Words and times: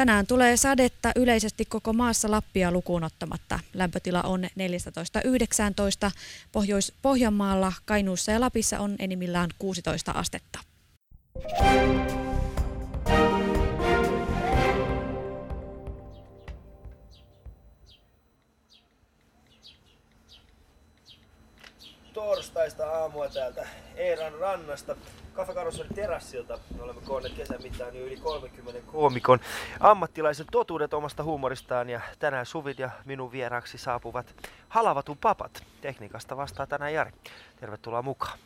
Tänään 0.00 0.26
tulee 0.26 0.56
sadetta 0.56 1.12
yleisesti 1.16 1.64
koko 1.64 1.92
maassa 1.92 2.30
Lappia 2.30 2.70
lukuun 2.72 3.04
ottamatta. 3.04 3.60
Lämpötila 3.74 4.22
on 4.22 4.44
14-19. 4.44 6.10
Pohjois-Pohjanmaalla, 6.52 7.72
Kainuussa 7.84 8.32
ja 8.32 8.40
Lapissa 8.40 8.78
on 8.78 8.96
enimmillään 8.98 9.50
16 9.58 10.12
astetta. 10.12 10.58
torstaista 22.12 22.90
aamua 22.90 23.28
täältä 23.28 23.68
Eeran 23.96 24.34
rannasta. 24.34 24.96
Kaffekarossari 25.32 25.88
terassilta. 25.94 26.58
Me 26.76 26.82
olemme 26.82 27.02
koonneet 27.04 27.34
kesän 27.34 27.62
mittaan 27.62 27.96
jo 27.96 28.06
yli 28.06 28.16
30 28.16 28.80
koomikon 28.92 29.40
ammattilaisen 29.80 30.46
totuudet 30.52 30.94
omasta 30.94 31.22
huumoristaan 31.22 31.90
ja 31.90 32.00
tänään 32.18 32.46
Suvit 32.46 32.78
ja 32.78 32.90
minun 33.04 33.32
vieraksi 33.32 33.78
saapuvat 33.78 34.34
halavatun 34.68 35.18
papat. 35.18 35.62
Tekniikasta 35.80 36.36
vastaa 36.36 36.66
tänään 36.66 36.94
Jari. 36.94 37.10
Tervetuloa 37.60 38.02
mukaan. 38.02 38.38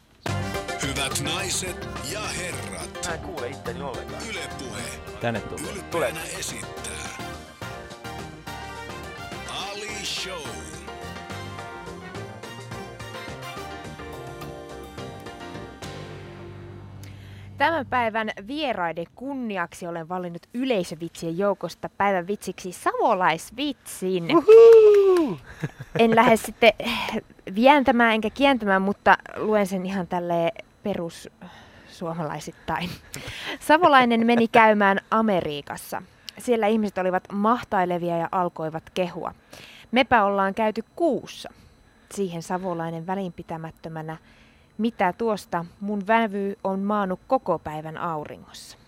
Hyvät 0.82 1.20
naiset 1.20 1.88
ja 2.12 2.20
herrat. 2.20 3.06
Mä 3.06 3.14
en 3.14 3.20
kuule 3.20 3.48
itteni 3.48 3.82
ollenkaan. 3.82 4.22
Yle 4.30 4.48
Puhe. 4.58 4.82
Tänne 5.20 5.40
tulee. 5.40 5.72
Ylpeänä 5.72 6.20
esittää. 6.38 6.83
Tämän 17.58 17.86
päivän 17.86 18.30
vieraiden 18.46 19.06
kunniaksi 19.14 19.86
olen 19.86 20.08
valinnut 20.08 20.46
yleisövitsien 20.54 21.38
joukosta 21.38 21.88
päivän 21.88 22.26
vitsiksi 22.26 22.72
savolaisvitsin. 22.72 24.24
En 25.98 26.16
lähde 26.16 26.36
sitten 26.36 26.72
vientämään 27.54 28.14
enkä 28.14 28.30
kientämään, 28.30 28.82
mutta 28.82 29.18
luen 29.36 29.66
sen 29.66 29.86
ihan 29.86 30.06
tälle 30.06 30.52
perus 30.82 31.28
suomalaisittain. 31.88 32.90
Savolainen 33.60 34.26
meni 34.26 34.48
käymään 34.48 35.00
Amerikassa. 35.10 36.02
Siellä 36.38 36.66
ihmiset 36.66 36.98
olivat 36.98 37.24
mahtailevia 37.32 38.18
ja 38.18 38.28
alkoivat 38.32 38.82
kehua. 38.94 39.34
Mepä 39.92 40.24
ollaan 40.24 40.54
käyty 40.54 40.84
kuussa. 40.96 41.48
Siihen 42.14 42.42
savolainen 42.42 43.06
välinpitämättömänä 43.06 44.16
mitä 44.78 45.12
tuosta 45.12 45.64
mun 45.80 46.06
vävy 46.06 46.56
on 46.64 46.80
maannut 46.80 47.20
koko 47.26 47.58
päivän 47.58 47.96
auringossa? 47.98 48.78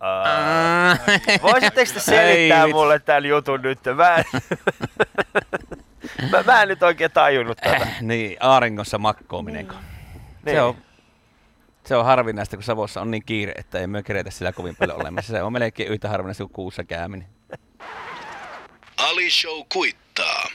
Uh, 0.00 1.42
voisitteko 1.42 1.92
te 1.94 2.00
selittää 2.00 2.64
Ei, 2.64 2.72
mulle 2.72 2.98
tämän 2.98 3.24
jutun 3.24 3.62
nyt? 3.62 3.78
Mä 3.96 4.16
en, 4.16 4.24
mä, 6.30 6.42
mä 6.46 6.62
en 6.62 6.68
nyt 6.68 6.82
oikein 6.82 7.10
tajunnut 7.10 7.58
tätä. 7.58 7.86
niin, 8.00 8.36
aaringossa 8.40 8.98
makkoaminen. 8.98 9.68
Niin. 9.68 9.78
Se, 10.44 10.50
Niin. 10.50 10.62
on, 10.62 10.74
se 11.84 11.96
on 11.96 12.04
harvinaista, 12.04 12.56
kun 12.56 12.62
Savossa 12.64 13.00
on 13.00 13.10
niin 13.10 13.24
kiire, 13.26 13.52
että 13.56 13.78
ei 13.78 13.86
me 13.86 14.02
keretä 14.02 14.30
sillä 14.30 14.52
kovin 14.52 14.76
paljon 14.76 15.00
olemassa. 15.00 15.32
Se 15.32 15.42
on 15.42 15.52
melkein 15.52 15.88
yhtä 15.92 16.08
harvinaista 16.08 16.44
kuin 16.44 16.52
kuussa 16.52 16.84
käyminen. 16.84 17.28
Ali 18.96 19.30
Show 19.30 19.62
kuittaa. 19.72 20.46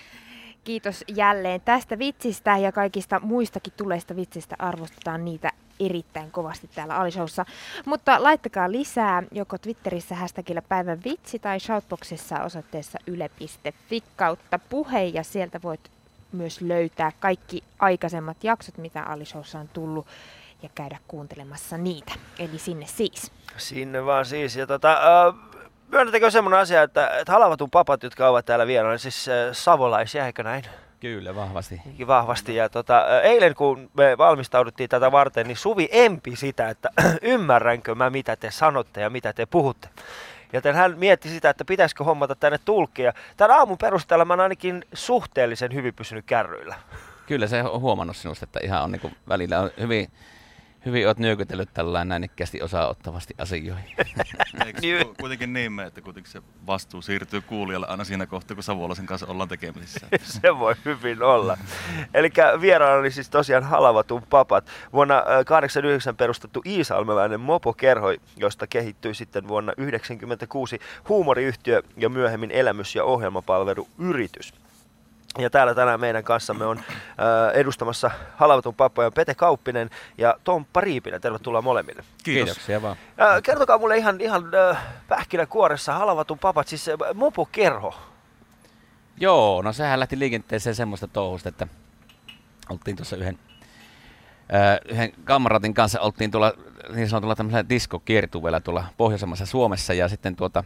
Kiitos 0.63 1.03
jälleen 1.07 1.61
tästä 1.61 1.99
vitsistä 1.99 2.57
ja 2.57 2.71
kaikista 2.71 3.19
muistakin 3.19 3.73
tuleista 3.77 4.15
vitsistä 4.15 4.55
arvostetaan 4.59 5.25
niitä 5.25 5.51
erittäin 5.79 6.31
kovasti 6.31 6.69
täällä 6.75 6.95
Alishowssa. 6.95 7.45
Mutta 7.85 8.23
laittakaa 8.23 8.71
lisää 8.71 9.23
joko 9.31 9.57
Twitterissä 9.57 10.15
hashtagillä 10.15 10.61
päivän 10.61 11.03
vitsi 11.03 11.39
tai 11.39 11.59
shoutboxissa 11.59 12.43
osoitteessa 12.43 12.99
yle.fi 13.07 14.03
kautta 14.15 14.59
puhe 14.59 15.03
ja 15.03 15.23
sieltä 15.23 15.59
voit 15.63 15.91
myös 16.31 16.61
löytää 16.61 17.11
kaikki 17.19 17.63
aikaisemmat 17.79 18.43
jaksot, 18.43 18.77
mitä 18.77 19.03
Alishowssa 19.03 19.59
on 19.59 19.67
tullut 19.67 20.07
ja 20.63 20.69
käydä 20.75 20.97
kuuntelemassa 21.07 21.77
niitä. 21.77 22.13
Eli 22.39 22.57
sinne 22.59 22.85
siis. 22.85 23.31
Sinne 23.57 24.05
vaan 24.05 24.25
siis. 24.25 24.55
Ja 24.55 24.67
tota, 24.67 24.91
äh, 24.91 25.52
myönnettekö 25.93 26.31
semmoinen 26.31 26.59
asia, 26.59 26.83
että, 26.83 27.07
että 27.19 27.31
halavatun 27.31 27.69
papat, 27.69 28.03
jotka 28.03 28.27
ovat 28.27 28.45
täällä 28.45 28.67
vieraana, 28.67 28.97
siis 28.97 29.27
äh, 29.27 29.35
savolaisia, 29.51 30.25
eikö 30.25 30.43
näin? 30.43 30.63
Kyllä, 30.99 31.35
vahvasti. 31.35 31.81
Niinkin 31.85 32.07
vahvasti. 32.07 32.55
Ja 32.55 32.69
tota, 32.69 32.97
äh, 32.99 33.25
eilen 33.25 33.55
kun 33.55 33.89
me 33.93 34.17
valmistauduttiin 34.17 34.89
tätä 34.89 35.11
varten, 35.11 35.47
niin 35.47 35.57
Suvi 35.57 35.89
empi 35.91 36.35
sitä, 36.35 36.69
että 36.69 36.89
ymmärränkö 37.21 37.95
mä 37.95 38.09
mitä 38.09 38.35
te 38.35 38.51
sanotte 38.51 39.01
ja 39.01 39.09
mitä 39.09 39.33
te 39.33 39.45
puhutte. 39.45 39.89
Joten 40.53 40.75
hän 40.75 40.99
mietti 40.99 41.29
sitä, 41.29 41.49
että 41.49 41.65
pitäisikö 41.65 42.03
hommata 42.03 42.35
tänne 42.35 42.59
tulkkia. 42.65 43.13
Tämän 43.37 43.57
aamun 43.57 43.77
perusteella 43.77 44.25
mä 44.25 44.33
oon 44.33 44.39
ainakin 44.39 44.85
suhteellisen 44.93 45.73
hyvin 45.73 45.93
pysynyt 45.93 46.25
kärryillä. 46.25 46.75
Kyllä 47.27 47.47
se 47.47 47.63
on 47.63 47.81
huomannut 47.81 48.17
sinusta, 48.17 48.43
että 48.43 48.59
ihan 48.63 48.83
on 48.83 48.91
niin 48.91 48.99
kuin 48.99 49.15
välillä 49.29 49.59
on 49.59 49.71
hyvin, 49.79 50.07
hyvin 50.85 51.05
olet 51.07 51.17
nyökytellyt 51.19 51.69
tällä 51.73 52.05
näinnikkästi 52.05 52.61
osaa-ottavasti 52.61 53.33
asioihin. 53.37 53.85
Eikö 54.65 54.79
Niin. 54.81 55.15
kuitenkin 55.19 55.53
niin 55.53 55.71
mene, 55.71 55.87
että 55.87 56.01
kuitenkin 56.01 56.31
se 56.31 56.41
vastuu 56.67 57.01
siirtyy 57.01 57.41
kuulijalle 57.41 57.87
aina 57.87 58.03
siinä 58.03 58.25
kohtaa, 58.25 58.55
kun 58.55 58.63
Savolaisen 58.63 59.05
kanssa 59.05 59.27
ollaan 59.27 59.49
tekemisissä. 59.49 60.07
Se 60.41 60.59
voi 60.59 60.75
hyvin 60.85 61.23
olla. 61.23 61.57
Eli 62.13 62.29
vieraana 62.61 62.95
oli 62.95 63.11
siis 63.11 63.29
tosiaan 63.29 63.63
halavatun 63.63 64.23
papat. 64.29 64.65
Vuonna 64.93 65.17
äh, 65.17 65.45
89 65.45 66.15
perustettu 66.17 66.61
iisalmelainen 66.65 67.39
mopokerho, 67.39 68.07
josta 68.37 68.67
kehittyi 68.67 69.15
sitten 69.15 69.47
vuonna 69.47 69.71
1996 69.71 70.79
huumoriyhtiö 71.09 71.81
ja 71.97 72.09
myöhemmin 72.09 72.51
elämys- 72.51 72.95
ja 72.95 73.03
ohjelmapalveluyritys. 73.03 74.53
Ja 75.37 75.49
täällä 75.49 75.75
tänään 75.75 75.99
meidän 75.99 76.23
kanssamme 76.23 76.65
on 76.65 76.77
äh, 76.79 76.85
edustamassa 77.53 78.11
halavatun 78.35 78.75
pappoja 78.75 79.11
Pete 79.11 79.35
Kauppinen 79.35 79.89
ja 80.17 80.35
Tomppa 80.43 80.81
Riipinen. 80.81 81.21
Tervetuloa 81.21 81.61
molemmille. 81.61 82.03
Kiitos. 82.23 82.45
Kiitoksia 82.45 82.81
vaan. 82.81 82.97
Äh, 83.21 83.41
kertokaa 83.43 83.77
mulle 83.77 83.97
ihan, 83.97 84.21
ihan 84.21 84.43
äh, 84.69 84.77
pähkinäkuoressa 85.07 85.93
halavatun 85.93 86.39
papat, 86.39 86.67
siis 86.67 86.89
äh, 86.89 86.95
mopokerho. 87.13 87.95
Joo, 89.17 89.61
no 89.61 89.73
sehän 89.73 89.99
lähti 89.99 90.19
liikenteeseen 90.19 90.75
semmoista 90.75 91.07
touhusta, 91.07 91.49
että 91.49 91.67
oltiin 92.69 92.95
tuossa 92.95 93.15
yhden, 93.15 93.39
ö, 94.53 94.91
yhden 94.91 95.11
kamaratin 95.23 95.73
kanssa, 95.73 95.99
oltiin 95.99 96.31
tuolla 96.31 96.53
niin 96.95 97.09
sanotulla 97.09 97.35
tämmöisellä 97.35 97.69
diskokiertueella 97.69 98.59
tuolla 98.59 98.83
pohjoisemmassa 98.97 99.45
Suomessa 99.45 99.93
ja 99.93 100.07
sitten 100.07 100.35
tuota 100.35 100.63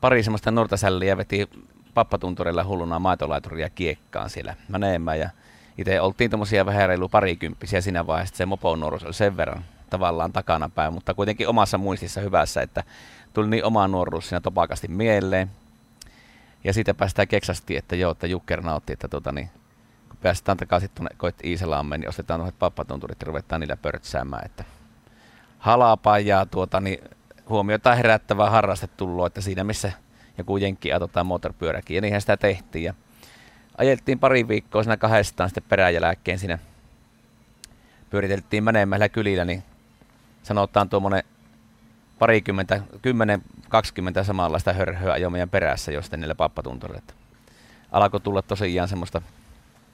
pari 0.00 0.22
semmoista 0.22 0.50
nortasälliä 0.50 1.16
veti 1.16 1.48
pappatunturilla 1.96 2.64
hulluna 2.64 2.98
maitolaituria 2.98 3.70
kiekkaan 3.70 4.30
siellä 4.30 4.54
menemään 4.68 5.18
ja 5.18 5.30
itse 5.78 6.00
oltiin 6.00 6.30
tommosia 6.30 6.66
vähän 6.66 6.88
reilu 6.88 7.08
parikymppisiä 7.08 7.80
siinä 7.80 8.06
vaiheessa, 8.06 8.36
se 8.36 8.46
mopon 8.46 8.80
nuoruus 8.80 9.04
oli 9.04 9.14
sen 9.14 9.36
verran 9.36 9.64
tavallaan 9.90 10.32
takanapäin, 10.32 10.92
mutta 10.92 11.14
kuitenkin 11.14 11.48
omassa 11.48 11.78
muistissa 11.78 12.20
hyvässä, 12.20 12.62
että 12.62 12.84
tuli 13.32 13.48
niin 13.48 13.64
oma 13.64 13.88
nuoruus 13.88 14.28
siinä 14.28 14.40
topakasti 14.40 14.88
mieleen. 14.88 15.50
Ja 16.64 16.72
siitä 16.72 16.94
päästään 16.94 17.28
keksasti, 17.28 17.76
että 17.76 17.96
joo, 17.96 18.12
että 18.12 18.26
Jukker 18.26 18.60
nautti, 18.60 18.92
että 18.92 19.08
tota, 19.08 19.32
niin, 19.32 19.50
kun 20.08 20.18
päästään 20.22 20.58
takaisin 20.58 20.90
tuonne 20.94 21.16
koit 21.16 21.44
Iisalaammeen, 21.44 22.00
niin 22.00 22.08
ostetaan 22.08 22.40
tuohon 22.40 22.52
pappatunturit 22.58 23.20
ja 23.20 23.26
ruvetaan 23.26 23.60
niillä 23.60 23.76
pörtsäämään. 23.76 24.46
Että 24.46 24.64
halapa 25.58 26.18
ja 26.18 26.46
tuota, 26.46 26.80
niin, 26.80 26.98
huomiota 27.48 27.94
herättävää 27.94 28.50
harraste 28.50 28.86
tullut, 28.86 29.26
että 29.26 29.40
siinä 29.40 29.64
missä 29.64 29.92
joku 30.38 30.56
jenkki 30.56 30.90
tai 31.12 31.24
moottoripyöräkin, 31.24 31.94
ja 31.94 32.00
niinhän 32.00 32.20
sitä 32.20 32.36
tehtiin. 32.36 32.84
Ja 32.84 32.94
ajeltiin 33.78 34.18
pari 34.18 34.48
viikkoa 34.48 34.82
siinä 34.82 34.96
kahdestaan 34.96 35.48
sitten 35.48 35.62
peräjälkeen 35.68 36.38
siinä 36.38 36.58
pyöriteltiin 38.10 38.64
menemällä 38.64 39.08
kylillä, 39.08 39.44
niin 39.44 39.62
sanotaan 40.42 40.88
tuommoinen 40.88 41.22
parikymmentä, 42.18 42.80
kymmenen, 43.02 43.42
kaksikymmentä 43.68 44.24
samanlaista 44.24 44.72
hörhöä 44.72 45.12
ajoi 45.12 45.30
meidän 45.30 45.50
perässä 45.50 45.92
jostain 45.92 46.20
niille 46.20 46.34
pappatunturille. 46.34 46.98
että 46.98 47.14
Alkoi 47.92 48.20
tulla 48.20 48.42
tosiaan 48.42 48.88
semmoista 48.88 49.22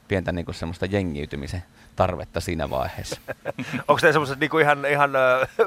pientä 0.08 0.32
niin 0.32 0.44
kuin 0.44 0.54
semmoista 0.54 0.86
jengiytymisen 0.86 1.62
tarvetta 1.96 2.40
siinä 2.40 2.70
vaiheessa. 2.70 3.20
Onko 3.88 4.00
ne 4.02 4.12
semmoiset 4.12 4.40
niinku 4.40 4.58
ihan, 4.58 4.86
ihan 4.86 5.10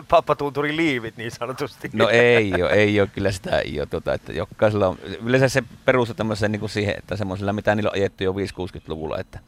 pappatunturin 0.07 0.77
liivit 0.77 1.17
niin 1.17 1.31
sanotusti? 1.31 1.89
No 1.93 2.09
ei 2.09 2.53
ole, 2.53 2.71
ei 2.71 2.99
ole, 2.99 3.09
kyllä 3.13 3.31
sitä 3.31 3.59
ei 3.59 3.79
ole. 3.79 3.85
Tuota, 3.85 4.13
että 4.13 4.33
jokaisella 4.33 4.87
on, 4.87 4.97
yleensä 5.25 5.49
se 5.49 5.63
perustuu 5.85 6.15
tämmöiseen 6.15 6.51
niin 6.51 6.59
kuin 6.59 6.69
siihen, 6.69 6.95
että 6.97 7.15
semmoisella, 7.15 7.53
mitä 7.53 7.75
niillä 7.75 7.89
on 7.89 7.95
ajettu 7.95 8.23
jo 8.23 8.31
5-60-luvulla, 8.31 9.17
että 9.19 9.39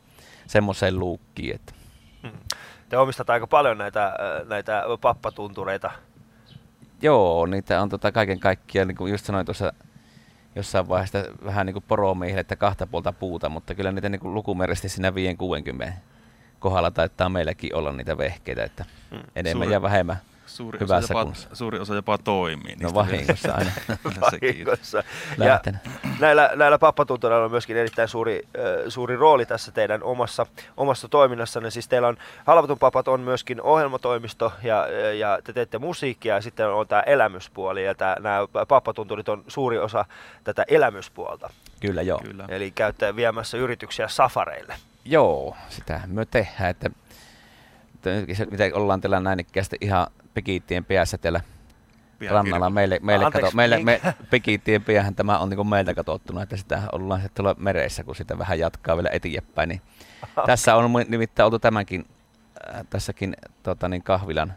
semmoiseen 0.47 0.99
luukkiin. 0.99 1.55
Että. 1.55 1.73
Te 2.89 2.97
omistatte 2.97 3.33
aika 3.33 3.47
paljon 3.47 3.77
näitä, 3.77 4.13
näitä 4.45 4.83
pappatuntureita. 5.01 5.91
Joo, 7.01 7.45
niitä 7.45 7.81
on 7.81 7.89
tota 7.89 8.11
kaiken 8.11 8.39
kaikkiaan, 8.39 8.87
niin 8.87 8.95
kuin 8.95 9.11
just 9.11 9.25
sanoin 9.25 9.45
tuossa 9.45 9.73
jossain 10.57 10.89
vaiheessa 10.89 11.23
vähän 11.45 11.65
niin 11.65 11.73
kuin 11.73 11.83
poromiehille, 11.87 12.41
että 12.41 12.55
kahta 12.55 12.87
puolta 12.87 13.13
puuta, 13.13 13.49
mutta 13.49 13.75
kyllä 13.75 13.91
niitä 13.91 14.09
niin 14.09 14.33
lukumääräisesti 14.33 14.89
siinä 14.89 15.13
5-60 15.89 15.91
kohdalla 16.59 16.91
taitaa 16.91 17.29
meilläkin 17.29 17.75
olla 17.75 17.91
niitä 17.91 18.17
vehkeitä, 18.17 18.63
että 18.63 18.85
Hmm. 19.11 19.19
enemmän 19.35 19.65
Suuri- 19.65 19.73
ja 19.73 19.81
vähemmän 19.81 20.17
Suuri 20.57 20.79
Hyvässä 20.79 20.97
osa, 20.97 21.13
jopa, 21.13 21.23
kunnossa. 21.23 21.49
suuri 21.53 21.79
osa 21.79 21.95
jopa 21.95 22.17
toimii. 22.17 22.75
No 22.75 22.79
niistä 22.79 22.93
vahingossa 22.93 23.53
aina. 23.53 23.71
vahingossa. 24.21 25.03
Ja 25.37 25.61
näillä, 26.19 26.51
näillä 26.55 26.79
pappatuntureilla 26.79 27.45
on 27.45 27.51
myöskin 27.51 27.77
erittäin 27.77 28.07
suuri, 28.07 28.41
äh, 28.45 28.63
suuri 28.87 29.15
rooli 29.15 29.45
tässä 29.45 29.71
teidän 29.71 30.03
omassa, 30.03 30.45
omassa 30.77 31.07
toiminnassanne. 31.07 31.71
Siis 31.71 31.87
teillä 31.87 32.07
on, 32.07 32.17
Halvatun 32.45 32.79
papat 32.79 33.07
on 33.07 33.19
myöskin 33.21 33.61
ohjelmatoimisto 33.61 34.53
ja, 34.63 34.87
ja 35.13 35.39
te 35.43 35.53
teette 35.53 35.77
musiikkia 35.77 36.35
ja 36.35 36.41
sitten 36.41 36.67
on 36.69 36.87
tämä 36.87 37.01
elämyspuoli 37.01 37.85
ja 37.85 37.95
tää, 37.95 38.15
nämä 38.19 38.39
pappatunturit 38.67 39.29
on 39.29 39.43
suuri 39.47 39.77
osa 39.77 40.05
tätä 40.43 40.65
elämyspuolta. 40.67 41.49
Kyllä 41.79 42.01
joo. 42.01 42.19
Kyllä. 42.19 42.45
Eli 42.49 42.71
käytte 42.71 43.15
viemässä 43.15 43.57
yrityksiä 43.57 44.07
safareille. 44.07 44.75
Joo, 45.05 45.55
sitä 45.69 46.01
me 46.07 46.25
tehdään, 46.25 46.69
että, 46.69 46.89
mitä 48.51 48.63
ollaan 48.73 49.01
tällä 49.01 49.19
näin 49.19 49.39
ikkäisesti 49.39 49.77
ihan 49.81 50.07
tällä 51.21 51.41
Pian 52.19 52.33
rannalla. 52.33 52.69
Meille, 52.69 52.99
meille, 53.01 53.25
Anteeksi, 53.25 53.45
kato, 53.45 53.55
meille 53.55 53.79
me, 53.79 53.91
minkä? 53.91 54.13
pekiittien 54.31 54.83
päähän 54.83 55.15
tämä 55.15 55.39
on 55.39 55.49
niin 55.49 55.67
meiltä 55.67 55.93
katsottuna, 55.93 56.43
että 56.43 56.57
sitä 56.57 56.81
ollaan 56.91 57.21
sitten 57.21 57.43
tuolla 57.43 57.59
meressä, 57.59 58.03
kun 58.03 58.15
sitä 58.15 58.37
vähän 58.37 58.59
jatkaa 58.59 58.97
vielä 58.97 59.09
eteenpäin. 59.11 59.69
Niin 59.69 59.81
tässä 60.45 60.75
on 60.75 60.91
nimittäin 61.07 61.45
oltu 61.45 61.59
tämänkin, 61.59 62.05
äh, 62.75 62.85
tässäkin 62.89 63.35
tota, 63.63 63.89
niin 63.89 64.03
kahvilan 64.03 64.53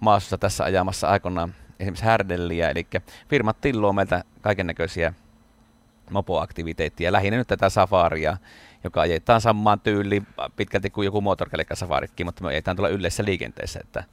maassa 0.00 0.38
tässä 0.38 0.64
ajamassa 0.64 1.08
aikoinaan 1.08 1.54
esimerkiksi 1.80 2.04
härdelliä, 2.04 2.70
eli 2.70 2.86
firmat 3.28 3.60
tilloo 3.60 3.92
meiltä 3.92 4.24
kaiken 4.40 4.66
näköisiä 4.66 5.12
mopoaktiviteettia, 6.10 7.12
lähinnä 7.12 7.38
nyt 7.38 7.48
tätä 7.48 7.68
safaria, 7.68 8.36
joka 8.84 9.00
ajetaan 9.00 9.40
samaan 9.40 9.80
tyyliin 9.80 10.26
pitkälti 10.56 10.90
kuin 10.90 11.04
joku 11.06 11.20
moottorikelkkasafarikin, 11.20 12.26
mutta 12.26 12.42
me 12.42 12.48
ajetaan 12.48 12.76
tuolla 12.76 12.94
yleisessä 12.94 13.24
liikenteessä. 13.24 13.80
Että 13.84 14.04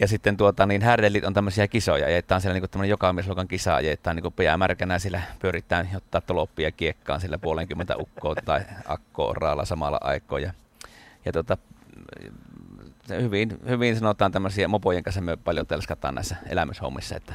ja 0.00 0.08
sitten 0.08 0.36
tuota, 0.36 0.66
niin 0.66 0.82
härdellit 0.82 1.24
on 1.24 1.34
tämmöisiä 1.34 1.68
kisoja, 1.68 2.06
ajetaan 2.06 2.40
siellä 2.40 2.60
niin 2.60 2.70
tämmöinen 2.70 2.90
jokamiesluokan 2.90 3.48
kisa, 3.48 3.74
ajetaan 3.74 4.16
niin 4.16 4.32
päämärkänä, 4.32 4.98
sillä 4.98 5.22
pyöritään 5.38 5.88
ottaa 5.96 6.20
toloppia 6.20 6.72
kiekkaan 6.72 7.20
sillä 7.20 7.38
puolenkymmentä 7.38 7.96
ukkoa 7.96 8.34
tai 8.34 8.60
akkoa 8.86 9.30
oraalla 9.30 9.64
samalla 9.64 9.98
aikaa. 10.00 10.38
Ja, 10.38 10.52
ja 11.24 11.32
se 13.06 13.22
hyvin, 13.22 13.58
hyvin 13.68 13.96
sanotaan 13.96 14.32
tämmöisiä 14.32 14.68
mopojen 14.68 15.02
kanssa 15.02 15.20
me 15.20 15.36
paljon 15.36 15.66
telskataan 15.66 16.14
näissä 16.14 16.36
elämyshommissa, 16.46 17.16
että 17.16 17.34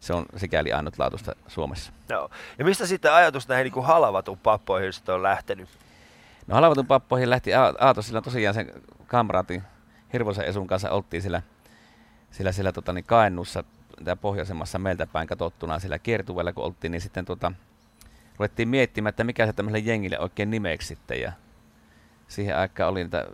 se 0.00 0.12
on 0.12 0.26
sikäli 0.36 0.72
ainutlaatuista 0.72 1.36
Suomessa. 1.46 1.92
Joo. 2.08 2.30
Ja 2.58 2.64
mistä 2.64 2.86
sitten 2.86 3.12
ajatus 3.12 3.48
näihin 3.48 3.64
niin 3.64 3.72
kuin 3.72 3.86
halavatun 3.86 4.38
pappoihin 4.38 4.92
on 5.08 5.22
lähtenyt? 5.22 5.68
No 6.46 6.54
halvatun 6.54 6.86
pappoihin 6.86 7.30
lähti 7.30 7.54
A- 7.54 7.74
Aato 7.78 8.02
sillä 8.02 8.20
tosiaan 8.20 8.54
sen 8.54 8.72
kamraatin 9.06 9.62
Hirvosen 10.12 10.44
Esun 10.44 10.66
kanssa 10.66 10.90
oltiin 10.90 11.22
sillä, 11.22 11.42
sillä, 12.32 12.52
sillä 12.52 12.72
tota, 12.72 12.92
niin 12.92 13.04
Kaennussa 13.04 13.64
tää 14.04 14.16
pohjoisemmassa 14.16 14.78
meiltä 14.78 15.06
päin 15.06 15.28
katsottuna 15.28 15.78
sillä 15.78 15.98
kiertueella 15.98 16.52
kun 16.52 16.64
oltiin, 16.64 16.90
niin 16.90 17.00
sitten 17.00 17.24
tota, 17.24 17.52
ruvettiin 18.38 18.68
miettimään, 18.68 19.08
että 19.08 19.24
mikä 19.24 19.46
se 19.46 19.52
tämmöiselle 19.52 19.90
jengille 19.90 20.18
oikein 20.18 20.50
nimeksi 20.50 20.88
sitten 20.88 21.20
ja 21.20 21.32
siihen 22.28 22.56
aikaan 22.56 22.90
oli 22.90 23.02
niitä 23.02 23.26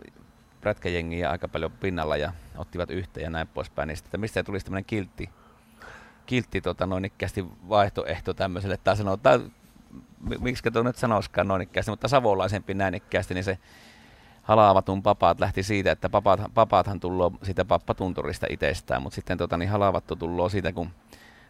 prätkäjengiä 0.61 1.29
aika 1.29 1.47
paljon 1.47 1.71
pinnalla 1.71 2.17
ja 2.17 2.33
ottivat 2.57 2.89
yhteen 2.89 3.23
ja 3.23 3.29
näin 3.29 3.47
poispäin, 3.47 3.87
niin 3.87 3.97
sitten, 3.97 4.07
että 4.07 4.17
mistä 4.17 4.43
tulisi 4.43 4.65
tämmöinen 4.65 4.85
kiltti, 4.85 5.29
kiltti 6.25 6.61
tota, 6.61 6.85
noin 6.85 7.05
ikkästi 7.05 7.45
vaihtoehto 7.69 8.33
tämmöiselle, 8.33 8.77
tai 8.77 8.97
sanotaan, 8.97 9.51
miksi 10.39 10.71
tuo 10.71 10.83
nyt 10.83 10.95
sanoisikaan 10.95 11.47
noin 11.47 11.61
ikkästi, 11.61 11.91
mutta 11.91 12.07
savolaisempi 12.07 12.73
näin 12.73 12.93
ikkästi, 12.93 13.33
niin 13.33 13.43
se 13.43 13.57
halavatun 14.49 15.03
papaat 15.03 15.39
lähti 15.39 15.63
siitä, 15.63 15.91
että 15.91 16.09
papaat, 16.09 16.39
papaathan 16.53 16.99
tullut 16.99 17.33
siitä 17.43 17.65
pappatunturista 17.65 18.47
itsestään, 18.49 19.01
mutta 19.01 19.15
sitten 19.15 19.37
tota, 19.37 19.57
niin 19.57 19.69
halavattu 19.69 20.15
tullut 20.15 20.51
siitä, 20.51 20.71
kun 20.71 20.89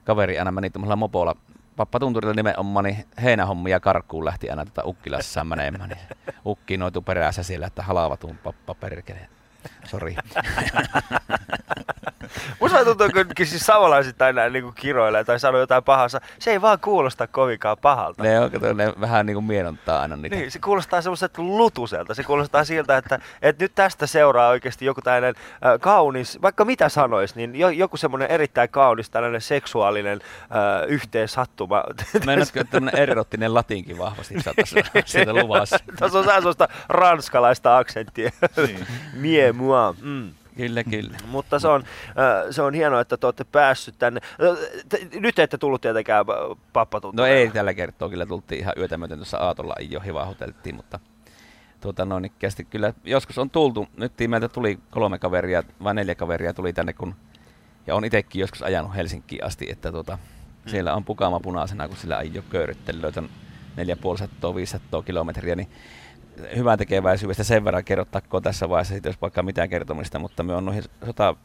kaveri 0.03 0.39
aina 0.39 0.51
meni 0.51 0.69
tuollaisella 0.69 0.95
mopolla 0.95 1.35
pappatunturilla 1.75 2.33
nimenomaan, 2.33 2.85
niin 2.85 3.05
heinähommia 3.23 3.79
karkuun 3.79 4.25
lähti 4.25 4.49
aina 4.49 4.65
tota 4.65 4.81
Ukkilassaan 4.85 5.47
menemään, 5.47 5.89
niin 5.89 5.99
ukki 6.45 6.77
noitu 6.77 7.01
perässä 7.01 7.43
siellä, 7.43 7.67
että 7.67 7.83
halavatun 7.83 8.37
pappa 8.37 8.75
perkele. 8.75 9.29
Sori. 9.85 10.15
Musta 12.59 12.85
tuntuu, 12.85 13.07
kun 13.37 13.45
siis 13.45 13.65
savolaiset 13.65 14.21
aina 14.21 14.49
niin 14.49 14.63
kuin 14.63 14.75
kiroilee 14.75 15.23
tai 15.23 15.39
sanoo 15.39 15.61
jotain 15.61 15.83
pahansa, 15.83 16.21
se 16.39 16.51
ei 16.51 16.61
vaan 16.61 16.79
kuulosta 16.79 17.27
kovinkaan 17.27 17.77
pahalta. 17.81 18.23
Ne, 18.23 18.39
on, 18.39 18.51
kato, 18.51 18.73
ne 18.73 18.93
vähän 19.01 19.25
niin 19.25 19.33
kuin 19.33 19.45
mienontaa 19.45 20.01
aina 20.01 20.15
niitä. 20.15 20.35
Niin, 20.35 20.51
se 20.51 20.59
kuulostaa 20.59 21.01
semmoiselta 21.01 21.41
lutuselta. 21.41 22.13
Se 22.13 22.23
kuulostaa 22.23 22.63
siltä, 22.63 22.97
että, 22.97 23.19
että 23.41 23.63
nyt 23.63 23.71
tästä 23.75 24.07
seuraa 24.07 24.49
oikeasti 24.49 24.85
joku 24.85 25.01
tällainen 25.01 25.35
äh, 25.37 25.79
kaunis, 25.79 26.41
vaikka 26.41 26.65
mitä 26.65 26.89
sanois, 26.89 27.35
niin 27.35 27.55
jo, 27.55 27.69
joku 27.69 27.97
semmoinen 27.97 28.31
erittäin 28.31 28.69
kaunis 28.69 29.09
tällainen 29.09 29.41
seksuaalinen 29.41 30.21
äh, 30.41 30.87
yhteensattuma. 30.87 31.83
Meinaatko, 32.25 32.59
että 32.59 32.71
tämmöinen 32.71 33.01
erottinen 33.01 33.53
latinkin 33.53 33.97
vahvasti 33.97 34.35
sieltä 35.05 35.33
luvassa? 35.33 35.79
Tässä 35.99 36.19
on 36.19 36.25
semmoista 36.25 36.67
ranskalaista 36.89 37.77
aksenttia. 37.77 38.31
Niin. 38.57 38.87
Mie 39.13 39.51
moi. 39.51 39.93
Mm. 40.01 40.31
Kyllä, 40.59 40.83
kyllä. 40.95 41.17
Mutta 41.27 41.59
se 41.59 41.67
on, 41.67 41.83
se 42.51 42.61
on 42.61 42.73
hienoa, 42.73 43.01
että 43.01 43.17
te 43.17 43.27
olette 43.27 43.43
päässyt 43.43 43.95
tänne. 43.99 44.21
Nyt 45.19 45.39
ette 45.39 45.57
tullut 45.57 45.81
tietenkään 45.81 46.25
No 46.27 46.57
pappatuntureille. 46.73 47.39
ei 47.39 47.49
tällä 47.51 47.73
kertaa, 47.73 48.09
kyllä 48.09 48.25
tultiin 48.25 48.59
ihan 48.61 48.73
yötä 48.77 48.97
myöten 48.97 49.17
tuossa 49.17 49.37
Aatolla 49.37 49.75
jo 49.79 49.99
hivahuteltiin, 49.99 50.75
mutta 50.75 50.99
tuota 51.81 52.05
noin 52.05 52.25
ikkästi 52.25 52.63
kyllä 52.63 52.93
joskus 53.03 53.37
on 53.37 53.49
tultu. 53.49 53.87
Nyt 53.97 54.13
meiltä 54.27 54.49
tuli 54.49 54.79
kolme 54.91 55.19
kaveria 55.19 55.63
vai 55.83 55.93
neljä 55.93 56.15
kaveria 56.15 56.53
tuli 56.53 56.73
tänne, 56.73 56.93
kun 56.93 57.15
ja 57.87 57.95
on 57.95 58.05
itsekin 58.05 58.39
joskus 58.39 58.61
ajanut 58.61 58.95
Helsinkiin 58.95 59.43
asti, 59.45 59.67
että 59.71 59.91
tuota, 59.91 60.17
Mm. 60.65 60.69
siellä 60.69 60.93
on 60.93 61.05
pukama 61.05 61.39
punaisena, 61.39 61.87
kun 61.87 61.97
sillä 61.97 62.19
ei 62.19 62.31
ole 62.35 62.43
köyryttelyä, 62.49 63.11
on 63.17 63.29
450-500 63.77 65.03
kilometriä, 65.05 65.55
niin 65.55 65.69
hyvää 66.55 66.77
tekeväisyydestä 66.77 67.43
sen 67.43 67.65
verran 67.65 67.83
kerrottakoon 67.83 68.43
tässä 68.43 68.69
vaiheessa, 68.69 68.93
sit 68.93 69.05
jos 69.05 69.21
vaikka 69.21 69.43
mitään 69.43 69.69
kertomista, 69.69 70.19
mutta 70.19 70.43
me 70.43 70.55
on 70.55 70.65
noihin 70.65 70.83
sota, 71.05 71.35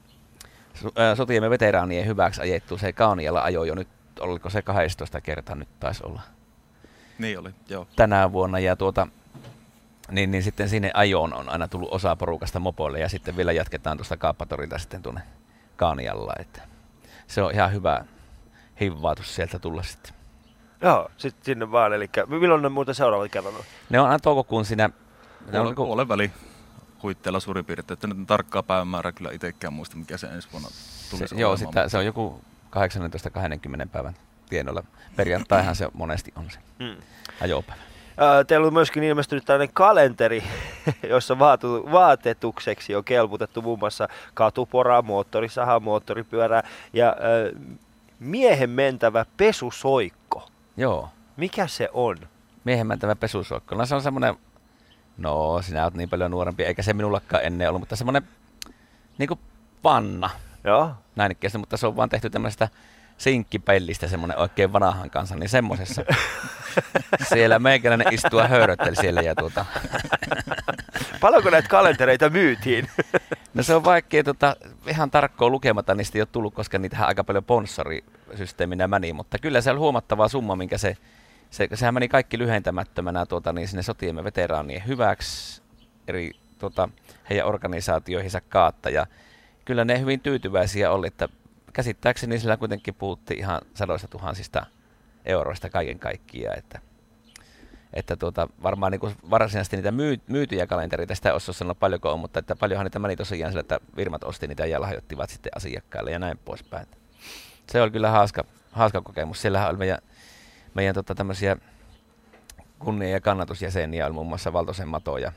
so- 0.74 0.92
ää, 0.96 1.14
sotiemme 1.14 1.50
veteraanien 1.50 2.06
hyväksi 2.06 2.40
ajettu 2.40 2.78
se 2.78 2.92
Kaunialla 2.92 3.42
ajo 3.42 3.64
jo 3.64 3.74
nyt, 3.74 3.88
oliko 4.20 4.50
se 4.50 4.62
12 4.62 5.20
kertaa 5.20 5.56
nyt 5.56 5.68
taisi 5.80 6.04
olla 6.06 6.22
Niin 7.18 7.38
oli, 7.38 7.50
joo. 7.68 7.86
tänä 7.96 8.32
vuonna 8.32 8.58
ja 8.58 8.76
tuota, 8.76 9.08
niin, 10.10 10.30
niin 10.30 10.42
sitten 10.42 10.68
sinne 10.68 10.90
ajoon 10.94 11.34
on 11.34 11.48
aina 11.48 11.68
tullut 11.68 11.92
osa 11.92 12.16
porukasta 12.16 12.60
mopoille 12.60 13.00
ja 13.00 13.08
sitten 13.08 13.36
vielä 13.36 13.52
jatketaan 13.52 13.96
tuosta 13.96 14.16
Kaappatorilta 14.16 14.78
sitten 14.78 15.02
tuonne 15.02 15.20
Kaanialla, 15.76 16.32
että 16.38 16.62
se 17.26 17.42
on 17.42 17.52
ihan 17.54 17.72
hyvä 17.72 18.04
hivvaatus 18.80 19.34
sieltä 19.34 19.58
tulla 19.58 19.82
sitten. 19.82 20.13
Joo, 20.84 21.10
sitten 21.16 21.44
sinne 21.44 21.70
vaan. 21.72 21.92
Eli 21.92 22.10
milloin 22.26 22.62
ne 22.62 22.68
muuten 22.68 22.94
seuraavat 22.94 23.30
kerran 23.32 23.54
on? 23.54 23.60
Ne 23.90 24.00
on 24.00 24.06
aina 24.06 24.18
toukokuun 24.18 24.64
siinä, 24.64 24.88
ne 24.88 24.94
on 24.94 25.50
Puolen, 25.50 25.64
niinku- 25.64 25.86
puolen 25.86 26.08
väli 26.08 26.30
huitteella 27.02 27.40
suurin 27.40 27.64
piirtein, 27.64 27.92
että 27.94 28.06
nyt 28.06 28.26
tarkkaa 28.26 28.62
päivämäärää 28.62 29.12
kyllä 29.12 29.30
itsekään 29.32 29.72
muista, 29.72 29.96
mikä 29.96 30.16
se 30.16 30.26
ensi 30.26 30.48
vuonna 30.52 30.68
tulisi 31.10 31.28
se, 31.34 31.40
joo, 31.40 31.56
sitä, 31.56 31.88
se 31.88 31.98
on 31.98 32.06
joku 32.06 32.40
18-20 32.70 33.88
päivän 33.92 34.14
tienoilla. 34.48 34.82
Perjantaihan 35.16 35.76
se 35.76 35.88
monesti 35.92 36.32
on 36.36 36.50
se 36.50 36.58
Mm. 36.78 36.96
ajopäivä. 37.40 37.82
Teillä 38.46 38.66
on 38.66 38.72
myöskin 38.72 39.02
ilmestynyt 39.02 39.44
tällainen 39.44 39.74
kalenteri, 39.74 40.44
jossa 41.10 41.38
vaatu, 41.38 41.88
vaatetukseksi 41.92 42.94
on 42.94 43.04
kelputettu 43.04 43.62
muun 43.62 43.78
muassa 43.78 44.08
katuporaa, 44.34 45.02
moottorisaha, 45.02 45.80
moottoripyörää 45.80 46.62
ja 46.92 47.06
ää, 47.06 47.70
miehen 48.20 48.70
mentävä 48.70 49.26
pesusoikko. 49.36 50.48
Joo, 50.76 51.08
Mikä 51.36 51.66
se 51.66 51.88
on? 51.92 52.16
miehen 52.64 52.86
mentävä 52.86 53.16
pesusoikko. 53.16 53.74
No 53.74 53.86
se 53.86 53.94
on 53.94 54.02
semmoinen, 54.02 54.34
no 55.18 55.62
sinä 55.62 55.82
olet 55.84 55.94
niin 55.94 56.08
paljon 56.08 56.30
nuorempi, 56.30 56.62
eikä 56.64 56.82
se 56.82 56.92
minullakaan 56.92 57.44
ennen 57.44 57.68
ollut, 57.68 57.80
mutta 57.80 57.96
semmoinen 57.96 58.22
niinku 59.18 59.38
panna 59.82 60.30
Joo. 60.64 60.94
näin 61.16 61.32
ikkeästi, 61.32 61.58
mutta 61.58 61.76
se 61.76 61.86
on 61.86 61.96
vaan 61.96 62.08
tehty 62.08 62.30
tämmöisestä 62.30 62.68
sinkkipellistä 63.18 64.08
semmoinen 64.08 64.38
oikein 64.38 64.72
vanhan 64.72 65.10
kanssa, 65.10 65.36
niin 65.36 65.48
semmosessa. 65.48 66.02
siellä 67.32 67.58
meikäläinen 67.58 68.14
istua 68.14 68.48
höyrytteli 68.48 68.96
siellä 68.96 69.22
ja 69.22 69.34
tuota, 69.34 69.64
Paljonko 71.24 71.50
näitä 71.50 71.68
kalentereita 71.68 72.30
myytiin? 72.30 72.88
No 73.54 73.62
se 73.62 73.74
on 73.74 73.84
vaikea 73.84 74.24
tota, 74.24 74.56
ihan 74.86 75.10
tarkkoa 75.10 75.48
lukematta, 75.48 75.94
niistä 75.94 76.18
ei 76.18 76.20
ole 76.20 76.28
tullut, 76.32 76.54
koska 76.54 76.78
niitähän 76.78 77.08
aika 77.08 77.24
paljon 77.24 77.44
sponsorisysteeminä 77.44 78.88
meni, 78.88 79.12
mutta 79.12 79.38
kyllä 79.38 79.60
se 79.60 79.70
on 79.70 79.78
huomattava 79.78 80.28
summa, 80.28 80.56
minkä 80.56 80.78
se, 80.78 80.96
se 81.50 81.68
sehän 81.74 81.94
meni 81.94 82.08
kaikki 82.08 82.38
lyhentämättömänä 82.38 83.26
tuota, 83.26 83.52
niin 83.52 83.68
sinne 83.68 83.82
sotiemme 83.82 84.24
veteraanien 84.24 84.86
hyväksi 84.86 85.62
eri 86.08 86.30
tuota, 86.58 86.88
heidän 87.30 87.46
organisaatioihinsa 87.46 88.40
kaatta 88.40 88.90
ja 88.90 89.06
kyllä 89.64 89.84
ne 89.84 90.00
hyvin 90.00 90.20
tyytyväisiä 90.20 90.90
oli, 90.90 91.06
että 91.06 91.28
käsittääkseni 91.72 92.38
sillä 92.38 92.56
kuitenkin 92.56 92.94
puhuttiin 92.94 93.38
ihan 93.38 93.60
sadoista 93.74 94.08
tuhansista 94.08 94.66
euroista 95.24 95.70
kaiken 95.70 95.98
kaikkiaan, 95.98 96.58
että, 96.58 96.80
että 97.94 98.16
tuota, 98.16 98.48
varmaan 98.62 98.92
niin 98.92 99.00
kuin 99.00 99.16
varsinaisesti 99.30 99.76
niitä 99.76 99.92
myy, 99.92 100.20
myytyjä 100.26 100.66
kalentereita, 100.66 101.14
sitä 101.14 101.32
olisi 101.32 101.52
sanonut 101.52 101.78
paljonko 101.78 102.12
on, 102.12 102.20
mutta 102.20 102.38
että 102.38 102.56
paljonhan 102.56 102.84
niitä 102.84 102.98
meni 102.98 103.16
tosiaan 103.16 103.52
sillä, 103.52 103.60
että 103.60 103.80
firmat 103.96 104.24
osti 104.24 104.46
niitä 104.46 104.66
ja 104.66 104.80
lahjoittivat 104.80 105.30
sitten 105.30 105.52
asiakkaille 105.56 106.10
ja 106.10 106.18
näin 106.18 106.38
poispäin. 106.38 106.86
Se 107.72 107.82
oli 107.82 107.90
kyllä 107.90 108.10
hauska, 108.10 108.44
hauska 108.72 109.00
kokemus. 109.00 109.42
Siellähän 109.42 109.70
oli 109.70 109.78
meidän, 109.78 109.98
meidän 110.74 110.94
tota, 110.94 111.14
tämmöisiä 111.14 111.56
kunnia- 112.78 113.10
ja 113.10 113.20
kannatusjäseniä, 113.20 114.06
oli 114.06 114.14
muun 114.14 114.26
muassa 114.26 114.52
Valtosen 114.52 114.88
Mato 114.88 115.18
ja, 115.18 115.32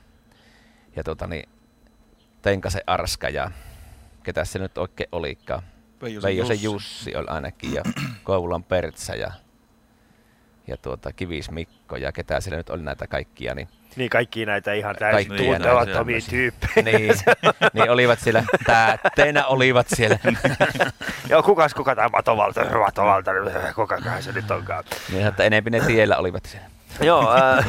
ja 0.96 1.04
tota, 1.04 1.28
niin, 1.28 1.50
Tenkasen 2.42 2.82
Arska 2.88 3.30
ja 3.30 3.52
ketä 4.24 4.46
se 4.46 4.60
nyt 4.60 4.78
oikein 4.78 5.10
olikaan. 5.12 5.64
Veijosen 6.02 6.28
Veijosen 6.28 6.64
Jussi. 6.64 6.66
Jussi 6.66 7.16
oli 7.16 7.28
ainakin 7.28 7.74
ja 7.74 7.84
Kouvolan 8.24 8.64
Pertsä 8.64 9.16
ja, 9.16 9.32
ja 10.68 10.78
tuota, 10.78 11.14
Kivis 11.14 11.52
Mikko 11.52 11.96
ja 11.96 12.12
ketä 12.12 12.42
siellä 12.42 12.58
nyt 12.58 12.70
oli 12.70 12.82
näitä 12.82 13.08
kaikkia. 13.08 13.56
Niin, 13.56 13.68
Niin 13.96 14.10
kaikki 14.10 14.46
näitä 14.46 14.74
ihan 14.74 14.96
täysin 14.96 15.28
Kaikkia 15.28 15.52
näitä 15.52 15.66
tuntemattomia 15.66 16.20
tyyppejä. 16.30 16.72
niin, 16.84 17.14
niin, 17.74 17.92
olivat 17.92 18.20
siellä, 18.20 18.44
päätteenä 18.66 19.46
olivat 19.46 19.88
siellä. 19.90 20.18
Joo, 21.30 21.44
kukas 21.44 21.74
kuka 21.74 21.96
tämä 21.96 22.10
Matovalta, 22.10 22.80
Matovalta, 22.80 23.32
kukakaan 23.76 24.24
se 24.24 24.32
nyt 24.32 24.52
onkaan. 24.52 24.84
Niin, 25.12 25.28
että 25.28 25.44
enempi 25.44 25.70
ne 25.70 25.80
tiellä 25.80 26.18
olivat 26.18 26.46
siellä. 26.46 26.68
Joo, 27.02 27.32
ää, 27.32 27.64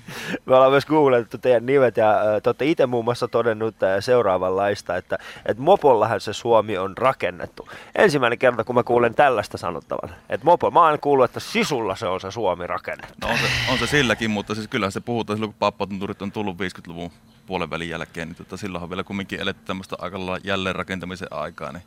me 0.46 0.54
ollaan 0.54 0.70
myös 0.70 0.86
googlettu 0.86 1.38
teidän 1.38 1.66
nimet 1.66 1.96
ja 1.96 2.14
te 2.42 2.48
olette 2.48 2.64
itse 2.64 2.86
muun 2.86 3.04
muassa 3.04 3.28
todennut 3.28 3.74
seuraavanlaista, 4.00 4.96
että, 4.96 5.18
että 5.46 5.62
mopollahan 5.62 6.20
se 6.20 6.32
Suomi 6.32 6.78
on 6.78 6.98
rakennettu. 6.98 7.68
Ensimmäinen 7.94 8.38
kerta, 8.38 8.64
kun 8.64 8.74
mä 8.74 8.82
kuulen 8.82 9.14
tällaista 9.14 9.58
sanottavan, 9.58 10.10
että 10.28 10.44
mopo, 10.44 10.70
mä 10.70 10.80
oon 10.80 10.98
kuullut, 11.00 11.24
että 11.24 11.40
sisulla 11.40 11.96
se 11.96 12.06
on 12.06 12.20
se 12.20 12.30
Suomi 12.30 12.66
rakennettu. 12.66 13.14
No 13.20 13.28
on 13.28 13.38
se, 13.38 13.72
on 13.72 13.78
se 13.78 13.86
silläkin, 13.86 14.30
mutta 14.30 14.54
siis 14.54 14.68
kyllähän 14.68 14.92
se 14.92 15.00
puhutaan 15.00 15.36
silloin, 15.36 15.52
kun 15.52 15.58
pappatunturit 15.58 16.22
on 16.22 16.32
tullut 16.32 16.56
50-luvun 16.56 17.10
puolen 17.46 17.70
välin 17.70 17.88
jälkeen, 17.88 18.28
niin 18.28 18.36
tota, 18.36 18.56
silloin 18.56 18.84
on 18.84 18.90
vielä 18.90 19.04
kumminkin 19.04 19.40
eletty 19.40 19.62
tämmöistä 19.64 19.96
aika 19.98 20.18
lailla 20.18 20.38
jälleenrakentamisen 20.44 21.28
aikaa, 21.30 21.72
niin 21.72 21.82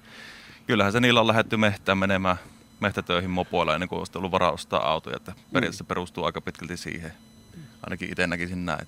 kyllähän 0.67 0.93
se 0.93 0.99
niillä 0.99 1.21
on 1.21 1.27
lähdetty 1.27 1.57
mehtään 1.57 1.97
menemään 1.97 2.37
mehtätöihin 2.79 3.29
mopoilla 3.29 3.73
ennen 3.73 3.89
kuin 3.89 3.99
olisi 3.99 4.17
ollut 4.17 4.31
varaa 4.31 4.51
ostaa 4.51 4.91
autoja, 4.91 5.17
että 5.17 5.33
periaatteessa 5.53 5.83
perustuu 5.83 6.25
aika 6.25 6.41
pitkälti 6.41 6.77
siihen. 6.77 7.13
Ainakin 7.85 8.09
itse 8.09 8.27
näkisin 8.27 8.65
näin. 8.65 8.87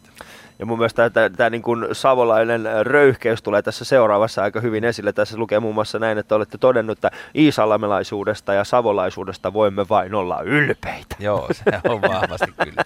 Ja 0.59 0.65
mun 0.65 0.77
mielestä 0.77 1.09
tämä, 1.09 1.29
tämä 1.29 1.49
niin 1.49 1.61
kuin 1.61 1.87
savolainen 1.91 2.61
röyhkeys 2.81 3.41
tulee 3.41 3.61
tässä 3.61 3.85
seuraavassa 3.85 4.43
aika 4.43 4.59
hyvin 4.59 4.83
esille. 4.83 5.13
Tässä 5.13 5.37
lukee 5.37 5.59
muun 5.59 5.75
muassa 5.75 5.99
näin, 5.99 6.17
että 6.17 6.35
olette 6.35 6.57
todennut, 6.57 6.97
että 6.97 7.11
iisalmelaisuudesta 7.35 8.53
ja 8.53 8.63
savolaisuudesta 8.63 9.53
voimme 9.53 9.89
vain 9.89 10.15
olla 10.15 10.41
ylpeitä. 10.41 11.15
Joo, 11.19 11.49
se 11.51 11.63
on 11.89 12.01
vahvasti 12.01 12.53
kyllä. 12.63 12.83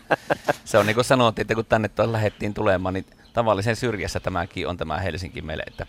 Se 0.66 0.78
on 0.78 0.86
niin 0.86 0.96
kuin 0.96 1.06
sanottiin, 1.06 1.44
että 1.44 1.56
kun 1.56 1.66
tänne 1.66 1.90
lähdettiin 1.98 2.54
tulemaan, 2.54 2.94
niin 2.94 3.06
tavallisen 3.34 3.76
syrjässä 3.76 4.20
tämäkin 4.20 4.68
on 4.68 4.78
tämä 4.78 4.98
Helsinki 4.98 5.42
meille, 5.42 5.64
että 5.68 5.86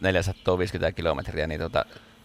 450 0.00 0.92
kilometriä, 0.96 1.46
niin 1.46 1.60
tota, 1.60 1.84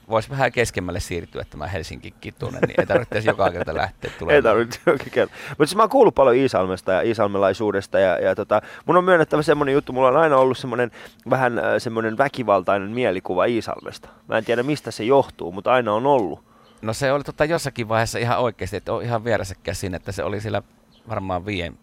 voisi 0.09 0.29
vähän 0.29 0.51
keskemmälle 0.51 0.99
siirtyä 0.99 1.43
tämä 1.49 1.67
Helsinkikin 1.67 2.33
tuonne, 2.39 2.59
niin 2.59 2.75
ei 2.79 2.85
tarvitse 2.85 3.19
joka 3.25 3.51
kerta 3.51 3.75
lähteä 3.75 4.11
tulemaan. 4.19 4.35
Ei 4.35 4.41
tarvitse 4.41 4.79
joka 4.85 5.05
kerta. 5.11 5.35
Mutta 5.49 5.65
siis 5.65 5.75
mä 5.75 5.83
oon 5.83 5.89
kuullut 5.89 6.15
paljon 6.15 6.35
Iisalmesta 6.35 6.91
ja 6.91 7.01
iisalmelaisuudesta 7.01 7.99
ja, 7.99 8.19
ja 8.19 8.35
tota, 8.35 8.61
mun 8.85 8.97
on 8.97 9.03
myönnettävä 9.03 9.41
semmoinen 9.41 9.73
juttu, 9.73 9.93
mulla 9.93 10.07
on 10.07 10.17
aina 10.17 10.37
ollut 10.37 10.57
semmoinen 10.57 10.91
vähän 11.29 11.59
äh, 11.59 11.65
semmoinen 11.77 12.17
väkivaltainen 12.17 12.89
mielikuva 12.89 13.45
Iisalmesta. 13.45 14.09
Mä 14.27 14.37
en 14.37 14.45
tiedä 14.45 14.63
mistä 14.63 14.91
se 14.91 15.03
johtuu, 15.03 15.51
mutta 15.51 15.73
aina 15.73 15.93
on 15.93 16.05
ollut. 16.05 16.43
No 16.81 16.93
se 16.93 17.11
oli 17.11 17.23
tota 17.23 17.45
jossakin 17.45 17.89
vaiheessa 17.89 18.19
ihan 18.19 18.39
oikeasti, 18.39 18.77
että 18.77 18.93
on 18.93 19.03
ihan 19.03 19.23
vieressä 19.23 19.55
käsin, 19.63 19.95
että 19.95 20.11
se 20.11 20.23
oli 20.23 20.41
siellä 20.41 20.61
varmaan 21.09 21.45
viien 21.45 21.77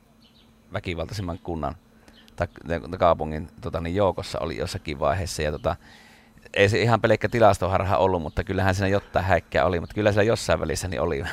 väkivaltaisimman 0.72 1.38
kunnan 1.42 1.74
tai 2.36 2.48
kaupungin 2.98 3.48
tota, 3.60 3.80
niin 3.80 3.96
joukossa 3.96 4.38
oli 4.38 4.56
jossakin 4.56 4.98
vaiheessa. 4.98 5.42
Ja 5.42 5.52
tota, 5.52 5.76
ei 6.54 6.68
se 6.68 6.80
ihan 6.82 7.00
pelkkä 7.00 7.28
tilastoharha 7.28 7.96
ollut, 7.96 8.22
mutta 8.22 8.44
kyllähän 8.44 8.74
siinä 8.74 8.88
jotain 8.88 9.24
häikkää 9.24 9.64
oli, 9.64 9.80
mutta 9.80 9.94
kyllä 9.94 10.12
siellä 10.12 10.28
jossain 10.28 10.60
välissä 10.60 10.88
niin 10.88 11.00
oli. 11.00 11.24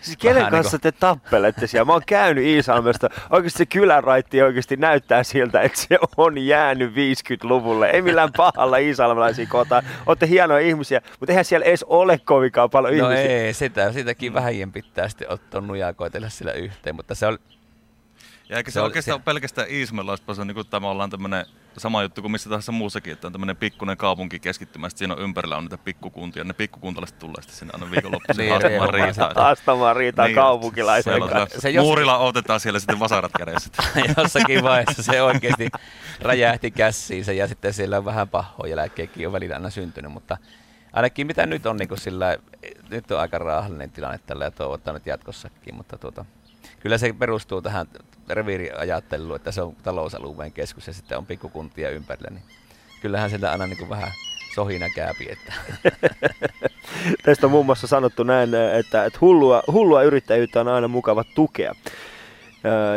Siis 0.00 0.16
kenen 0.16 0.36
Vähän 0.36 0.50
kanssa 0.52 0.78
te 0.78 0.92
tappelette 0.92 1.66
siellä? 1.66 1.84
Mä 1.84 1.92
oon 1.92 2.02
käynyt 2.06 2.44
Iisalmesta. 2.44 3.08
Oikeasti 3.30 3.58
se 3.58 3.66
kylänraitti 3.66 4.42
oikeasti 4.42 4.76
näyttää 4.76 5.22
siltä, 5.22 5.60
että 5.60 5.78
se 5.80 5.98
on 6.16 6.38
jäänyt 6.38 6.92
50-luvulle. 6.92 7.90
Ei 7.90 8.02
millään 8.02 8.32
pahalla 8.36 8.76
iisalmelaisia 8.76 9.46
kohtaan. 9.46 9.82
Olette 10.06 10.28
hienoja 10.28 10.66
ihmisiä, 10.66 11.00
mutta 11.20 11.32
eihän 11.32 11.44
siellä 11.44 11.66
edes 11.66 11.84
ole 11.84 12.18
kovinkaan 12.18 12.70
paljon 12.70 12.98
No 12.98 13.10
ihmisiä. 13.10 13.36
ei, 13.36 13.54
sitä, 13.54 13.92
sitäkin 13.92 14.34
vähien 14.34 14.72
pitää 14.72 15.08
sitten 15.08 15.30
ottaa 15.30 15.60
nujaa 15.60 15.92
koitella 15.92 16.28
sillä 16.28 16.52
yhteen, 16.52 16.96
mutta 16.96 17.14
se 17.14 17.26
oli, 17.26 17.38
Ja 18.48 18.56
eikä 18.56 18.70
se, 18.70 18.72
Se 18.74 18.80
oli- 18.80 18.86
oikeastaan 18.86 19.18
se- 19.20 19.24
pelkästään 19.24 19.66
Iismelaispa, 19.70 20.34
se 20.34 20.40
on 20.40 20.46
niin 20.46 20.54
kuin 20.54 20.66
tämä 20.66 20.88
ollaan 20.90 21.10
tämmöinen 21.10 21.46
sama 21.80 22.02
juttu 22.02 22.20
kuin 22.22 22.32
missä 22.32 22.48
tahansa 22.50 22.72
muussakin, 22.72 23.12
että 23.12 23.26
on 23.26 23.32
tämmöinen 23.32 23.56
pikkuinen 23.56 23.96
kaupunki 23.96 24.38
keskittymä, 24.40 24.88
sitten 24.88 24.98
siinä 24.98 25.14
on 25.14 25.20
ympärillä 25.20 25.56
on 25.56 25.64
niitä 25.64 25.78
pikkukuntia, 25.78 26.44
ne 26.44 26.52
pikkukuntalaiset 26.52 27.18
tulee 27.18 27.34
sitten 27.42 27.56
sinne 27.58 27.72
aina 27.74 27.90
viikonloppuisin 27.90 28.40
Niin, 28.42 28.50
haastamaan 28.50 28.70
riehumaan 28.94 29.06
riitaa. 29.06 29.44
Haastamaan 29.44 29.96
riitaa 29.96 30.26
Niin, 30.26 30.34
kaupunkilaisen 30.34 31.20
kanssa. 31.20 31.56
se 31.56 31.60
Se 31.60 31.70
jos- 31.70 31.84
Muurilla 31.84 32.18
otetaan 32.18 32.60
siellä 32.60 32.78
sitten 32.80 32.98
vasarat 32.98 33.32
kädessä. 33.38 33.70
jossakin 34.16 34.62
vaiheessa 34.62 35.02
se 35.02 35.22
oikeasti 35.22 35.68
räjähti 36.20 36.70
käsiinsä 36.70 37.32
ja 37.32 37.48
sitten 37.48 37.72
siellä 37.74 37.98
on 37.98 38.04
vähän 38.04 38.28
pahoja 38.28 38.76
jälkeenkin 38.76 39.26
on 39.26 39.32
välillä 39.32 39.54
aina 39.54 39.70
syntynyt, 39.70 40.12
mutta 40.12 40.36
ainakin 40.92 41.26
mitä 41.26 41.46
nyt 41.46 41.66
on 41.66 41.76
niin 41.76 41.88
sillä, 41.98 42.36
nyt 42.90 43.10
on 43.10 43.20
aika 43.20 43.38
raahallinen 43.38 43.90
tilanne 43.90 44.20
tällä 44.26 44.44
ja 44.44 44.50
toivotaan 44.50 44.94
nyt 44.94 45.06
jatkossakin, 45.06 45.74
mutta 45.74 45.98
tuota, 45.98 46.24
kyllä 46.82 46.98
se 46.98 47.12
perustuu 47.12 47.62
tähän 47.62 47.86
reviiriajatteluun, 48.28 49.36
että 49.36 49.52
se 49.52 49.62
on 49.62 49.76
talousalueen 49.82 50.52
keskus 50.52 50.86
ja 50.86 50.92
sitten 50.92 51.18
on 51.18 51.26
pikkukuntia 51.26 51.90
ympärillä, 51.90 52.30
niin 52.30 52.44
kyllähän 53.02 53.30
sieltä 53.30 53.52
aina 53.52 53.66
niin 53.66 53.78
kuin 53.78 53.88
vähän 53.88 54.12
sohina 54.54 54.86
kääpi, 54.94 55.28
että 55.30 55.52
Tästä 57.24 57.46
on 57.46 57.50
muun 57.50 57.66
muassa 57.66 57.86
sanottu 57.86 58.22
näin, 58.22 58.54
että, 58.54 59.04
että 59.04 59.18
hullua, 59.20 59.62
hullua 59.72 60.02
yrittäjyyttä 60.02 60.60
on 60.60 60.68
aina 60.68 60.88
mukava 60.88 61.24
tukea. 61.34 61.74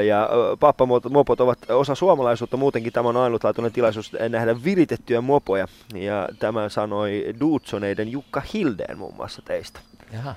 Ja 0.08 0.30
pappamopot 0.60 1.42
ovat 1.42 1.60
osa 1.70 1.96
suomalaisuutta, 1.96 2.58
muutenkin 2.58 2.94
tämä 2.94 3.10
on 3.10 3.18
ainutlaatuinen 3.18 3.72
tilaisuus 3.72 4.12
nähdä 4.30 4.64
viritettyjä 4.64 5.22
mopoja. 5.22 5.68
Ja 5.94 6.30
tämä 6.40 6.70
sanoi 6.70 7.26
Duutsoneiden 7.40 8.12
Jukka 8.12 8.42
Hildeen 8.54 8.98
muun 8.98 9.16
muassa 9.16 9.42
teistä. 9.42 9.80
jaha, 10.14 10.36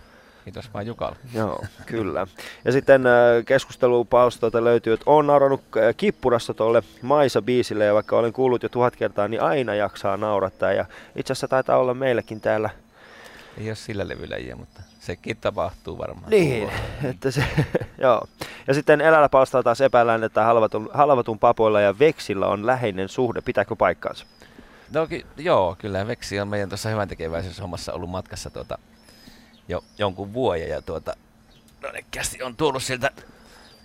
kiitos 0.52 0.74
vaan 0.74 0.86
Jukalle. 0.86 1.16
Joo, 1.34 1.64
kyllä. 1.86 2.26
Ja 2.64 2.72
sitten 2.72 3.06
ö, 3.06 3.42
keskustelupalstoilta 3.46 4.64
löytyy, 4.64 4.92
että 4.92 5.04
on 5.06 5.26
naurannut 5.26 5.62
ö, 5.76 5.94
kippurassa 5.96 6.54
tuolle 6.54 6.82
Maisa-biisille, 7.02 7.84
ja 7.84 7.94
vaikka 7.94 8.18
olen 8.18 8.32
kuullut 8.32 8.62
jo 8.62 8.68
tuhat 8.68 8.96
kertaa, 8.96 9.28
niin 9.28 9.42
aina 9.42 9.74
jaksaa 9.74 10.16
naurattaa. 10.16 10.72
Ja 10.72 10.84
itse 11.16 11.32
asiassa 11.32 11.48
taitaa 11.48 11.78
olla 11.78 11.94
meilläkin 11.94 12.40
täällä 12.40 12.70
Ei 13.58 13.68
ole 13.68 13.74
sillä 13.74 14.08
levyläjiä, 14.08 14.56
mutta 14.56 14.82
sekin 14.98 15.36
tapahtuu 15.40 15.98
varmaan. 15.98 16.30
Niin, 16.30 16.70
että 17.04 17.30
se, 17.30 17.44
joo. 17.98 18.26
Ja 18.66 18.74
sitten 18.74 19.00
elällä 19.00 19.28
palstalla 19.28 19.62
taas 19.62 19.80
epäillään, 19.80 20.24
että 20.24 20.44
halvatun, 20.44 20.90
halvatun 20.94 21.38
papoilla 21.38 21.80
ja 21.80 21.98
veksillä 21.98 22.46
on 22.46 22.66
läheinen 22.66 23.08
suhde. 23.08 23.40
Pitääkö 23.40 23.76
paikkaansa? 23.76 24.26
No, 24.94 25.06
ky- 25.06 25.26
joo, 25.36 25.76
kyllä 25.78 26.06
Veksi 26.06 26.40
on 26.40 26.48
meidän 26.48 26.68
tuossa 26.68 26.88
hyvän 26.88 27.08
tekeväisyyshommassa 27.08 27.92
ollut 27.92 28.10
matkassa 28.10 28.50
tuota, 28.50 28.78
jo 29.68 29.84
jonkun 29.98 30.32
vuoden 30.32 30.68
ja 30.68 30.82
tuota, 30.82 31.16
kästi 32.10 32.42
on 32.42 32.56
tuonut 32.56 32.82
sieltä 32.82 33.10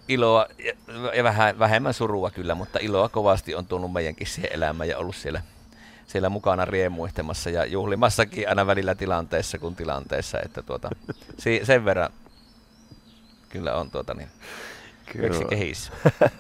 iloa 0.08 0.48
ja, 0.66 0.74
ja 1.14 1.24
vähän, 1.24 1.60
vähemmän 1.60 1.94
surua 1.94 2.32
kyllä, 2.32 2.56
mutta 2.56 2.80
iloa 2.82 3.10
kovasti 3.10 3.56
on 3.56 3.66
tuonut 3.66 3.94
meidänkin 3.94 4.28
siihen 4.28 4.54
elämään 4.54 4.90
ja 4.90 4.98
ollut 4.98 5.16
siellä, 5.16 5.42
siellä 6.08 6.30
mukana 6.30 6.66
riemuihtemassa 6.66 7.50
ja 7.50 7.66
juhlimassakin 7.66 8.50
aina 8.50 8.68
välillä 8.68 8.96
tilanteessa 8.96 9.58
kuin 9.58 9.76
tilanteessa, 9.76 10.40
että 10.46 10.62
tuota, 10.62 10.90
si- 11.38 11.62
sen 11.64 11.86
verran 11.86 12.10
kyllä 13.50 13.76
on 13.76 13.92
tuota 13.92 14.14
niin, 14.14 14.30
kehissä. 15.50 15.92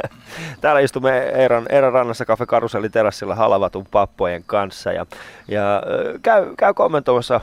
Täällä 0.61 0.79
istumme 0.81 1.19
Eeran, 1.19 1.65
Eeran 1.69 1.93
rannassa 1.93 2.25
Cafe 2.25 2.45
Karusellin 2.45 2.91
terassilla 2.91 3.35
halavatun 3.35 3.85
pappojen 3.91 4.43
kanssa 4.43 4.91
ja, 4.91 5.05
ja 5.47 5.83
käy, 6.21 6.55
käy 6.57 6.73
kommentoimassa 6.73 7.41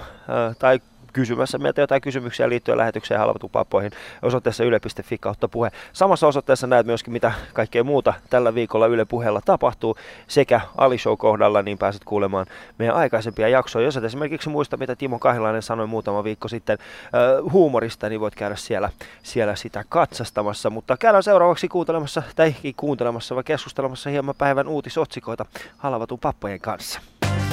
tai 0.59 0.80
kysymässä 1.12 1.58
meiltä 1.58 1.80
jotain 1.80 2.02
kysymyksiä 2.02 2.48
liittyen 2.48 2.78
lähetykseen 2.78 3.20
halvatun 3.20 3.50
pappoihin 3.50 3.92
osoitteessa 4.22 4.64
yle.fi 4.64 5.18
kautta 5.18 5.48
puhe. 5.48 5.70
Samassa 5.92 6.26
osoitteessa 6.26 6.66
näet 6.66 6.86
myöskin 6.86 7.12
mitä 7.12 7.32
kaikkea 7.52 7.84
muuta 7.84 8.14
tällä 8.30 8.54
viikolla 8.54 8.86
Yle 8.86 9.04
puheella 9.04 9.40
tapahtuu 9.44 9.96
sekä 10.28 10.60
Ali 10.76 10.98
Show 10.98 11.16
kohdalla, 11.16 11.62
niin 11.62 11.78
pääset 11.78 12.04
kuulemaan 12.04 12.46
meidän 12.78 12.96
aikaisempia 12.96 13.48
jaksoja. 13.48 13.84
Jos 13.84 13.96
et 13.96 14.04
esimerkiksi 14.04 14.48
muista, 14.48 14.76
mitä 14.76 14.96
Timo 14.96 15.18
Kahilainen 15.18 15.62
sanoi 15.62 15.86
muutama 15.86 16.24
viikko 16.24 16.48
sitten 16.48 16.78
ö, 17.14 17.42
huumorista, 17.50 18.08
niin 18.08 18.20
voit 18.20 18.34
käydä 18.34 18.56
siellä, 18.56 18.90
siellä 19.22 19.56
sitä 19.56 19.84
katsastamassa. 19.88 20.70
Mutta 20.70 20.96
käydään 20.96 21.22
seuraavaksi 21.22 21.68
kuuntelemassa, 21.68 22.22
tai 22.36 22.54
ei 22.64 22.72
kuuntelemassa, 22.76 23.34
vaan 23.34 23.44
keskustelemassa 23.44 24.10
hieman 24.10 24.34
päivän 24.38 24.68
uutisotsikoita 24.68 25.46
halvatun 25.78 26.18
pappojen 26.18 26.60
kanssa. 26.60 27.00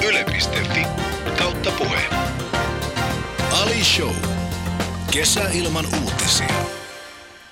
Yle.fi 0.08 0.86
kautta 1.38 1.70
puhe. 1.78 2.00
Ali 3.62 3.84
Show. 3.84 4.14
Kesäilman 5.12 5.84
uutisia. 6.02 6.54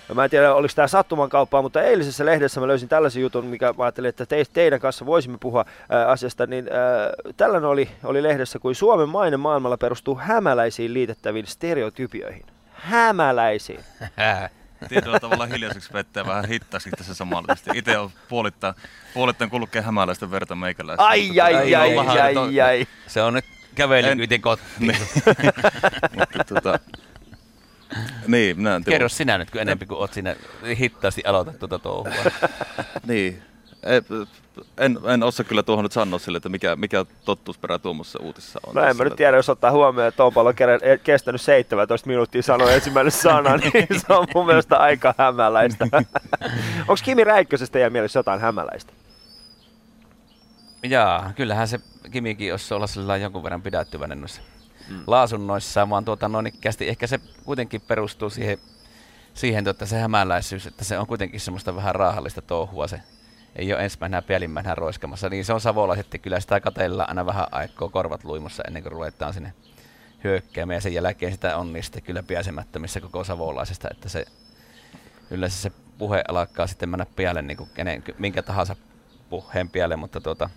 No 0.08 0.14
mä 0.14 0.24
en 0.24 0.30
tiedä, 0.30 0.54
oliko 0.54 0.72
tämä 0.76 0.88
sattuman 0.88 1.28
kauppaa, 1.28 1.62
mutta 1.62 1.82
eilisessä 1.82 2.26
lehdessä 2.26 2.60
mä 2.60 2.66
löysin 2.66 2.88
tällaisen 2.88 3.22
jutun, 3.22 3.46
mikä 3.46 3.74
mä 3.78 3.84
ajattelin, 3.84 4.08
että 4.08 4.26
te, 4.26 4.44
teidän 4.52 4.80
kanssa 4.80 5.06
voisimme 5.06 5.38
puhua 5.40 5.64
ää, 5.88 6.08
asiasta. 6.08 6.46
Niin 6.46 6.68
ää, 6.72 7.32
tällainen 7.36 7.70
oli, 7.70 7.88
oli 8.04 8.22
lehdessä, 8.22 8.58
kuin 8.58 8.74
Suomen 8.74 9.08
maine 9.08 9.36
maailmalla 9.36 9.76
perustuu 9.76 10.14
hämäläisiin 10.16 10.94
liitettäviin 10.94 11.46
stereotypioihin. 11.46 12.46
Hämäläisiin. 12.72 13.80
Tietyllä 14.88 15.20
tavalla 15.20 15.46
hiljaiseksi 15.46 15.92
vettää 15.92 16.26
vähän 16.26 16.44
hittaisi 16.44 16.90
tässä 16.90 17.14
samalla. 17.14 17.56
Itse 17.74 17.98
on 17.98 18.10
puolittain, 18.28 18.74
puolittain 19.14 19.50
kulkee 19.50 19.82
hämäläisten 19.82 20.30
verta 20.30 20.54
meikäläistä. 20.54 21.06
Ai, 21.06 21.40
ai, 21.40 21.54
ai, 21.54 21.74
Ai, 21.74 21.98
ai, 21.98 22.36
ai, 22.36 22.60
ai. 22.60 22.86
Se 23.06 23.22
on 23.22 23.34
nyt 23.34 23.44
kävelin 23.76 24.10
En- 24.10 24.20
ytin 24.20 24.40
kotiin. 24.42 24.66
Mutta 26.16 26.44
tota, 26.54 26.78
niin, 28.26 28.56
minä 28.56 28.76
en 28.76 28.84
tiedä. 28.84 28.94
Kerro 28.94 29.08
sinä 29.08 29.38
nyt, 29.38 29.50
kun 29.50 29.60
enempi 29.60 29.86
kuin 29.86 29.98
oot 29.98 30.12
siinä 30.12 30.36
hittaasti 30.78 31.22
aloitat 31.26 31.58
tuota 31.58 31.78
touhua. 31.78 32.12
Niin. 33.06 33.42
En, 34.78 34.98
en 35.04 35.22
osaa 35.22 35.44
kyllä 35.44 35.62
tuohon 35.62 35.84
nyt 35.84 35.92
sanoa 35.92 36.18
sille, 36.18 36.36
että 36.36 36.48
mikä, 36.48 36.76
mikä 36.76 37.04
totuusperä 37.24 37.78
tuommoisessa 37.78 38.18
uutisessa 38.22 38.60
on. 38.66 38.74
No 38.74 38.82
en 38.82 38.96
mä 38.96 39.04
nyt 39.04 39.16
tiedä, 39.16 39.36
jos 39.36 39.48
ottaa 39.48 39.70
huomioon, 39.70 40.08
että 40.08 40.16
Toopalo 40.16 40.48
on 40.48 40.54
kerran- 40.54 40.80
kestänyt 41.04 41.40
17 41.40 42.08
minuuttia 42.08 42.42
sanoa 42.42 42.70
ensimmäinen 42.70 43.12
sana, 43.12 43.56
niin 43.74 43.86
se 43.90 44.12
on 44.12 44.26
mun 44.34 44.46
mielestä 44.46 44.76
aika 44.76 45.14
hämäläistä. 45.18 45.86
Onko 46.80 46.96
Kimi 47.04 47.24
Räikkösestä 47.24 47.72
teidän 47.72 47.92
mielessä 47.92 48.18
jotain 48.18 48.40
hämäläistä? 48.40 48.92
Jaa, 50.90 51.32
kyllähän 51.36 51.68
se 51.68 51.80
Kimikin 52.10 52.52
olisi 52.52 52.74
olla 52.74 52.86
sillä 52.86 53.16
jonkun 53.16 53.42
verran 53.42 53.62
pidättyväinen 53.62 54.20
noissa 54.20 54.42
mm. 54.88 55.02
lausunnoissaan, 55.06 55.90
vaan 55.90 56.04
tuota 56.04 56.28
noin 56.28 56.46
ikkästi 56.46 56.88
ehkä 56.88 57.06
se 57.06 57.20
kuitenkin 57.44 57.80
perustuu 57.80 58.30
siihen, 58.30 58.58
siihen 59.34 59.64
tuota, 59.64 59.86
se 59.86 59.98
hämäläisyys, 59.98 60.66
että 60.66 60.84
se 60.84 60.98
on 60.98 61.06
kuitenkin 61.06 61.40
semmoista 61.40 61.76
vähän 61.76 61.94
raahallista 61.94 62.42
touhua 62.42 62.88
se. 62.88 63.00
Ei 63.56 63.72
ole 63.72 63.84
ensimmäisenä 63.84 64.22
päällimmäisenä 64.22 64.74
roiskamassa, 64.74 65.28
niin 65.28 65.44
se 65.44 65.52
on 65.52 65.60
savolaiset, 65.60 66.06
että 66.06 66.18
kyllä 66.18 66.40
sitä 66.40 66.60
katellaan 66.60 67.08
aina 67.08 67.26
vähän 67.26 67.46
aikaa 67.52 67.88
korvat 67.88 68.24
luimassa 68.24 68.62
ennen 68.66 68.82
kuin 68.82 68.92
ruvetaan 68.92 69.34
sinne 69.34 69.52
hyökkäämään 70.24 70.74
ja 70.74 70.80
sen 70.80 70.94
jälkeen 70.94 71.32
sitä 71.32 71.56
on 71.56 71.72
niin 71.72 71.82
sitten 71.82 72.02
kyllä 72.02 72.22
pääsemättömissä 72.22 73.00
koko 73.00 73.24
savolaisesta, 73.24 73.88
että 73.90 74.08
se 74.08 74.26
yleensä 75.30 75.62
se 75.62 75.72
puhe 75.98 76.24
alkaa 76.28 76.66
sitten 76.66 76.88
mennä 76.88 77.06
pialle 77.16 77.42
niin 77.42 77.56
kuin 77.56 77.70
kenen, 77.74 78.04
minkä 78.18 78.42
tahansa 78.42 78.76
puheen 79.30 79.68
pialle, 79.68 79.96
mutta 79.96 80.20
tuota, 80.20 80.50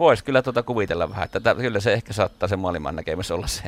voisi 0.00 0.24
kyllä 0.24 0.42
tuota 0.42 0.62
kuvitella 0.62 1.10
vähän, 1.10 1.24
että 1.24 1.40
tä, 1.40 1.54
kyllä 1.54 1.80
se 1.80 1.92
ehkä 1.92 2.12
saattaa 2.12 2.48
se 2.48 2.56
maailman 2.56 2.96
näkemys 2.96 3.30
olla 3.30 3.46
se 3.46 3.62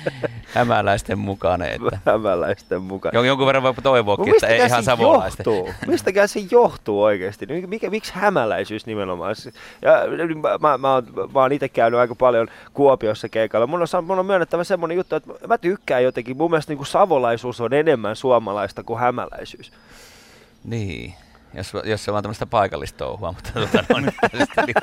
hämäläisten 0.54 1.18
mukainen, 1.18 1.68
että 1.72 1.98
Hämäläisten 2.06 2.82
mukaan. 2.82 3.14
jon- 3.14 3.26
jonkun 3.26 3.46
verran 3.46 3.62
voi 3.62 3.74
toivoakin, 3.82 4.34
että 4.34 4.46
ei 4.46 4.66
ihan 4.66 4.84
savolaisten. 4.84 5.44
johtuu? 5.46 5.74
Mistäkään 5.86 6.28
se 6.28 6.40
johtuu 6.50 7.02
oikeasti? 7.02 7.46
Mikä, 7.46 7.66
mikä, 7.66 7.90
miksi 7.90 8.12
hämäläisyys 8.14 8.86
nimenomaan? 8.86 9.34
Ja, 9.82 9.92
mä, 10.42 10.58
mä, 10.68 10.78
mä, 10.78 10.94
oon, 10.94 11.06
mä 11.34 11.40
oon 11.40 11.52
itse 11.52 11.68
käynyt 11.68 12.00
aika 12.00 12.14
paljon 12.14 12.48
Kuopiossa 12.72 13.28
keikalla. 13.28 13.66
Mun 13.66 13.82
on, 13.82 14.04
mun 14.04 14.18
on 14.18 14.26
myönnettävä 14.26 14.64
semmoinen 14.64 14.96
juttu, 14.96 15.16
että 15.16 15.32
mä 15.48 15.58
tykkään 15.58 16.04
jotenkin. 16.04 16.36
Mun 16.36 16.50
mielestä 16.50 16.70
niin 16.70 16.78
kuin 16.78 16.86
savolaisuus 16.86 17.60
on 17.60 17.72
enemmän 17.72 18.16
suomalaista 18.16 18.82
kuin 18.82 19.00
hämäläisyys. 19.00 19.72
Niin, 20.64 21.14
jos, 21.54 21.72
jos 21.84 22.04
se 22.04 22.10
on 22.10 22.12
vaan 22.12 22.22
tämmöistä 22.22 22.46
paikallista 22.46 22.98
touhua, 22.98 23.32
mutta 23.32 23.50
tuota, 23.54 23.84
no, 23.88 24.00
nyt, 24.00 24.14
tästä 24.38 24.62
niin, 24.66 24.74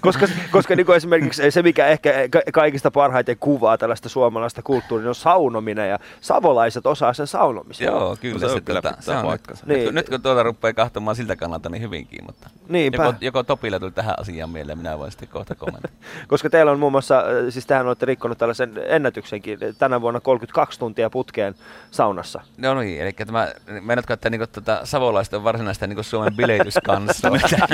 Koska, 0.00 0.26
koska 0.50 0.76
niin 0.76 0.92
esimerkiksi 0.96 1.50
se, 1.50 1.62
mikä 1.62 1.86
ehkä 1.86 2.12
ka- 2.30 2.40
kaikista 2.52 2.90
parhaiten 2.90 3.36
kuvaa 3.40 3.78
tällaista 3.78 4.08
suomalaista 4.08 4.62
kulttuuria, 4.62 5.08
on 5.08 5.14
saunominen. 5.14 5.88
Ja 5.90 5.98
savolaiset 6.20 6.86
osaa 6.86 7.12
sen 7.12 7.26
saunomisen. 7.26 7.86
Joo, 7.86 8.16
kyllä 8.20 8.38
se 8.38 8.48
se, 8.48 8.54
on 8.54 8.62
kyllä 8.62 8.82
tuota, 8.82 8.96
pitää 8.96 9.14
se 9.14 9.18
on 9.20 9.26
paikkansa. 9.26 9.66
Nyt, 9.66 9.76
Niin. 9.76 9.86
kun, 9.86 9.94
nyt 9.94 10.08
kun 10.08 10.22
tuota 10.22 10.42
rupeaa 10.42 10.72
kahtomaan 10.72 11.16
siltä 11.16 11.36
kannalta, 11.36 11.68
niin 11.68 11.82
hyvinkin, 11.82 12.24
mutta 12.26 12.50
Niinpä. 12.68 13.04
joko, 13.04 13.18
joko 13.20 13.42
Topilla 13.42 13.80
tuli 13.80 13.90
tähän 13.90 14.14
asiaan 14.20 14.50
mieleen, 14.50 14.78
minä 14.78 14.98
voin 14.98 15.10
sitten 15.10 15.28
kohta 15.28 15.54
kommentoida. 15.54 15.96
Koska 16.28 16.50
teillä 16.50 16.72
on 16.72 16.78
muun 16.80 16.92
muassa, 16.92 17.18
äh, 17.18 17.24
siis 17.48 17.66
tähän 17.66 17.86
olette 17.86 18.06
rikkonut 18.06 18.38
tällaisen 18.38 18.72
ennätyksenkin 18.86 19.58
tänä 19.78 20.00
vuonna 20.00 20.20
32 20.20 20.78
tuntia 20.78 21.10
putkeen 21.10 21.54
saunassa. 21.90 22.40
No 22.56 22.74
niin, 22.80 23.02
eli 23.02 23.12
tämä, 23.12 23.48
meinaatko, 23.80 24.12
että 24.12 24.30
niinku, 24.30 24.46
tota, 24.46 24.80
savolaiset 24.84 25.34
on 25.34 25.44
varsinaista 25.58 25.86
niinku 25.86 26.02
Suomen 26.02 26.36
bileityskansaa? 26.36 27.30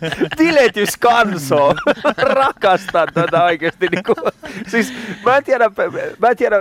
Biletyskanso! 0.38 1.74
Rakastan 2.34 3.08
tätä 3.14 3.44
oikeasti. 3.44 3.86
Niin 3.86 4.04
kuin, 4.04 4.16
siis 4.66 4.92
mä 5.24 5.36
en 5.36 5.44
tiedä, 5.44 5.70
mä 6.18 6.28
en 6.28 6.36
tiedä, 6.36 6.56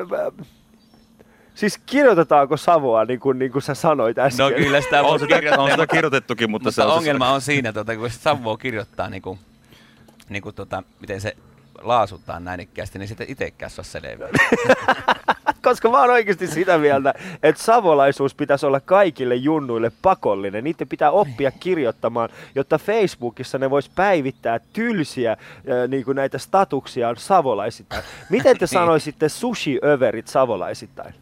siis 1.55 1.77
kirjoitetaanko 1.85 2.57
Savoa 2.57 3.05
niin 3.05 3.19
kuin, 3.19 3.39
niin 3.39 3.51
kuin 3.51 3.61
sä 3.61 3.73
sanoit 3.73 4.17
äsken? 4.17 4.43
no 4.43 4.51
kyllä 4.51 4.81
sitä 4.81 5.01
On 5.01 5.19
kirjoittaa, 5.19 5.63
on 5.63 5.71
sitä 5.71 5.87
kirjoitettukin, 5.87 6.51
mutta, 6.51 6.67
Mutta 6.67 6.75
se 6.75 6.87
on 6.87 6.97
ongelma 6.97 7.29
on 7.29 7.41
siinä, 7.41 7.73
tota, 7.73 7.95
kun 7.95 8.09
Savo 8.09 8.57
kirjoittaa, 8.57 9.09
niin 9.09 9.21
kuin, 9.21 9.39
niin 10.29 10.43
kuin, 10.43 10.55
tota, 10.55 10.83
miten 10.99 11.21
se 11.21 11.35
laasuttaa 11.81 12.39
näin 12.39 12.59
ikkäästi, 12.59 12.99
niin 12.99 13.07
sitten 13.07 13.29
itsekään 13.29 13.71
saa 13.71 13.83
selviä. 13.83 14.29
Koska 15.63 15.89
mä 15.89 15.99
oon 15.99 16.09
oikeasti 16.09 16.47
sitä 16.47 16.77
mieltä, 16.77 17.13
että 17.43 17.63
savolaisuus 17.63 18.35
pitäisi 18.35 18.65
olla 18.65 18.79
kaikille 18.79 19.35
junnuille 19.35 19.91
pakollinen. 20.01 20.63
Niiden 20.63 20.87
pitää 20.87 21.11
oppia 21.11 21.51
kirjoittamaan, 21.51 22.29
jotta 22.55 22.77
Facebookissa 22.77 23.57
ne 23.57 23.69
vois 23.69 23.89
päivittää 23.89 24.59
tylsiä 24.73 25.31
äh, 25.31 25.37
niin 25.87 26.05
kuin 26.05 26.15
näitä 26.15 26.37
statuksiaan 26.37 27.17
savolaisittain. 27.17 28.03
Miten 28.29 28.57
te 28.57 28.67
sanoisitte 28.77 29.29
sushi-överit 29.29 30.27
savolaisittain? 30.27 31.13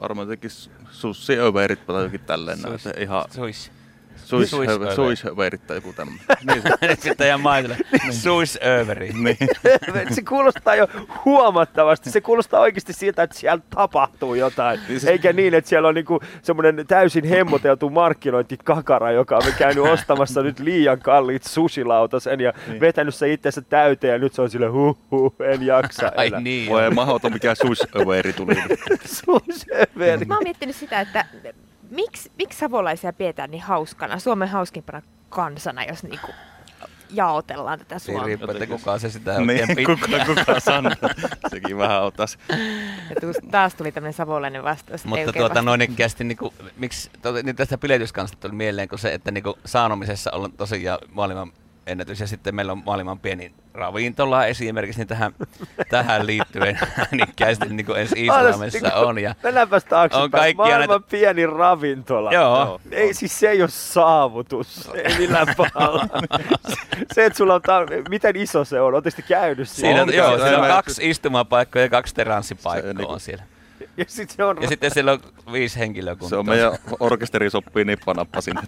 varmaan 0.00 0.28
jotenkin 0.28 0.50
sussiöverit 0.90 1.86
tai 1.86 2.02
jokin 2.02 2.20
tälleen. 2.20 2.58
että 2.58 3.00
Ihan 3.00 3.24
Suis. 3.30 3.70
Suishöverit 4.24 4.94
suishöverit 4.94 5.66
tai 5.66 5.76
joku 5.76 5.92
tämmöinen. 5.92 6.24
Niin, 6.50 6.62
se- 6.62 6.96
sitten 7.00 7.26
ihan 7.26 7.40
maitolle. 7.40 7.76
Suis 8.10 8.58
överi. 8.80 9.12
niin. 9.12 9.36
se 10.14 10.22
kuulostaa 10.22 10.74
jo 10.74 10.88
huomattavasti. 11.24 12.10
Se 12.10 12.20
kuulostaa 12.20 12.60
oikeasti 12.60 12.92
siltä, 12.92 13.22
että 13.22 13.36
siellä 13.38 13.62
tapahtuu 13.74 14.34
jotain. 14.34 14.80
Niin 14.88 15.08
Eikä 15.08 15.32
niin, 15.32 15.54
että 15.54 15.68
siellä 15.68 15.88
on 15.88 15.94
niinku 15.94 16.20
semmoinen 16.42 16.86
täysin 16.86 17.24
hemmoteltu 17.24 17.90
markkinointikakara, 17.90 19.10
joka 19.10 19.36
on 19.36 19.42
käynyt 19.58 19.84
ostamassa 19.84 20.42
nyt 20.42 20.58
liian 20.60 20.98
kalliit 20.98 21.42
sushilautasen 21.44 22.40
ja 22.40 22.52
Niin. 22.66 22.80
vetänyt 22.80 23.14
se 23.14 23.32
itsensä 23.32 23.60
täyteen 23.62 24.12
ja 24.12 24.18
nyt 24.18 24.32
se 24.32 24.42
on 24.42 24.50
sille 24.50 24.66
huh 24.68 24.98
huh, 25.10 25.34
en 25.52 25.66
jaksa 25.66 26.12
Ai 26.16 26.26
enää. 26.26 26.40
niin. 26.40 26.70
Voi 26.70 26.90
mahdoton 26.90 27.32
mikä 27.32 27.54
suishöveri 27.54 28.32
tuli. 28.32 28.54
Sushi-överi. 29.24 30.24
Mä 30.24 30.34
oon 30.34 30.42
miettinyt 30.44 30.76
sitä, 30.76 31.00
että 31.00 31.24
miksi, 31.94 32.32
miksi 32.38 32.58
savolaisia 32.58 33.12
pidetään 33.12 33.50
niin 33.50 33.62
hauskana, 33.62 34.18
Suomen 34.18 34.48
hauskimpana 34.48 35.02
kansana, 35.28 35.84
jos 35.84 36.02
niinku 36.02 36.26
jaotellaan 37.10 37.78
tätä 37.78 37.98
Siinä 37.98 38.18
Suomea. 38.18 38.26
riippuu, 38.26 38.50
että 38.50 38.66
kuka 38.66 38.98
se 38.98 39.10
sitä 39.10 39.30
oikein 39.34 39.46
niin, 39.46 39.76
pitää. 39.76 40.24
kuka, 40.26 40.34
kuka 40.44 40.60
sanoo. 40.60 40.92
Sekin 41.50 41.78
vähän 41.78 42.02
on 42.02 42.12
taas. 42.12 42.38
Ja 43.10 43.16
tuus- 43.20 43.38
taas 43.50 43.74
tuli 43.74 43.92
tämmöinen 43.92 44.12
savolainen 44.12 44.64
vastaus. 44.64 45.04
Mutta 45.04 45.24
tuota 45.24 45.40
vasta- 45.42 45.62
noin 45.62 45.82
ikkästi, 45.82 46.24
niin 46.24 46.38
kuin, 46.38 46.54
miksi, 46.76 47.10
tuota, 47.22 47.42
niin 47.42 47.56
tästä 47.56 47.78
biletyskansasta 47.78 48.40
tuli 48.48 48.56
mieleen, 48.56 48.88
kun 48.88 48.98
se, 48.98 49.14
että 49.14 49.30
niin 49.30 49.44
kuin, 49.44 49.54
saanomisessa 49.64 50.30
on 50.32 50.52
tosiaan 50.52 50.98
maailman 51.12 51.52
ennätys 51.86 52.20
ja 52.20 52.26
sitten 52.26 52.54
meillä 52.54 52.72
on 52.72 52.82
maailman 52.86 53.18
pienin 53.18 53.54
ravintola 53.74 54.46
esimerkiksi, 54.46 55.00
niin 55.00 55.08
tähän, 55.08 55.32
tähän 55.90 56.26
liittyen 56.26 56.78
niin 57.10 57.28
ikkäisesti 57.28 57.68
niin 57.74 57.86
kuin 57.86 57.98
ensi 58.00 58.26
Islamissa 58.26 58.94
on. 58.94 59.18
Ja, 59.18 59.34
Mennäänpäs 59.42 59.84
taaksepäin. 59.84 60.24
On 60.24 60.30
kaikkia 60.30 60.56
Maailman 60.64 60.88
näitä- 60.88 61.06
pieni 61.10 61.46
ravintola. 61.46 62.32
Joo. 62.32 62.80
Ei, 62.90 63.14
siis 63.14 63.38
se 63.40 63.48
ei 63.50 63.62
ole 63.62 63.70
saavutus. 63.70 64.90
Ei 64.94 65.18
millään 65.18 65.46
pahalla. 65.56 66.06
se, 67.14 67.24
että 67.24 67.36
sulla 67.36 67.54
on, 67.54 67.62
ta- 67.62 67.86
miten 68.08 68.36
iso 68.36 68.64
se 68.64 68.80
on? 68.80 68.94
Oletteko 68.94 69.16
te 69.16 69.22
käynyt 69.22 69.68
siinä? 69.68 69.88
siinä, 69.88 70.02
On, 70.02 70.14
joo, 70.14 70.38
siellä 70.38 70.58
on 70.62 70.68
kaksi 70.68 71.10
istumapaikkaa 71.10 71.82
ja 71.82 71.88
kaksi 71.88 72.14
teranssipaikkaa 72.14 72.92
Se 72.98 73.06
on 73.06 73.20
siellä. 73.20 73.42
Ja 73.98 74.04
sit 74.08 74.30
se 74.30 74.44
on 74.44 74.62
Ja 74.62 74.68
sitten 74.68 74.90
siellä 74.90 75.12
on 75.12 75.18
viisi 75.52 75.78
henkilökuntaa. 75.78 76.28
Se 76.28 76.36
on 76.36 76.46
meidän 76.46 76.72
orkesteri 77.00 77.50
sopii 77.50 77.84
nippanappa 77.84 78.40
sinne. 78.40 78.62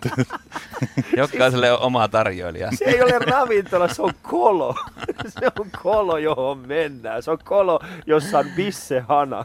Jokaiselle 1.16 1.72
on 1.72 1.80
oma 1.80 2.08
tarjoilija. 2.08 2.70
Se 2.74 2.84
ei 2.84 3.02
ole 3.02 3.18
ravintola, 3.18 3.88
se 3.88 4.02
on 4.02 4.12
kolo. 4.22 4.74
Se 5.40 5.46
on 5.60 5.70
kolo, 5.82 6.18
johon 6.18 6.58
mennään. 6.58 7.22
Se 7.22 7.30
on 7.30 7.38
kolo, 7.44 7.80
jossa 8.06 8.38
on 8.38 8.46
bissehana. 8.56 9.44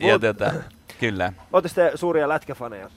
Ja 0.00 0.18
tuota, 0.18 0.52
kyllä. 1.00 1.32
Oletteko 1.52 1.74
te 1.74 1.92
suuria 1.94 2.28
lätkäfaneja? 2.28 2.90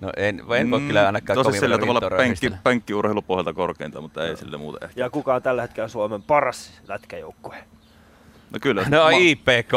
No 0.00 0.12
en, 0.16 0.42
en 0.58 0.70
voi 0.70 0.80
kyllä 0.80 1.06
ainakaan 1.06 1.34
Tosi 1.34 1.46
kovin 1.46 1.60
sillä 1.60 1.78
tavalla 1.78 2.00
penkki, 2.16 2.50
penkkiurheilupohjalta 2.62 3.52
korkeinta, 3.52 4.00
mutta 4.00 4.26
ei 4.26 4.36
sille 4.36 4.56
muuten 4.56 4.88
ehkä. 4.88 5.00
Ja 5.00 5.10
kuka 5.10 5.34
on 5.34 5.42
tällä 5.42 5.62
hetkellä 5.62 5.88
Suomen 5.88 6.22
paras 6.22 6.72
lätkäjoukkue? 6.88 7.56
No 8.52 8.58
kyllä. 8.60 8.84
No 8.88 9.02
ma- 9.02 9.10
IPK, 9.10 9.72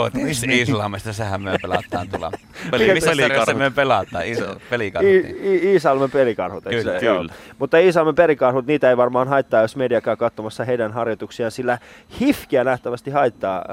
Islamista, 0.52 1.14
sehän 1.14 1.42
me 1.42 1.58
pelataan 1.62 2.10
tuolla. 2.10 2.32
Peli- 2.72 2.94
Missä 2.94 3.10
sarjassa 3.10 3.28
pelikarhut. 3.36 3.58
me 3.58 3.72
pelataan? 3.72 4.26
Is- 4.26 4.38
Se 4.38 4.44
on. 4.46 4.56
pelikarhut. 4.70 5.12
I, 5.12 5.22
niin. 5.22 5.36
I, 5.44 5.72
Iisalmen 5.72 6.12
pelikarhut, 6.12 6.68
eikö 6.68 6.78
Kyllä, 6.84 7.00
se? 7.00 7.06
Kyllä. 7.06 7.34
Mutta 7.60 7.78
Iisalmen 7.78 8.16
pelikarhut, 8.16 8.66
niitä 8.66 8.90
ei 8.90 8.98
varmaan 8.98 9.28
haittaa, 9.28 9.62
jos 9.62 9.76
media 9.76 10.02
käy 10.02 10.16
katsomassa 10.16 10.64
heidän 10.66 10.92
harjoituksiaan, 10.94 11.52
sillä 11.52 11.78
HIFKiä 12.20 12.64
nähtävästi 12.64 13.12
haittaa. 13.12 13.66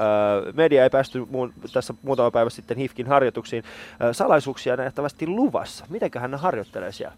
Media 0.53 0.83
ei 0.83 0.89
päästy 0.89 1.25
muun, 1.31 1.53
tässä 1.73 1.93
muutama 2.01 2.31
päivä 2.31 2.49
sitten 2.49 2.77
HIFKin 2.77 3.07
harjoituksiin. 3.07 3.63
Salaisuuksia 4.11 4.75
nähtävästi 4.75 5.27
luvassa. 5.27 5.85
Mitenköhän 5.89 6.31
ne 6.31 6.37
harjoittelee 6.37 6.91
siellä? 6.91 7.15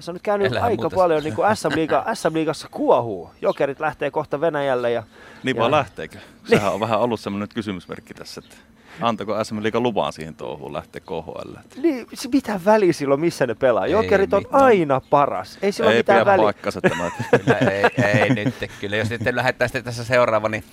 Se 0.00 0.10
on 0.10 0.14
nyt 0.14 0.22
käynyt 0.22 0.52
Elää 0.52 0.62
aika 0.64 0.82
muuta. 0.82 0.96
paljon 0.96 1.22
niin 1.22 1.34
kuin 1.34 1.56
SM, 1.56 1.68
Liiga, 1.74 2.04
SM 2.14 2.34
Liigassa 2.34 2.68
kuohuu. 2.70 3.30
Jokerit 3.42 3.80
lähtee 3.80 4.10
kohta 4.10 4.40
Venäjälle 4.40 4.92
ja 4.92 5.02
Niin 5.42 5.56
Ja- 5.56 5.60
vaan 5.60 5.70
lähteekö? 5.70 6.18
Sehän 6.44 6.72
on 6.72 6.80
vähän 6.80 7.00
ollut 7.00 7.20
semmoinen 7.20 7.42
nyt 7.42 7.54
kysymysmerkki 7.54 8.14
tässä, 8.14 8.42
että 8.44 8.56
antako 9.00 9.44
SM 9.44 9.62
Liiga 9.62 9.80
lupaan 9.80 10.12
siihen 10.12 10.34
touhuun 10.34 10.72
lähteä 10.72 11.00
KHL. 11.00 11.54
niin, 11.82 12.06
mitä 12.32 12.60
väliä 12.64 12.92
silloin, 12.92 13.20
missä 13.20 13.46
ne 13.46 13.54
pelaa? 13.54 13.86
Ei 13.86 13.92
Jokerit 13.92 14.32
on 14.34 14.42
mitään. 14.42 14.62
aina 14.62 15.00
paras. 15.10 15.58
Ei 15.62 15.72
sillä 15.72 15.88
ole 15.88 15.94
Ei 15.94 15.98
mitään 16.00 16.18
pidä 16.20 16.26
väliä. 16.32 16.42
paikkansa 16.44 16.80
tämä. 16.80 17.10
Kyllä, 17.44 17.58
ei, 17.58 17.84
ei 18.04 18.34
nyt 18.34 18.54
kyllä. 18.80 18.96
Jos 18.96 19.08
sitten 19.08 19.36
lähdetään 19.36 19.68
sitten 19.68 19.84
tässä 19.84 20.04
seuraava, 20.04 20.48
niin 20.48 20.64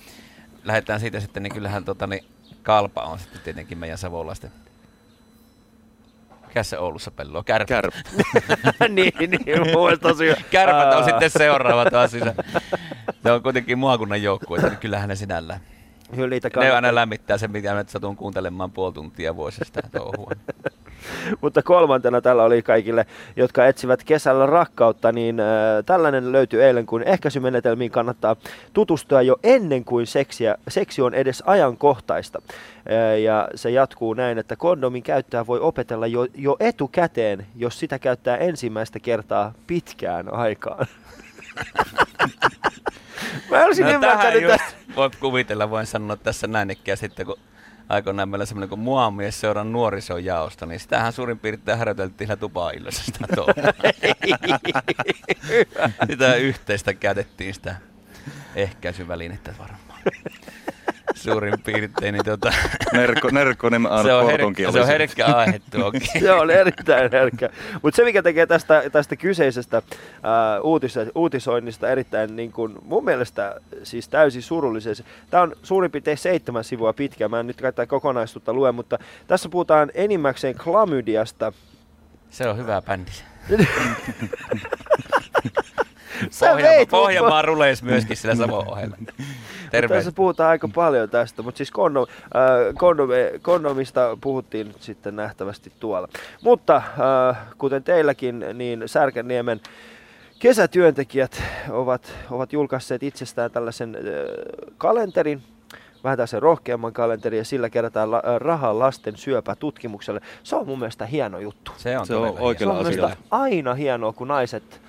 lähdetään 0.64 1.00
siitä 1.00 1.20
sitten, 1.20 1.42
niin 1.42 1.54
kyllähän 1.54 1.84
tota, 1.84 2.06
niin 2.06 2.24
Kalpa 2.62 3.02
on 3.02 3.18
sitten 3.18 3.40
tietenkin 3.40 3.78
meidän 3.78 3.98
savolaisten. 3.98 4.50
Mikä 6.48 6.62
se 6.62 6.78
Oulussa 6.78 7.10
pello? 7.10 7.42
Kärpät. 7.42 7.68
Kärp. 7.68 7.94
niin, 8.88 9.12
niin, 9.18 9.60
mun 9.72 9.84
mielestä 9.84 10.08
tosi 10.08 10.34
Kärpät 10.50 10.94
on 10.94 11.04
sitten 11.04 11.30
seuraava 11.30 11.90
taas. 11.90 12.10
Siis. 12.10 12.24
Ne 13.24 13.32
on 13.32 13.42
kuitenkin 13.42 13.78
maakunnan 13.78 14.22
joukkue, 14.22 14.58
niin 14.58 14.76
kyllähän 14.76 15.08
ne 15.08 15.16
sinällään. 15.16 15.60
Kyllä 16.14 16.28
niitä 16.28 16.50
Ne 16.56 16.70
aina 16.70 16.94
lämmittää 16.94 17.38
sen, 17.38 17.50
mitä 17.50 17.74
nyt 17.74 17.88
satun 17.88 18.16
kuuntelemaan 18.16 18.70
puoli 18.70 18.92
tuntia 18.92 19.36
vuosista 19.36 19.80
touhua. 19.92 20.30
Mutta 21.42 21.62
kolmantena 21.62 22.20
tällä 22.20 22.42
oli 22.42 22.62
kaikille, 22.62 23.06
jotka 23.36 23.66
etsivät 23.66 24.04
kesällä 24.04 24.46
rakkautta, 24.46 25.12
niin 25.12 25.40
äh, 25.40 25.46
tällainen 25.86 26.32
löytyi 26.32 26.62
eilen, 26.62 26.86
kun 26.86 27.02
ehkäisymenetelmiin 27.02 27.90
kannattaa 27.90 28.36
tutustua 28.72 29.22
jo 29.22 29.36
ennen 29.42 29.84
kuin 29.84 30.06
seksiä, 30.06 30.54
seksi 30.68 31.02
on 31.02 31.14
edes 31.14 31.42
ajankohtaista. 31.46 32.42
Äh, 32.44 33.20
ja 33.20 33.48
se 33.54 33.70
jatkuu 33.70 34.14
näin, 34.14 34.38
että 34.38 34.56
kondomin 34.56 35.02
käyttöä 35.02 35.46
voi 35.46 35.60
opetella 35.60 36.06
jo, 36.06 36.26
jo 36.34 36.56
etukäteen, 36.60 37.46
jos 37.56 37.78
sitä 37.78 37.98
käyttää 37.98 38.36
ensimmäistä 38.36 39.00
kertaa 39.00 39.52
pitkään 39.66 40.34
aikaan. 40.34 40.86
Mä 43.50 43.64
olisin 43.64 43.86
No 43.86 43.90
tähän 43.90 43.94
ymmärtänyt 44.12 44.42
just 44.42 44.56
tästä. 44.56 44.78
voit 44.96 45.16
kuvitella, 45.16 45.70
voin 45.70 45.86
sanoa 45.86 46.16
tässä 46.16 46.46
näin 46.46 46.76
sitten, 46.94 47.26
kun 47.26 47.36
aikoinaan 47.88 48.28
meillä 48.28 48.46
semmoinen 48.46 48.68
kuin 48.68 48.80
Muamies 48.80 49.40
seuran 49.40 49.72
nuorisojaosto, 49.72 50.66
niin 50.66 50.80
sitähän 50.80 51.12
suurin 51.12 51.38
piirtein 51.38 51.78
harjoiteltiin 51.78 52.28
siinä 52.28 52.36
tupaillassa 52.36 53.04
sitä 53.04 53.26
sitä 56.10 56.34
yhteistä 56.34 56.94
käytettiin 56.94 57.54
sitä 57.54 57.76
ehkäisyvälinettä 58.54 59.54
varmaan. 59.58 60.00
Suurin 61.18 61.54
piirtein, 61.64 62.12
niin 62.12 62.24
tota, 62.24 62.52
Nerkko, 62.92 63.28
Nerkko 63.32 63.68
niin 63.68 63.82
se, 64.02 64.12
on 64.12 64.26
herkkä, 64.26 64.72
se 64.72 64.80
on 64.80 64.86
herkkä 64.86 65.26
aihe 65.26 65.60
tuokin. 65.70 66.00
Se 66.20 66.32
on 66.32 66.50
erittäin 66.50 67.10
herkkä. 67.12 67.48
Mutta 67.82 67.96
se, 67.96 68.04
mikä 68.04 68.22
tekee 68.22 68.46
tästä, 68.46 68.82
tästä 68.92 69.16
kyseisestä 69.16 69.82
ää, 70.22 70.60
uutis, 70.60 70.94
uutisoinnista 71.14 71.88
erittäin 71.88 72.36
niin 72.36 72.52
kun, 72.52 72.82
mun 72.84 73.04
mielestä 73.04 73.60
siis 73.82 74.08
täysin 74.08 74.42
surullisen. 74.42 74.94
Tämä 75.30 75.42
on 75.42 75.52
suurin 75.62 75.90
piirtein 75.90 76.18
seitsemän 76.18 76.64
sivua 76.64 76.92
pitkä. 76.92 77.28
Mä 77.28 77.40
en 77.40 77.46
nyt 77.46 77.56
tätä 77.56 77.86
kokonaisuutta 77.86 78.52
lue, 78.52 78.72
mutta 78.72 78.98
tässä 79.26 79.48
puhutaan 79.48 79.90
enimmäkseen 79.94 80.54
klamydiasta. 80.54 81.52
Se 82.30 82.48
on 82.48 82.56
hyvä 82.56 82.82
bändi. 82.82 83.10
Pohjanmaa, 86.40 86.86
Pohjanmaa 86.90 87.42
ruleis 87.42 87.82
myöskin 87.82 88.16
sillä 88.16 88.34
Savon 88.34 88.68
ohella. 88.68 88.96
Terve. 89.70 89.94
Tässä 89.94 90.12
puhutaan 90.12 90.50
aika 90.50 90.68
paljon 90.74 91.10
tästä, 91.10 91.42
mutta 91.42 91.58
siis 91.58 91.70
kondom, 91.70 92.06
äh, 92.22 92.74
kondom, 92.78 93.08
kondomista 93.42 94.18
puhuttiin 94.20 94.66
nyt 94.66 94.82
sitten 94.82 95.16
nähtävästi 95.16 95.72
tuolla. 95.80 96.08
Mutta 96.42 96.76
äh, 96.76 97.36
kuten 97.58 97.82
teilläkin, 97.82 98.44
niin 98.54 98.82
Särkänniemen 98.86 99.60
kesätyöntekijät 100.38 101.42
ovat, 101.70 102.12
ovat 102.30 102.52
julkaisseet 102.52 103.02
itsestään 103.02 103.50
tällaisen 103.50 103.96
äh, 103.96 104.02
kalenterin, 104.78 105.42
vähän 106.04 106.16
tällaisen 106.16 106.42
rohkeamman 106.42 106.92
kalenterin 106.92 107.38
ja 107.38 107.44
sillä 107.44 107.70
kerätään 107.70 108.10
la, 108.10 108.16
äh, 108.16 108.36
rahaa 108.36 108.78
lasten 108.78 109.16
syöpätutkimukselle. 109.16 110.20
Se 110.42 110.56
on 110.56 110.66
mun 110.66 110.78
mielestä 110.78 111.06
hieno 111.06 111.38
juttu. 111.38 111.72
Se 111.76 111.98
on, 111.98 112.06
Se 112.06 112.14
on 112.14 112.56
Kyllä 112.58 112.72
mielestä 112.72 113.16
aina 113.30 113.74
hienoa, 113.74 114.12
kun 114.12 114.28
naiset 114.28 114.80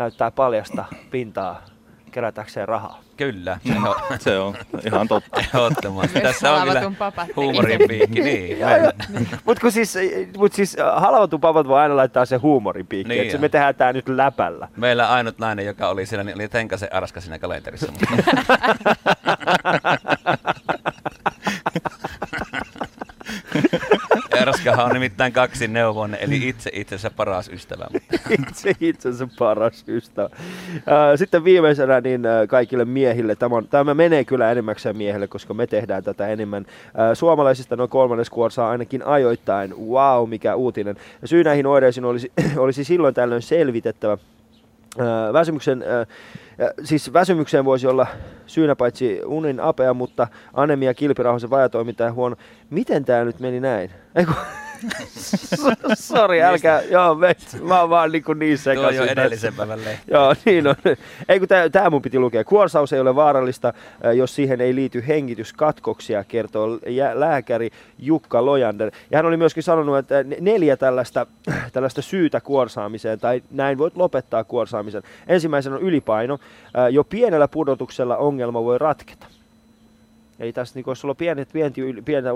näyttää 0.00 0.30
paljasta 0.30 0.84
pintaa 1.10 1.62
kerätäkseen 2.10 2.68
rahaa. 2.68 3.00
Kyllä, 3.16 3.58
se 4.18 4.38
on 4.38 4.54
Se 4.70 4.76
on 4.76 4.80
ihan 4.86 5.08
totta. 5.08 5.40
ehdottomasti. 5.40 6.20
Tässä 6.20 6.52
on 6.52 6.68
kyllä 6.68 6.82
huumorin 7.36 7.78
tekee. 7.78 7.98
piikki. 7.98 8.20
Niin, 8.22 8.60
Joo, 8.60 8.70
meillä- 8.70 8.92
joo. 9.14 9.22
Mut 9.44 9.58
kun 9.58 9.72
siis, 9.72 9.94
mut 10.38 10.52
siis 10.52 10.76
äh, 10.78 11.02
halvatun 11.02 11.40
papat 11.40 11.68
voi 11.68 11.80
aina 11.80 11.96
laittaa 11.96 12.24
sen 12.24 12.42
huumorin 12.42 12.86
piikki, 12.86 13.08
Niin 13.08 13.22
että 13.22 13.32
se 13.32 13.38
me 13.38 13.48
tehdään 13.48 13.74
tää 13.74 13.92
nyt 13.92 14.08
läpällä. 14.08 14.68
Meillä 14.76 15.10
ainut 15.10 15.38
nainen, 15.38 15.66
joka 15.66 15.88
oli 15.88 16.06
siellä, 16.06 16.24
niin 16.24 16.34
oli 16.36 16.48
Tenkasen 16.48 16.92
Arska 16.94 17.20
siinä 17.20 17.38
kalenterissa. 17.38 17.92
Mutta... 24.46 24.50
Arskahan 24.50 24.86
on 24.86 24.92
nimittäin 24.92 25.32
kaksi 25.32 25.68
neuvoinen, 25.68 26.20
eli 26.22 26.48
itse 26.48 26.70
itsensä 26.72 27.10
paras 27.10 27.48
ystävä. 27.48 27.86
Itse 28.48 28.72
itsensä 28.80 29.28
paras 29.38 29.84
ystävä. 29.88 30.30
Sitten 31.16 31.44
viimeisenä 31.44 32.00
niin 32.00 32.22
kaikille 32.48 32.84
miehille, 32.84 33.36
tämä, 33.36 33.56
on, 33.56 33.68
tämä 33.68 33.94
menee 33.94 34.24
kyllä 34.24 34.50
enimmäkseen 34.50 34.96
miehille, 34.96 35.26
koska 35.26 35.54
me 35.54 35.66
tehdään 35.66 36.04
tätä 36.04 36.28
enemmän. 36.28 36.66
Suomalaisista 37.14 37.76
noin 37.76 37.90
kolmannes 37.90 38.30
kuorsaa 38.30 38.70
ainakin 38.70 39.06
ajoittain. 39.06 39.74
Wow, 39.78 40.28
mikä 40.28 40.54
uutinen. 40.54 40.96
Syy 41.24 41.44
näihin 41.44 41.66
oireisiin 41.66 42.04
olisi, 42.04 42.32
olisi 42.56 42.84
silloin 42.84 43.14
tällöin 43.14 43.42
selvitettävä. 43.42 44.18
Väsymyksen, 45.32 45.84
siis 46.84 47.12
väsymykseen 47.12 47.64
voisi 47.64 47.86
olla 47.86 48.06
syynä 48.46 48.76
paitsi 48.76 49.20
unin 49.24 49.60
apea, 49.60 49.94
mutta 49.94 50.28
anemia, 50.52 50.94
kilpirauhasen 50.94 51.50
vajatoiminta 51.50 52.02
ja 52.02 52.12
huono. 52.12 52.36
Miten 52.70 53.04
tämä 53.04 53.24
nyt 53.24 53.40
meni 53.40 53.60
näin? 53.60 53.90
Eiku, 54.14 54.32
Sori, 55.94 56.42
älkää, 56.42 56.82
joo, 56.82 57.14
me, 57.14 57.36
mä 57.62 57.80
oon 57.80 57.90
vaan 57.90 58.12
niin, 58.12 58.24
kuin 58.24 58.38
niin 58.38 58.58
tuo 58.58 58.62
sekaisin. 58.62 58.96
jo 58.96 59.02
tässä. 59.02 59.12
edellisen 59.12 59.54
päivän 59.54 59.84
lehti. 59.84 60.10
Joo, 60.10 60.34
niin 60.44 60.66
on. 60.66 60.74
Ei 61.28 61.38
kun 61.38 61.48
tämä 61.72 61.90
mun 61.90 62.02
piti 62.02 62.18
lukea. 62.18 62.44
Kuorsaus 62.44 62.92
ei 62.92 63.00
ole 63.00 63.14
vaarallista, 63.14 63.72
äh, 64.06 64.14
jos 64.16 64.34
siihen 64.34 64.60
ei 64.60 64.74
liity 64.74 65.04
hengityskatkoksia, 65.08 66.24
kertoo 66.24 66.78
lääkäri 67.14 67.70
Jukka 67.98 68.44
Lojander. 68.44 68.90
Ja 69.10 69.18
hän 69.18 69.26
oli 69.26 69.36
myöskin 69.36 69.62
sanonut, 69.62 69.98
että 69.98 70.22
ne- 70.22 70.36
neljä 70.40 70.76
tällaista, 70.76 71.26
tällaista 71.72 72.02
syytä 72.02 72.40
kuorsaamiseen, 72.40 73.20
tai 73.20 73.42
näin 73.50 73.78
voit 73.78 73.96
lopettaa 73.96 74.44
kuorsaamisen. 74.44 75.02
Ensimmäisenä 75.26 75.76
on 75.76 75.82
ylipaino. 75.82 76.38
Äh, 76.78 76.88
Jo 76.90 77.04
pienellä 77.04 77.48
pudotuksella 77.48 78.16
ongelma 78.16 78.64
voi 78.64 78.78
ratketa. 78.78 79.26
Eli 80.40 80.52
tässä 80.52 80.80
niin, 80.80 80.96
sulla 80.96 81.12
on 81.12 81.16
pienet, 81.16 81.48
pientä, 81.52 81.80
yli, 81.80 82.02
pientä. 82.02 82.30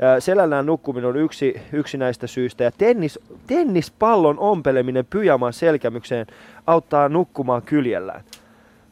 Ää, 0.00 0.20
Selällään 0.20 0.66
nukkuminen 0.66 1.08
on 1.08 1.16
yksi, 1.16 1.60
yksi 1.72 1.98
näistä 1.98 2.26
syistä. 2.26 2.64
Ja 2.64 2.72
tennis, 2.72 3.18
tennispallon 3.46 4.38
ompeleminen 4.38 5.06
pyjaman 5.10 5.52
selkämykseen 5.52 6.26
auttaa 6.66 7.08
nukkumaan 7.08 7.62
kyljellään. 7.62 8.24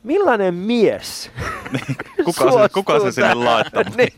Millainen 0.03 0.55
mies? 0.55 1.31
Kuka 2.25 2.51
se, 2.53 2.69
kuka 2.75 3.01
se 3.01 3.13
sinne 3.13 3.35
laittaa? 3.35 3.83
niin. 3.97 4.13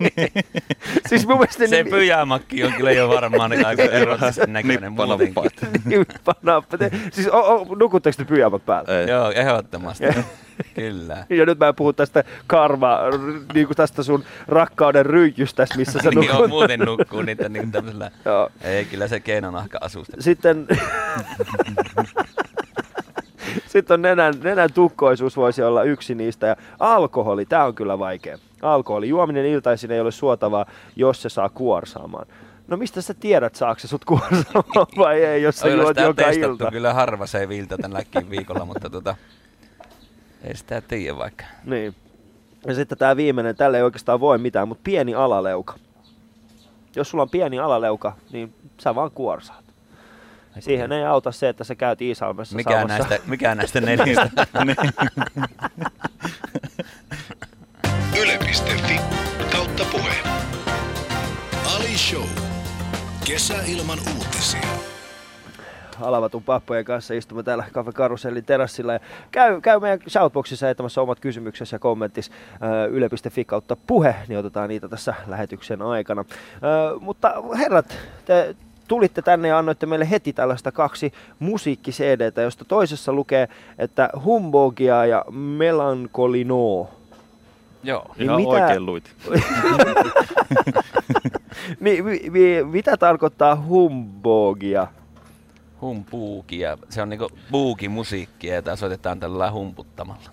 Siis 1.08 1.26
mun 1.26 1.38
mielestä 1.38 1.66
Se 1.66 1.82
niin, 1.82 1.90
pyjämakki 1.90 2.64
on 2.64 2.72
kyllä 2.72 2.92
jo 2.92 3.08
varmaan 3.08 3.66
aika 3.66 3.82
erotisen 3.82 4.52
näköinen 4.52 4.92
muutenkin. 4.92 5.26
Nippanappaat. 5.26 5.84
nippanappa. 5.84 6.78
Te- 6.78 6.90
Siis 7.12 7.28
o, 7.28 7.38
o, 7.38 7.74
nukutteko 7.78 8.16
te 8.16 8.24
pyjamat 8.24 8.66
päällä? 8.66 9.00
Ei. 9.00 9.08
Joo, 9.08 9.30
ehdottomasti. 9.30 10.04
Kyllä. 10.74 11.26
Ja 11.30 11.46
nyt 11.46 11.58
mä 11.58 11.68
en 11.68 11.74
puhu 11.74 11.92
tästä 11.92 12.24
karma, 12.46 12.98
niin 13.54 13.66
kuin 13.66 13.76
tästä 13.76 14.02
sun 14.02 14.24
rakkauden 14.48 15.06
ryijystä, 15.06 15.66
missä 15.76 15.98
sä 16.02 16.10
niin 16.10 16.18
on 16.30 16.36
nukut. 16.36 16.48
muuten 16.50 16.80
nukkuu 16.80 17.22
niitä 17.22 17.48
niin 17.48 17.72
tämmöisellä. 17.72 18.10
Joo. 18.24 18.50
Ei, 18.62 18.84
kyllä 18.84 19.08
se 19.08 19.20
keinonahka 19.20 19.78
asusta. 19.80 20.16
Sitten, 20.20 20.66
sitten 23.70 23.94
on 23.94 24.02
nenän, 24.02 24.34
nenän 24.42 24.72
tukkoisuus 24.72 25.36
voisi 25.36 25.62
olla 25.62 25.82
yksi 25.82 26.14
niistä. 26.14 26.46
Ja 26.46 26.56
alkoholi, 26.78 27.46
tämä 27.46 27.64
on 27.64 27.74
kyllä 27.74 27.98
vaikea. 27.98 28.38
Alkoholi. 28.62 29.08
Juominen 29.08 29.46
iltaisin 29.46 29.90
ei 29.90 30.00
ole 30.00 30.10
suotavaa, 30.10 30.66
jos 30.96 31.22
se 31.22 31.28
saa 31.28 31.48
kuorsaamaan. 31.48 32.26
No 32.68 32.76
mistä 32.76 33.02
sä 33.02 33.14
tiedät, 33.14 33.54
saako 33.54 33.80
se 33.80 33.88
sut 33.88 34.04
kuorsaamaan 34.04 34.86
vai 34.98 35.24
ei, 35.24 35.42
jos 35.42 35.58
sä 35.58 35.68
Kyllä 35.68 35.82
juot 35.82 35.96
joka 35.96 36.30
ilta? 36.30 36.70
kyllä 36.70 36.94
harva 36.94 37.26
se 37.26 37.48
viiltä 37.48 37.76
tälläkin 37.78 38.30
viikolla, 38.30 38.64
mutta 38.64 38.90
tota, 38.90 39.16
ei 40.44 40.56
sitä 40.56 40.80
tiedä 40.80 41.18
vaikka. 41.18 41.44
Niin. 41.64 41.94
Ja 42.66 42.74
sitten 42.74 42.98
tämä 42.98 43.16
viimeinen, 43.16 43.56
tälle 43.56 43.76
ei 43.76 43.82
oikeastaan 43.82 44.20
voi 44.20 44.38
mitään, 44.38 44.68
mutta 44.68 44.82
pieni 44.84 45.14
alaleuka. 45.14 45.74
Jos 46.96 47.10
sulla 47.10 47.22
on 47.22 47.30
pieni 47.30 47.58
alaleuka, 47.58 48.12
niin 48.32 48.54
sä 48.80 48.94
vaan 48.94 49.10
kuorsaat. 49.10 49.69
Siihen 50.60 50.92
ei 50.92 51.04
auta 51.04 51.32
se, 51.32 51.48
että 51.48 51.64
sä 51.64 51.74
käyt 51.74 52.02
Iisalmessa 52.02 52.56
Mikä 52.56 52.70
saamassa. 52.70 52.98
näistä, 53.08 53.18
mikä 53.26 53.54
näistä 53.54 53.80
neljästä? 53.80 54.30
Yle.fi 58.22 59.00
kautta 59.52 59.84
puhe. 59.92 60.14
Ali 61.76 61.98
Show. 61.98 62.28
Kesäilman 63.26 63.98
uutisia. 64.16 64.60
Alavatun 66.00 66.42
pappojen 66.42 66.84
kanssa 66.84 67.14
istumme 67.14 67.42
täällä 67.42 67.64
Cafe 67.72 67.92
Karusellin 67.92 68.44
terassilla. 68.44 68.92
Ja 68.92 69.00
käy, 69.30 69.60
käy 69.60 69.80
meidän 69.80 70.00
shoutboxissa 70.08 70.66
heittämässä 70.66 71.00
omat 71.00 71.20
kysymyksesi 71.20 71.74
ja 71.74 71.78
kommenttis 71.78 72.30
yle.fi 72.90 73.44
kautta 73.44 73.76
puhe, 73.86 74.14
niin 74.28 74.38
otetaan 74.38 74.68
niitä 74.68 74.88
tässä 74.88 75.14
lähetyksen 75.26 75.82
aikana. 75.82 76.20
Äh, 76.20 77.00
mutta 77.00 77.34
herrat, 77.58 77.98
te 78.24 78.56
tulitte 78.90 79.22
tänne 79.22 79.48
ja 79.48 79.58
annoitte 79.58 79.86
meille 79.86 80.10
heti 80.10 80.32
tällaista 80.32 80.72
kaksi 80.72 81.12
musiikki 81.38 81.92
josta 82.42 82.64
toisessa 82.64 83.12
lukee, 83.12 83.48
että 83.78 84.10
Humbogia 84.24 85.06
ja 85.06 85.24
Melankolino. 85.30 86.88
Joo. 87.82 88.06
Niin 88.18 88.24
Ihan 88.24 88.36
mitä- 88.36 88.48
oikein 88.50 88.86
luit. 88.86 89.16
Mi, 91.80 92.02
mi, 92.02 92.20
mi, 92.30 92.64
mitä 92.64 92.96
tarkoittaa 92.96 93.56
Humbogia? 93.56 94.86
Humpuukia. 95.80 96.78
Se 96.88 97.02
on 97.02 97.08
niinku 97.08 97.28
buukimusiikkia, 97.50 98.54
jota 98.54 98.76
soitetaan 98.76 99.20
tällä 99.20 99.50
humputtamalla. 99.52 100.30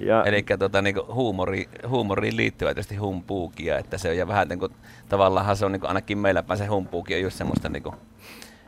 Ja, 0.00 0.24
Eli 0.24 0.44
tota, 0.58 0.82
niinku 0.82 1.06
huumori, 1.12 1.68
huumoriin 1.88 2.36
liittyvä 2.36 2.74
tietysti 2.74 2.96
humpuukia, 2.96 3.78
että 3.78 3.98
se 3.98 4.08
on 4.08 4.16
ja 4.16 4.28
vähän 4.28 4.48
niinku, 4.48 4.68
tavallaan 5.08 5.56
se 5.56 5.66
on 5.66 5.72
niinku, 5.72 5.86
ainakin 5.86 6.18
meillä 6.18 6.42
päin 6.42 6.58
se 6.58 6.66
humpuuki 6.66 7.14
on 7.14 7.20
just 7.20 7.36
semmoista 7.36 7.68
niinku, 7.68 7.94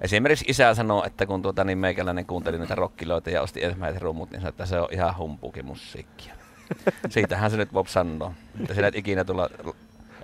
Esimerkiksi 0.00 0.44
isä 0.48 0.74
sanoo, 0.74 1.04
että 1.04 1.26
kun 1.26 1.42
tuota, 1.42 1.64
niin 1.64 1.78
meikäläinen 1.78 2.26
kuunteli 2.26 2.58
niitä 2.58 2.74
rockiloita 2.74 3.30
ja 3.30 3.42
osti 3.42 3.64
ensimmäiset 3.64 4.02
rummut, 4.02 4.30
niin 4.30 4.40
sanoi, 4.40 4.48
että 4.48 4.66
se 4.66 4.80
on 4.80 4.88
ihan 4.90 5.16
humpuukimusiikkia. 5.16 6.34
Siitähän 7.10 7.50
se 7.50 7.56
nyt 7.56 7.70
Bob 7.72 7.86
sanoo. 7.86 8.32
Että 8.60 8.74
sillä 8.74 8.88
et 8.88 8.96
ikinä 8.96 9.24
tulla 9.24 9.48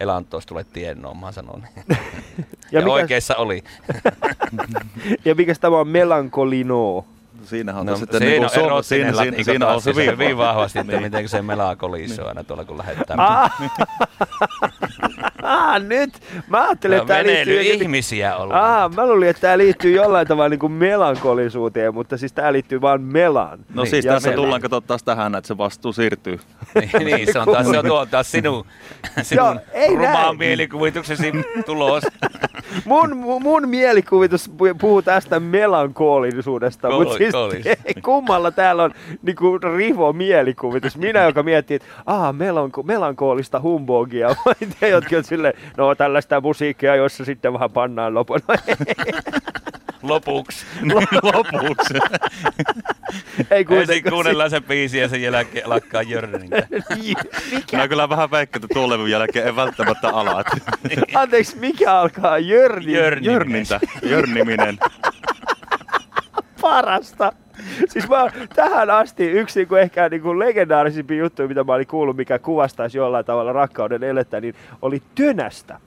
elantoista 0.00 0.48
tule 0.48 0.64
tiennoon, 0.64 1.16
mä 1.16 1.32
sanon. 1.32 1.62
Ja, 1.76 1.82
ja 2.72 2.80
mikä- 2.80 2.92
oikeassa 2.92 3.36
oli. 3.36 3.64
ja 5.24 5.34
mikä 5.34 5.54
tämä 5.54 5.80
on 5.80 5.88
Melankolino? 5.88 7.04
Siinähän 7.44 7.80
on 7.80 7.86
No, 7.86 7.96
sitten 7.96 8.18
siinä 8.18 8.30
niinku 8.30 8.44
on 8.44 8.50
Suomi- 8.50 8.66
erottinen 8.66 9.14
siinä, 9.14 9.22
siinä, 9.30 9.44
siinä 9.44 9.66
on 9.68 9.82
hyvin, 9.86 9.96
hyvin, 10.06 10.18
hyvin 10.18 10.36
vahvasti, 10.38 10.78
että 10.78 10.92
Niin. 10.92 11.02
miten 11.02 11.28
se 11.28 11.42
melakolisoo 11.42 12.28
aina 12.28 12.44
tuolla 12.44 12.64
kun 12.64 12.78
lähdetään. 12.78 13.18
Ah, 15.44 15.74
ah, 15.74 15.82
nyt! 15.82 16.10
Mä 16.48 16.64
ajattelin, 16.66 16.96
No, 16.96 17.02
että 17.02 17.14
tämä 17.14 17.26
liittyy... 17.26 17.60
ihmisiä 17.60 18.36
ollaan. 18.36 18.64
Ah, 18.84 18.94
mä 18.94 19.06
luulin, 19.06 19.28
että 19.28 19.40
tämä 19.40 19.58
liittyy 19.58 19.92
jollain 19.96 20.26
tavalla 20.26 20.48
niin 20.48 20.58
kuin 20.60 20.72
melankolisuuteen, 20.72 21.94
mutta 21.94 22.16
siis 22.18 22.32
tämä 22.32 22.52
liittyy 22.52 22.80
vaan 22.80 23.02
melaan. 23.02 23.58
No 23.74 23.82
Niin, 23.82 23.90
siis 23.90 24.04
tässä 24.04 24.28
meillä- 24.28 24.42
tullaan 24.42 24.60
katsomaan 24.60 24.82
taas 24.86 25.02
tähän, 25.02 25.34
että 25.34 25.48
se 25.48 25.58
vastuu 25.58 25.92
siirtyy. 25.92 26.40
niin, 26.74 27.06
niin, 27.06 27.32
se 27.32 27.38
on 27.38 27.46
taas, 27.52 27.66
se 27.70 27.78
on 27.78 27.86
tuo, 27.86 28.06
taas 28.06 28.30
sinun, 28.32 28.64
sinun 29.22 29.60
ei 29.72 29.96
rumaan 29.96 30.12
näin. 30.26 30.38
mielikuvituksesi 30.38 31.32
tulos. 31.66 32.02
Mun, 32.84 33.10
mu- 33.10 33.40
mun 33.40 33.68
mielikuvitus 33.68 34.50
pu- 34.50 34.76
puhuu 34.80 35.02
tästä 35.02 35.40
melankolisuudesta, 35.40 36.88
Kol- 36.88 36.98
mutta 36.98 37.16
siis 37.18 37.34
kummalla 38.04 38.50
täällä 38.50 38.82
on 38.82 38.94
niinku 39.22 39.58
rivo 39.58 40.12
mielikuvitus. 40.12 40.96
Minä, 40.96 41.22
joka 41.24 41.42
miettii, 41.42 41.74
että 41.74 41.88
aa, 42.06 42.32
melanko- 42.32 42.82
melankoolista 42.82 43.60
humbogia, 43.60 44.28
vai 44.46 44.54
te, 44.80 44.88
jotka 44.88 45.16
on 45.34 45.38
silleen, 45.38 45.54
no 45.76 45.94
tällaista 45.94 46.40
musiikkia, 46.40 46.96
jossa 46.96 47.24
sitten 47.24 47.52
vähän 47.52 47.70
pannaan 47.70 48.14
lopun. 48.14 48.40
No, 48.48 48.54
Lopuksi. 50.02 50.66
Lopuksi. 51.32 51.94
ei 53.50 53.66
Ensin 53.80 54.04
kuunnellaan 54.10 54.50
se 54.50 54.60
biisi 54.60 54.98
ja 54.98 55.08
sen 55.08 55.22
jälkeen 55.22 55.70
lakkaa 55.70 56.02
Jörnintä. 56.02 56.56
Mikä? 56.96 57.22
Minä 57.72 57.88
kyllä 57.88 58.08
vähän 58.08 58.30
veikkaan, 58.30 58.64
että 58.64 58.74
tuon 58.74 58.90
levyn 58.90 59.10
jälkeen 59.10 59.46
ei 59.46 59.56
välttämättä 59.56 60.08
ala. 60.08 60.40
että 60.40 60.56
Anteeksi, 61.14 61.56
mikä 61.56 61.92
alkaa? 61.92 62.38
Jörni. 62.38 62.92
Jörni. 62.92 63.26
Jörnintä, 63.26 63.80
Jörniminen. 64.02 64.78
Parasta. 66.64 67.32
Siis 67.88 68.08
mä, 68.08 68.26
tähän 68.54 68.90
asti 68.90 69.30
yksi 69.30 69.60
niin 69.60 69.68
kuin 69.68 69.80
ehkä 69.82 70.08
niin 70.08 70.22
kuin 70.22 70.38
legendaarisimpia 70.38 71.18
juttuja, 71.18 71.48
mitä 71.48 71.64
mä 71.64 71.72
olin 71.74 71.86
kuullut, 71.86 72.16
mikä 72.16 72.38
kuvastaisi 72.38 72.98
jollain 72.98 73.24
tavalla 73.24 73.52
rakkauden 73.52 74.02
elettä, 74.04 74.40
niin 74.40 74.54
oli 74.82 75.02
tönästä. 75.14 75.78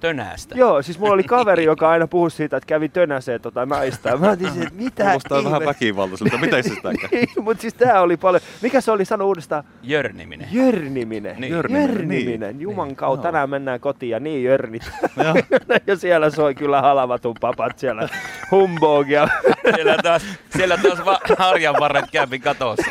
Tönästä. 0.00 0.54
Joo, 0.58 0.82
siis 0.82 0.98
mulla 0.98 1.14
oli 1.14 1.22
kaveri, 1.22 1.64
joka 1.64 1.90
aina 1.90 2.06
puhui 2.06 2.30
siitä, 2.30 2.56
että 2.56 2.66
kävi 2.66 2.88
tönäseen 2.88 3.40
tota 3.40 3.66
naista. 3.66 4.16
Mä 4.16 4.30
otin 4.30 4.46
että 4.48 4.74
mitä 4.74 5.04
Kuulostaa 5.04 5.44
vähän 5.44 5.62
ihme- 5.62 5.66
väkivaltaiselta. 5.66 6.38
Miten 6.38 6.62
se 6.64 6.68
sitä 6.68 6.92
käy? 7.00 7.08
Niin, 7.12 7.28
mutta 7.40 7.60
siis 7.60 7.74
tää 7.74 8.00
oli 8.02 8.16
paljon. 8.16 8.40
Mikä 8.62 8.80
se 8.80 8.90
oli, 8.90 9.04
sano 9.04 9.26
uudestaan? 9.26 9.64
Jörniminen. 9.82 10.48
Jörniminen. 10.52 11.40
Niin. 11.40 11.52
Jörniminen, 11.52 11.88
Jörniminen. 11.90 12.60
Juman 12.60 12.88
Niin, 12.88 12.96
kautta. 12.96 13.26
joo. 13.26 13.32
Tänään 13.32 13.50
mennään 13.50 13.80
kotiin 13.80 14.10
ja 14.10 14.20
niin 14.20 14.44
jörnit. 14.44 14.82
Joo. 15.24 15.34
ja 15.86 15.96
siellä 15.96 16.30
soi 16.30 16.54
kyllä 16.54 16.80
halavatun 16.82 17.36
papat 17.40 17.78
siellä. 17.78 18.08
Humbogia. 18.52 19.28
Siellä 19.74 19.96
taas, 20.02 20.22
siellä 20.56 20.76
taas 20.76 21.04
va- 21.04 21.20
harjan 21.38 21.74
varret 21.80 22.10
käypi 22.12 22.38
katossa. 22.38 22.90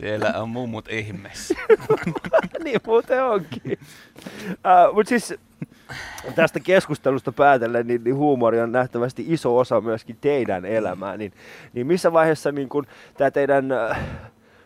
Siellä 0.00 0.32
on 0.36 0.48
mummut 0.48 0.88
ihmeessä. 0.88 1.54
niin 2.64 2.80
muuten 2.86 3.24
onkin. 3.24 3.78
Uh, 4.50 4.94
Mutta 4.94 5.08
siis 5.08 5.34
tästä 6.34 6.60
keskustelusta 6.60 7.32
päätellen, 7.32 7.86
niin, 7.86 8.04
niin 8.04 8.16
huumori 8.16 8.60
on 8.60 8.72
nähtävästi 8.72 9.24
iso 9.28 9.58
osa 9.58 9.80
myöskin 9.80 10.18
teidän 10.20 10.64
elämää. 10.64 11.16
Niin, 11.16 11.32
niin 11.72 11.86
missä 11.86 12.12
vaiheessa 12.12 12.52
niin 12.52 12.68
kun 12.68 12.86
tämä 13.16 13.30
teidän 13.30 13.72
äh, 13.72 13.98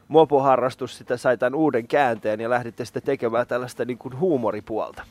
mopoharrastus 0.08 0.98
sitä 0.98 1.16
sai 1.16 1.38
tämän 1.38 1.54
uuden 1.54 1.88
käänteen 1.88 2.40
ja 2.40 2.50
lähditte 2.50 2.84
sitten 2.84 3.02
tekemään 3.02 3.46
tällaista 3.46 3.84
niin 3.84 3.98
kuin 3.98 4.18
huumoripuolta? 4.18 5.02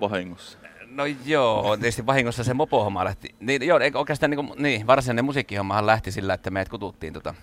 Vahingossa. 0.00 0.63
No 0.94 1.06
joo, 1.06 1.76
tietysti 1.76 2.06
vahingossa 2.06 2.44
se 2.44 2.54
mopohomma 2.54 3.04
lähti. 3.04 3.34
Niin, 3.40 3.62
joo, 3.62 3.78
oikeastaan 3.94 4.30
niin, 4.30 4.46
kuin, 4.46 4.62
niin, 4.62 4.86
varsinainen 4.86 5.24
musiikkihommahan 5.24 5.86
lähti 5.86 6.12
sillä, 6.12 6.34
että 6.34 6.50
meidät 6.50 6.68
kututtiin 6.68 7.12
tota, 7.12 7.34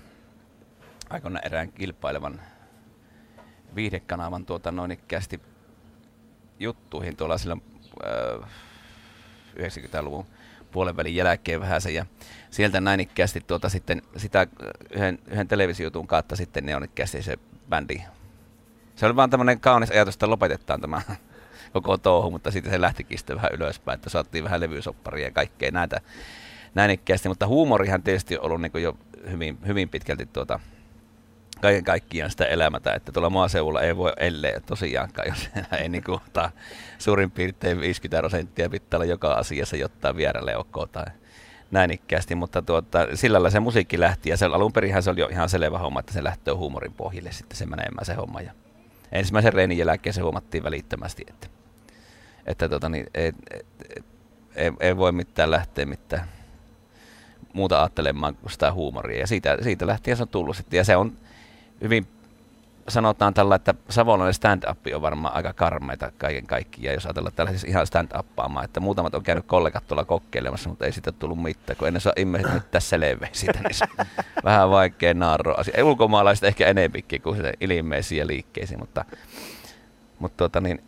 aikoina 1.10 1.40
erään 1.40 1.72
kilpailevan 1.72 2.42
viihdekanavan 3.76 4.46
tuota, 4.46 4.72
noin 4.72 4.92
ikkästi 4.92 5.42
juttuihin 6.60 7.16
tuolla 7.16 7.38
sillä 7.38 7.58
äh, 8.06 8.50
90-luvun 9.56 10.26
puolen 10.72 10.98
välin 10.98 11.16
jälkeen 11.16 11.62
vähän 11.62 11.82
ja 11.94 12.06
sieltä 12.50 12.82
näin 12.82 13.00
ikkästi 13.00 13.42
tuota 13.42 13.70
sitten 13.70 14.02
sitä 14.18 14.42
äh, 14.42 14.48
yhden, 14.92 15.20
yhden 15.28 15.48
televisiotun 15.48 16.08
kautta 16.08 16.36
sitten 16.36 16.66
ne 16.66 16.76
on 16.76 16.84
ikkästi 16.84 17.24
se 17.24 17.40
bändi. 17.70 18.02
Se 18.96 19.06
oli 19.06 19.16
vaan 19.16 19.30
tämmöinen 19.30 19.60
kaunis 19.60 19.92
ajatus, 19.92 20.16
että 20.16 20.30
lopetetaan 20.30 20.82
tämä 20.82 21.02
koko 21.74 21.98
touhu, 21.98 22.32
mutta 22.32 22.52
sitten 22.52 22.72
se 22.72 22.82
lähtikin 22.82 23.18
sitten 23.18 23.36
vähän 23.36 23.52
ylöspäin, 23.54 23.96
että 23.96 24.10
saatiin 24.10 24.44
vähän 24.44 24.60
levysopparia 24.60 25.28
ja 25.28 25.32
kaikkea 25.32 25.72
näitä 25.72 26.02
näin 26.76 26.92
ikkeästi, 26.92 27.30
mutta 27.30 27.48
huumorihan 27.48 28.04
tietysti 28.04 28.38
on 28.38 28.44
ollut 28.44 28.62
niin 28.62 28.84
jo 28.84 28.98
hyvin, 29.32 29.58
hyvin 29.68 29.90
pitkälti 29.90 30.26
tuota, 30.26 30.60
kaiken 31.62 31.84
kaikkiaan 31.84 32.32
sitä 32.32 32.46
elämätä, 32.46 32.94
että 32.94 33.12
tuolla 33.12 33.30
maaseudulla 33.30 33.82
ei 33.82 33.98
voi 33.98 34.14
ellei 34.18 34.62
tosiaankaan, 34.66 35.28
jos 35.28 35.50
ei 35.80 35.90
niin 35.90 36.04
kuin, 36.04 36.20
ota, 36.28 36.52
suurin 37.00 37.32
piirtein 37.32 37.80
50 37.80 38.20
prosenttia 38.20 38.70
pitää 38.70 38.98
olla 38.98 39.06
joka 39.06 39.34
asiassa 39.34 39.76
jotain 39.76 40.16
vierelle 40.16 40.58
ok 40.58 40.92
tai 40.92 41.06
näin 41.72 41.92
ikkäästi, 41.92 42.36
mutta 42.36 42.62
tuota, 42.62 43.08
sillä 43.14 43.36
lailla 43.36 43.50
se 43.50 43.60
musiikki 43.60 44.00
lähti 44.00 44.30
ja 44.30 44.38
se, 44.38 44.46
alun 44.46 44.74
perinhän 44.74 45.04
se 45.04 45.10
oli 45.10 45.20
jo 45.20 45.28
ihan 45.28 45.50
selvä 45.50 45.80
homma, 45.80 46.00
että 46.00 46.14
se 46.14 46.24
lähtee 46.24 46.54
huumorin 46.54 46.94
pohjille 46.94 47.32
sitten 47.32 47.58
se 47.58 47.66
menemään 47.66 48.06
se 48.06 48.14
homma 48.14 48.42
ja 48.42 48.52
ensimmäisen 49.12 49.54
reenin 49.54 49.78
jälkeen 49.78 50.14
se 50.14 50.22
huomattiin 50.22 50.64
välittömästi, 50.64 51.26
että, 51.30 51.48
että 52.46 52.70
tota, 52.70 52.90
niin, 52.90 53.08
ei, 53.14 53.34
ei, 54.56 54.72
ei, 54.80 54.98
voi 54.98 55.12
mitään 55.12 55.52
lähteä 55.52 55.86
mitään 55.86 56.28
muuta 57.54 57.80
ajattelemaan 57.80 58.36
kuin 58.36 58.52
sitä 58.52 58.74
huumoria. 58.74 59.20
Ja 59.20 59.28
siitä, 59.28 59.58
siitä 59.62 59.88
lähtien 59.88 60.18
se 60.18 60.24
on 60.24 60.30
tullut 60.30 60.58
sitten. 60.58 60.78
Ja 60.78 60.84
se 60.84 60.96
on 60.96 61.14
hyvin, 61.82 62.08
sanotaan 62.88 63.34
tällä, 63.34 63.56
että 63.56 63.74
savolainen 63.90 64.34
stand-up 64.34 64.78
on 64.96 65.02
varmaan 65.02 65.36
aika 65.36 65.54
karmeita 65.54 66.12
kaiken 66.18 66.48
kaikkiaan, 66.48 66.94
jos 66.94 67.06
ajatellaan 67.06 67.34
tällä 67.36 67.52
siis 67.52 67.64
ihan 67.64 67.88
stand-uppaamaan. 67.88 68.66
Että 68.66 68.80
muutamat 68.80 69.16
on 69.16 69.24
käynyt 69.24 69.46
kollegat 69.46 69.88
tuolla 69.88 70.06
kokeilemassa, 70.06 70.70
mutta 70.70 70.86
ei 70.86 70.92
siitä 70.92 71.12
tullut 71.12 71.42
mitään, 71.42 71.78
kun 71.78 71.88
ennen 71.88 72.02
saa 72.02 72.14
ihmiset 72.16 72.54
nyt 72.54 72.72
tässä 72.72 72.90
selvää 72.90 73.30
siitä, 73.32 73.60
niin 73.60 73.74
se 73.74 73.86
vähän 74.44 74.70
vaikea 74.70 75.14
naarroa 75.14 75.56
asia. 75.58 75.74
Ei 75.78 75.84
ulkomaalaiset 75.84 76.44
ehkä 76.44 76.68
enempikin 76.68 77.22
kuin 77.22 77.38
se 77.38 77.54
ilmeisiin 77.60 78.20
ja 78.20 78.28
liikkeisiin, 78.28 78.80
mutta, 78.80 79.06
mutta 80.20 80.38
tuota 80.38 80.62
niin, 80.62 80.84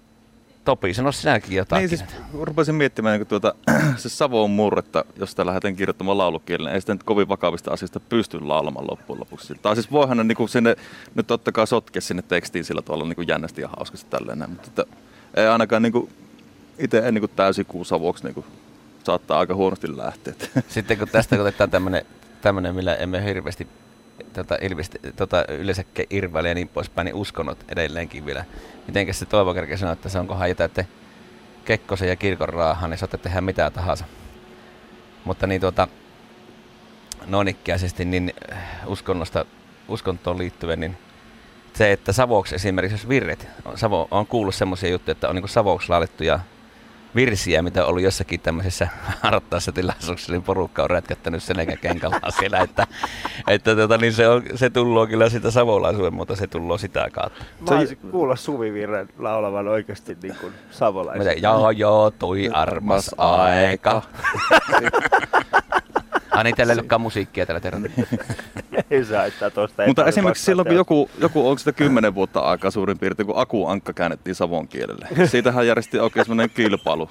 Topi, 0.65 0.93
sano 0.93 1.11
sinäkin 1.11 1.57
jotakin. 1.57 1.89
Niin 1.89 1.97
siis 1.97 2.09
rupesin 2.41 2.75
miettimään 2.75 3.19
niin 3.19 3.27
tuota, 3.27 3.55
se 3.97 4.09
Savon 4.09 4.51
murretta, 4.51 5.05
jos 5.15 5.29
sitä 5.29 5.45
lähdetään 5.45 5.75
kirjoittamaan 5.75 6.17
laulukielellä. 6.17 6.71
Ei 6.71 6.81
sitä 6.81 6.93
nyt 6.93 7.03
kovin 7.03 7.27
vakavista 7.27 7.71
asioista 7.71 7.99
pysty 7.99 8.39
laulamaan 8.39 8.87
loppujen 8.91 9.19
lopuksi. 9.19 9.55
Tai 9.61 9.75
siis 9.75 9.91
voihan 9.91 10.17
ne 10.17 10.23
niin 10.23 10.49
sinne, 10.49 10.75
nyt 11.15 11.27
totta 11.27 11.51
kai 11.51 11.67
sotkea 11.67 12.01
sinne 12.01 12.21
tekstiin 12.21 12.65
sillä 12.65 12.81
tavalla 12.81 13.05
niin 13.05 13.15
kuin 13.15 13.27
jännästi 13.27 13.61
ja 13.61 13.69
hauskasti 13.77 14.09
tälleen. 14.09 14.49
Mutta 14.49 14.67
että, 14.67 14.85
ei 15.33 15.47
ainakaan 15.47 15.81
niin 15.81 15.93
kuin, 15.93 16.09
itse 16.79 16.97
en 16.97 17.13
niin 17.13 17.21
kuin 17.21 17.31
täysikuussa 17.35 17.99
vuoksi 17.99 18.23
niin 18.23 18.33
kuin, 18.33 18.45
saattaa 19.03 19.39
aika 19.39 19.55
huonosti 19.55 19.97
lähteä. 19.97 20.33
Sitten 20.67 20.97
kun 20.97 21.07
tästä 21.07 21.41
otetaan 21.41 21.71
tämmöinen, 21.71 22.05
tämmöinen 22.41 22.75
millä 22.75 22.95
emme 22.95 23.25
hirveästi 23.25 23.67
tota, 24.33 24.57
ilmeisesti, 24.61 24.99
tota, 25.15 25.45
yleensä 25.49 25.83
irvaile 26.09 26.49
ja 26.49 26.55
niin 26.55 26.67
poispäin, 26.67 27.05
niin 27.05 27.15
uskonnot 27.15 27.57
edelleenkin 27.69 28.25
vielä. 28.25 28.45
Mitenkäs 28.87 29.19
se 29.19 29.25
Toivo 29.25 29.53
kerkeä 29.53 29.77
sanoi, 29.77 29.93
että 29.93 30.09
se 30.09 30.19
onkohan 30.19 30.49
jätätte 30.49 30.87
Kekkosen 31.65 32.09
ja 32.09 32.15
kirkon 32.15 32.49
raahan, 32.49 32.89
niin 32.89 32.97
saatte 32.97 33.17
tehdä 33.17 33.41
mitä 33.41 33.69
tahansa. 33.69 34.05
Mutta 35.25 35.47
niin 35.47 35.61
tuota, 35.61 35.87
nonikkiaisesti 37.27 38.05
niin 38.05 38.33
uskonnosta, 38.85 39.45
uskontoon 39.87 40.37
liittyen, 40.37 40.79
niin 40.79 40.97
se, 41.73 41.91
että 41.91 42.13
Savoksi 42.13 42.55
esimerkiksi, 42.55 42.93
jos 42.93 43.09
virret, 43.09 43.47
Savo, 43.75 44.07
on 44.11 44.27
kuullut 44.27 44.55
semmoisia 44.55 44.89
juttuja, 44.89 45.11
että 45.11 45.29
on 45.29 45.35
niin 45.35 45.49
Savoksi 45.49 45.89
laadittuja 45.89 46.39
virsiä, 47.15 47.61
mitä 47.61 47.85
ollut 47.85 48.03
jossakin 48.03 48.39
tämmöisessä 48.39 48.87
harrattaessa 49.23 49.71
tilaisuuksessa, 49.71 50.31
niin 50.31 50.43
porukka 50.43 50.83
on 50.83 50.89
rätkättänyt 50.89 51.43
selkäkenkalla 51.43 52.31
siellä, 52.39 52.59
että, 52.59 52.87
että 53.47 53.75
tota, 53.75 53.97
niin 53.97 54.13
se, 54.13 54.27
on, 54.27 54.43
se 54.55 54.69
tullut 54.69 55.09
kyllä 55.09 55.29
sitä 55.29 55.51
savolaisuuden, 55.51 56.13
mutta 56.13 56.35
se 56.35 56.47
tullut 56.47 56.81
sitä 56.81 57.07
kautta. 57.11 57.45
Mä 57.69 57.77
olisin 57.77 57.97
kuulla 57.97 58.35
Suvivirren 58.35 59.09
laulavan 59.17 59.67
oikeasti 59.67 60.17
niin 60.23 60.35
kuin 60.41 60.53
savolaisen. 60.71 61.41
Joo, 61.41 61.71
joo, 61.71 62.11
tui 62.11 62.49
armas 62.53 63.11
aika. 63.17 64.01
Ah 66.33 66.43
niin, 66.43 66.55
teillä 66.55 66.73
ei 66.73 66.79
olekaan 66.79 67.01
musiikkia 67.01 67.45
tällä 67.45 67.59
terveellä. 67.59 67.95
ei 68.91 69.05
saa 69.05 69.19
haittaa 69.19 69.49
tuosta. 69.49 69.83
Mutta 69.87 70.05
esimerkiksi 70.05 70.45
silloin, 70.45 70.67
kun 70.67 70.75
joku, 70.75 71.09
joku 71.17 71.47
onko 71.47 71.59
sitä 71.59 71.71
kymmenen 71.71 72.15
vuotta 72.15 72.39
aikaa 72.39 72.71
suurin 72.71 72.99
piirtein, 72.99 73.27
kun 73.27 73.37
Aku 73.37 73.67
Ankka 73.67 73.93
käännettiin 73.93 74.35
savon 74.35 74.67
kielelle. 74.67 75.07
Siitähän 75.25 75.67
järjesti 75.67 75.99
oikein 75.99 76.25
semmoinen 76.25 76.49
kilpailu. 76.49 77.09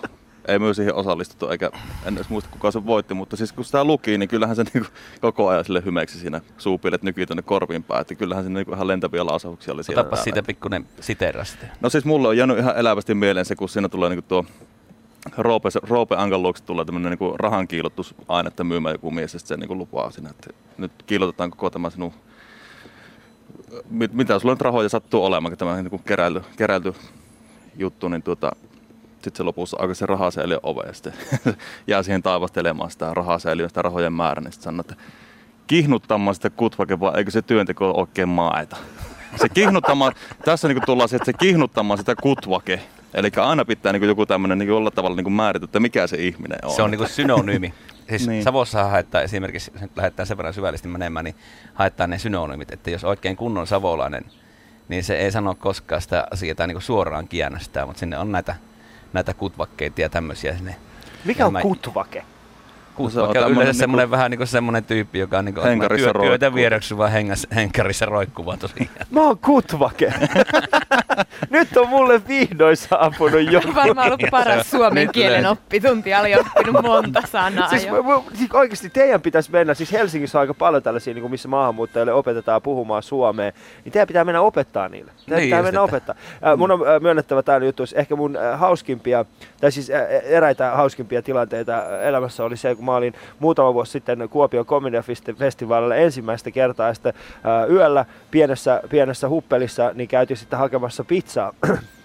Ei 0.48 0.58
myös 0.58 0.76
siihen 0.76 0.94
osallistuttu, 0.94 1.48
eikä 1.48 1.70
en 2.06 2.14
edes 2.14 2.28
muista 2.28 2.50
kuka 2.50 2.70
se 2.70 2.86
voitti, 2.86 3.14
mutta 3.14 3.36
siis 3.36 3.52
kun 3.52 3.64
sitä 3.64 3.84
luki, 3.84 4.18
niin 4.18 4.28
kyllähän 4.28 4.56
se 4.56 4.64
niinku 4.74 4.90
koko 5.20 5.48
ajan 5.48 5.64
sille 5.64 5.82
hymeksi 5.84 6.18
siinä 6.18 6.40
suupielet 6.58 7.02
nykyi 7.02 7.26
tuonne 7.26 7.42
korviin 7.42 7.82
päin, 7.82 8.00
että 8.00 8.14
kyllähän 8.14 8.44
se 8.44 8.50
niinku 8.50 8.72
ihan 8.72 8.88
lentäviä 8.88 9.26
lausauksia 9.26 9.74
oli 9.74 9.84
siellä. 9.84 10.00
Otapa 10.00 10.16
siitä 10.16 10.42
pikkuinen 10.42 10.86
sitera 11.00 11.44
sitten. 11.44 11.70
No 11.80 11.90
siis 11.90 12.04
mulle 12.04 12.28
on 12.28 12.36
jäänyt 12.36 12.58
ihan 12.58 12.76
elävästi 12.76 13.14
mieleen 13.14 13.46
se, 13.46 13.56
kun 13.56 13.68
siinä 13.68 13.88
tulee 13.88 14.08
niinku 14.08 14.24
tuo 14.28 14.44
Roope, 15.36 15.68
Roope 15.82 16.16
Ankan 16.16 16.42
luokse 16.42 16.64
tulee 16.64 16.84
tämmöinen 16.84 17.16
niin 17.20 17.34
rahan 17.38 17.68
kiilotusainetta 17.68 18.64
myymään 18.64 18.94
joku 18.94 19.10
mies, 19.10 19.34
ja 19.34 19.40
se 19.40 19.56
niin 19.56 19.78
lupaa 19.78 20.10
sinne, 20.10 20.30
että 20.30 20.50
nyt 20.78 20.92
kiilotetaan 21.06 21.50
koko 21.50 21.70
tämä 21.70 21.90
sinun, 21.90 22.12
mit, 23.90 24.12
mitä 24.12 24.38
sulla 24.38 24.54
nyt 24.54 24.60
rahoja 24.60 24.88
sattuu 24.88 25.24
olemaan, 25.24 25.56
tämä 25.56 25.82
niin 25.82 26.00
keräily, 26.04 26.42
keräily 26.56 26.94
juttu, 27.76 28.08
niin 28.08 28.22
tuota, 28.22 28.52
sitten 29.12 29.36
se 29.36 29.42
lopussa 29.42 29.76
aika 29.80 29.94
se 29.94 30.06
rahasäiliö 30.06 30.60
ove 30.62 30.82
ja 30.86 30.92
sitten 30.92 31.14
jää 31.86 32.02
siihen 32.02 32.22
taivastelemaan 32.22 32.90
sitä 32.90 33.14
rahasäiliöä, 33.14 33.68
sitä 33.68 33.82
rahojen 33.82 34.12
määrä, 34.12 34.40
niin 34.40 34.52
sitten 34.52 34.64
sanoo, 34.64 34.80
että 34.80 34.96
kihnuttamaan 35.66 36.34
sitä 36.34 36.50
kutvake, 36.50 37.00
vai 37.00 37.12
eikö 37.16 37.30
se 37.30 37.42
työnteko 37.42 37.90
oikein 37.90 38.28
maeta? 38.28 38.76
Se 39.40 39.48
kihnuttamaan, 39.48 40.12
tässä 40.44 40.68
niin 40.68 40.82
tullaan 40.86 41.08
se, 41.08 41.16
että 41.16 41.26
se 41.26 41.32
kihnuttamaan 41.32 41.98
sitä 41.98 42.14
kutvake, 42.22 42.80
Eli 43.14 43.30
aina 43.36 43.64
pitää 43.64 43.92
niin 43.92 44.02
joku 44.02 44.26
tämmöinen 44.26 44.58
niin 44.58 44.72
olla 44.72 44.90
tavalla 44.90 45.16
niin 45.16 45.32
määritä, 45.32 45.64
että 45.64 45.80
mikä 45.80 46.06
se 46.06 46.16
ihminen 46.16 46.58
on. 46.64 46.70
Se 46.70 46.82
on 46.82 46.90
niin 46.90 47.08
synonyymi. 47.08 47.74
Siis 48.08 48.26
niin. 48.28 48.42
Savossa 48.42 48.84
haetaan 48.84 49.24
esimerkiksi, 49.24 49.70
jos 49.74 49.82
nyt 49.82 49.96
lähdetään 49.96 50.26
sen 50.26 50.36
verran 50.36 50.54
syvällisesti 50.54 50.88
menemään, 50.88 51.24
niin 51.24 51.36
haetaan 51.74 52.10
ne 52.10 52.18
synonyymit, 52.18 52.72
että 52.72 52.90
jos 52.90 53.04
oikein 53.04 53.36
kunnon 53.36 53.66
savolainen, 53.66 54.24
niin 54.88 55.04
se 55.04 55.16
ei 55.16 55.32
sano 55.32 55.54
koskaan 55.54 56.02
sitä 56.02 56.26
asiaa 56.30 56.66
niin 56.66 56.82
suoraan 56.82 57.28
kiennästää, 57.28 57.86
mutta 57.86 58.00
sinne 58.00 58.18
on 58.18 58.32
näitä, 58.32 58.54
näitä 59.12 59.34
kutvakkeita 59.34 60.00
ja 60.00 60.08
tämmöisiä 60.08 60.56
sinne. 60.56 60.76
Mikä 61.24 61.46
on 61.46 61.58
kutvake? 61.62 62.24
Kutvake 62.94 63.38
on, 63.38 63.44
on 63.44 63.52
yleensä 63.52 63.78
semmoinen 63.78 64.04
niinku, 64.04 64.10
vähän 64.10 64.30
niin 64.30 64.38
kuin 64.38 64.46
semmoinen 64.46 64.84
tyyppi, 64.84 65.18
joka 65.18 65.38
on 65.38 65.44
niin 65.44 65.54
kuin 65.54 65.88
työ, 65.96 66.12
työtä 66.12 66.54
viereksi 66.54 66.96
vaan 66.96 67.12
hengas, 67.12 67.46
henkarissa 67.54 68.06
roikkuvaa 68.06 68.56
tosiaan. 68.56 68.88
Mä 69.10 69.20
oon 69.20 69.38
kutvake. 69.38 70.14
Nyt 71.50 71.76
on 71.76 71.88
mulle 71.88 72.22
vihdoin 72.28 72.76
saapunut 72.76 73.40
joku. 73.52 73.74
Varmaan 73.74 74.06
ollut 74.06 74.30
paras 74.30 74.70
suomen 74.70 75.08
kielen 75.12 75.46
oppitunti, 75.46 76.14
oli 76.14 76.34
oppinut 76.34 76.82
monta 76.82 77.22
sanaa 77.32 77.68
siis, 77.68 77.86
jo. 77.86 78.24
Siis 78.34 78.52
oikeasti 78.52 78.90
teidän 78.90 79.20
pitäisi 79.20 79.52
mennä, 79.52 79.74
siis 79.74 79.92
Helsingissä 79.92 80.38
on 80.38 80.40
aika 80.40 80.54
paljon 80.54 80.82
tällaisia, 80.82 81.14
niin 81.14 81.22
kuin 81.22 81.30
missä 81.30 81.48
maahanmuuttajille 81.48 82.12
opetetaan 82.12 82.62
puhumaan 82.62 83.02
suomea, 83.02 83.52
niin 83.84 83.92
teidän 83.92 84.08
pitää 84.08 84.24
mennä 84.24 84.40
opettaa 84.40 84.88
niille. 84.88 85.12
Teidän 85.12 85.38
niin 85.38 85.46
pitää 85.46 85.62
mennä 85.62 85.68
että. 85.68 85.82
opettaa. 85.82 86.14
Äh, 86.46 86.58
mun 86.58 86.70
on 86.70 86.80
myönnettävä 87.00 87.42
tämä 87.42 87.58
juttu, 87.58 87.82
ehkä 87.94 88.16
mun 88.16 88.38
hauskimpia, 88.56 89.24
tai 89.60 89.72
siis 89.72 89.90
eräitä 90.24 90.70
hauskimpia 90.70 91.22
tilanteita 91.22 92.00
elämässä 92.00 92.44
oli 92.44 92.56
se, 92.56 92.74
kun 92.74 92.84
mä 92.84 92.94
olin 92.94 93.14
muutama 93.38 93.74
vuosi 93.74 93.92
sitten 93.92 94.28
Kuopion 94.28 94.66
Comedy 94.66 95.02
Festivalilla 95.38 95.96
ensimmäistä 95.96 96.50
kertaa, 96.50 96.88
ja 96.88 96.94
sitten 96.94 97.14
yöllä 97.70 98.04
pienessä, 98.30 98.82
pienessä 98.88 99.28
huppelissa, 99.28 99.90
niin 99.94 100.08
käytiin 100.08 100.36
sitten 100.36 100.58
hakemassa 100.58 101.01
pizzaa 101.04 101.52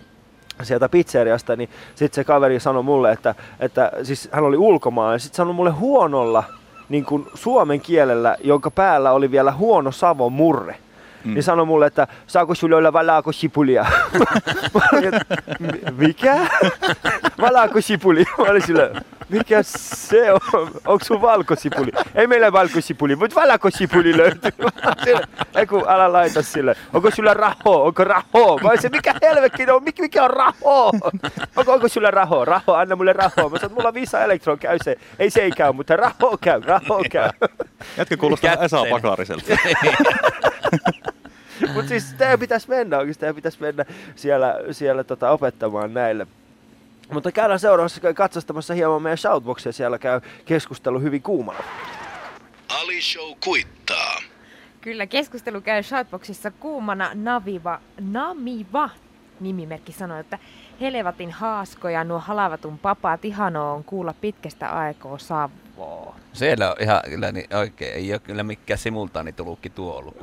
sieltä 0.64 0.90
pizzeriasta, 0.90 1.56
niin 1.56 1.70
sitten 1.96 2.16
se 2.16 2.24
kaveri 2.24 2.60
sanoi 2.60 2.84
mulle, 2.84 3.12
että, 3.12 3.36
että 3.60 3.92
siis 4.04 4.30
hän 4.32 4.44
oli 4.44 4.58
ulkomaan, 4.58 5.14
ja 5.14 5.20
sitten 5.20 5.38
sanoi 5.38 5.54
mulle 5.54 5.72
huonolla 5.72 6.44
niin 6.90 7.06
kuin 7.06 7.28
suomen 7.34 7.82
kielellä, 7.82 8.38
jonka 8.44 8.72
päällä 8.72 9.12
oli 9.12 9.32
vielä 9.32 9.52
huono 9.52 9.92
savon 9.92 10.34
murre. 10.34 10.78
Mm. 11.28 11.34
Niin 11.34 11.44
sanoi 11.44 11.66
mulle, 11.66 11.86
että 11.86 12.08
saako 12.28 12.56
sulle 12.56 12.76
olla 12.76 12.94
valaako 12.94 13.32
sipulia? 13.32 13.86
Mikä? 15.98 16.36
valaako 17.42 17.82
sipuli? 17.82 18.26
Mä 18.38 18.44
olin 18.52 18.62
silleen, 18.62 19.02
mikä 19.30 19.60
se 19.64 20.32
on? 20.34 20.40
Onko 20.86 21.06
sun 21.06 21.22
valkosipuli? 21.22 21.92
Ei 22.16 22.28
meillä 22.28 22.52
valkosipuli, 22.52 23.16
mutta 23.16 23.42
valkosipuli 23.42 24.18
löytyy. 24.18 24.52
Ei 25.56 25.66
kun 25.68 25.84
älä 25.88 26.14
laita 26.14 26.42
sille. 26.42 26.76
Onko 26.94 27.12
sulla 27.12 27.34
raho? 27.34 27.84
Onko 27.86 28.04
raho? 28.04 28.60
Mä 28.64 28.70
olisin, 28.70 28.92
mikä 28.92 29.16
helvetti 29.22 29.72
on? 29.72 29.84
Mik, 29.84 30.00
mikä 30.00 30.24
on 30.24 30.30
raho? 30.30 30.92
Onko, 31.56 31.74
onko 31.74 31.88
sulla 31.88 32.12
raho? 32.12 32.46
Raho, 32.46 32.74
anna 32.74 32.96
mulle 32.96 33.14
raho. 33.14 33.50
Mä 33.50 33.58
sanoin, 33.58 33.74
mulla 33.74 33.88
on 33.88 33.94
viisa 33.94 34.24
elektron, 34.24 34.60
käy 34.60 34.78
se. 34.84 34.96
Ei 35.20 35.30
se 35.30 35.42
ei 35.42 35.52
käy, 35.52 35.74
mutta 35.74 35.96
raho 35.96 36.38
käy, 36.42 36.62
raho 36.62 37.02
käy. 37.12 37.30
Jätkä 37.98 38.18
kuulostaa 38.18 38.54
Esa 38.54 38.78
Pakariselta. 38.90 39.46
Mutta 41.74 41.90
siis 41.90 42.14
teidän 42.14 42.40
pitäisi 42.40 42.70
mennä 42.70 42.98
oikeasti, 42.98 43.20
teidän 43.20 43.36
pitäisi 43.36 43.62
mennä 43.62 43.86
siellä, 44.16 44.56
siellä 44.72 45.04
tota, 45.04 45.32
opettamaan 45.32 45.94
näille. 45.94 46.28
Mutta 47.12 47.32
käydään 47.32 47.60
seuraavassa 47.60 48.14
katsastamassa 48.14 48.74
hieman 48.74 49.02
meidän 49.02 49.18
shoutboxia, 49.18 49.72
siellä 49.72 50.00
käy 50.00 50.22
keskustelu 50.46 51.00
hyvin 51.00 51.22
kuumana. 51.22 51.60
Ali 52.70 53.02
Show 53.02 53.32
kuittaa. 53.44 54.22
Kyllä, 54.82 55.06
keskustelu 55.06 55.62
käy 55.62 55.84
shoutboxissa 55.84 56.52
kuumana 56.52 57.12
Naviva, 57.14 57.80
Namiva 58.12 58.90
nimimerkki 59.40 59.92
sanoi, 59.92 60.20
että 60.20 60.40
Helevatin 60.82 61.32
haaskoja, 61.32 62.04
nuo 62.04 62.20
halavatun 62.20 62.80
papat, 62.80 63.26
ihano 63.26 63.74
on 63.74 63.84
kuulla 63.84 64.14
pitkästä 64.22 64.70
aikaa 64.70 65.18
Savoa. 65.78 66.16
Siellä 66.34 66.72
on 66.72 66.76
ihan 66.80 67.02
kyllä 67.10 67.32
niin 67.32 67.56
oikein, 67.56 67.94
ei 67.94 68.14
ole 68.14 68.20
kyllä 68.20 68.44
mikään 68.44 68.78
simultaanitulukki 68.78 69.70
tuo 69.70 69.96
ollut. 69.96 70.16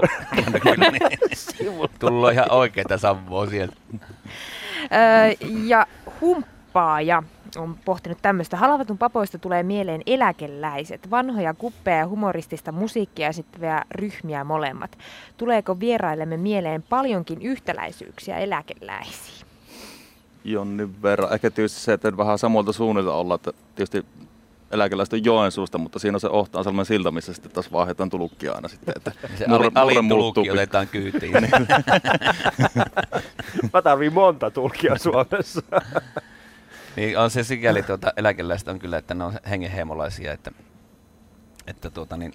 kyllä 0.62 0.90
niin, 0.90 1.90
tullut 1.98 2.32
ihan 2.32 2.50
oikeita 2.50 2.98
Savoa 2.98 3.46
sieltä. 3.46 3.76
Öö, 3.94 5.48
ja 5.64 5.86
humppaaja 6.20 7.22
on 7.56 7.76
pohtinut 7.84 8.18
tämmöistä. 8.22 8.56
Halavatun 8.56 8.98
papoista 8.98 9.38
tulee 9.38 9.62
mieleen 9.62 10.02
eläkeläiset, 10.06 11.10
vanhoja 11.10 11.54
kuppeja 11.54 11.96
ja 11.96 12.08
humoristista 12.08 12.72
musiikkia 12.72 13.28
esittäviä 13.28 13.82
ryhmiä 13.90 14.44
molemmat. 14.44 14.98
Tuleeko 15.36 15.80
vieraillemme 15.80 16.36
mieleen 16.36 16.82
paljonkin 16.82 17.42
yhtäläisyyksiä 17.42 18.38
eläkeläisiin? 18.38 19.44
jonnin 20.44 21.02
verran. 21.02 21.32
Ehkä 21.32 21.50
tietysti 21.50 21.80
se, 21.80 21.92
että 21.92 22.16
vähän 22.16 22.38
samalta 22.38 22.72
suunnilta 22.72 23.14
olla, 23.14 23.34
että 23.34 23.52
tietysti 23.74 24.04
eläkeläiset 24.74 25.12
on 25.12 25.24
Joensuusta, 25.24 25.78
mutta 25.78 25.98
siinä 25.98 26.16
on 26.16 26.20
se 26.20 26.28
Ohtaansalmen 26.28 26.86
silta, 26.86 27.10
missä 27.10 27.32
sitten 27.32 27.52
taas 27.52 27.72
vaihdetaan 27.72 28.10
tulukkia 28.10 28.52
aina 28.52 28.68
sitten. 28.68 28.94
Että 28.96 29.12
se 29.38 29.48
murre, 29.48 29.70
ali, 29.74 30.02
murre 30.02 30.18
tulukki 30.18 30.50
otetaan 30.50 30.88
kyytiin. 30.88 31.32
Mä 33.72 33.82
tarviin 33.82 34.12
monta 34.12 34.50
tulkia 34.50 34.98
Suomessa. 35.02 35.62
niin 36.96 37.18
on 37.18 37.30
se 37.30 37.44
sikäli 37.44 37.82
tuota, 37.82 38.12
eläkeläiset 38.16 38.68
on 38.68 38.78
kyllä, 38.78 38.98
että 38.98 39.14
ne 39.14 39.24
on 39.24 39.32
hengenheimolaisia, 39.50 40.32
että, 40.32 40.50
että 41.66 41.90
tuota, 41.90 42.16
niin, 42.16 42.32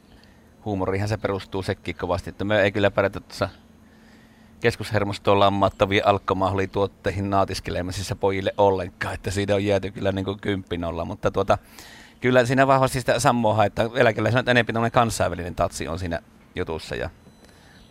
huumorihan 0.66 1.08
se 1.08 1.18
perustuu 1.18 1.64
sekin 1.64 1.96
kovasti, 1.96 2.30
että 2.30 2.44
me 2.44 2.62
ei 2.62 2.72
kyllä 2.72 2.92
pärjätä 2.92 3.20
tuossa 3.20 3.50
keskushermostoon 4.60 5.40
lammattavia 5.40 6.04
alkkomahlituotteihin 6.06 7.30
naatiskelemisissa 7.30 8.16
pojille 8.16 8.54
ollenkaan, 8.58 9.14
että 9.14 9.32
siitä 9.32 9.56
on 9.56 9.66
jääty 9.66 9.92
kyllä 9.92 10.12
niin 10.12 10.26
kuin 10.26 10.40
kymppinolla, 10.40 11.06
mutta 11.06 11.32
tuota, 11.32 11.58
kyllä 12.22 12.46
siinä 12.46 12.68
vahvasti 12.68 13.00
sitä 13.00 13.20
sammoa, 13.20 13.66
että 13.66 13.90
eläkeläisellä 13.96 14.44
on 14.48 14.58
enemmän 14.58 14.92
kansainvälinen 14.92 15.56
tatsi 15.56 15.88
on 15.88 16.00
siinä 16.00 16.20
jutussa 16.56 16.96
ja 16.96 17.10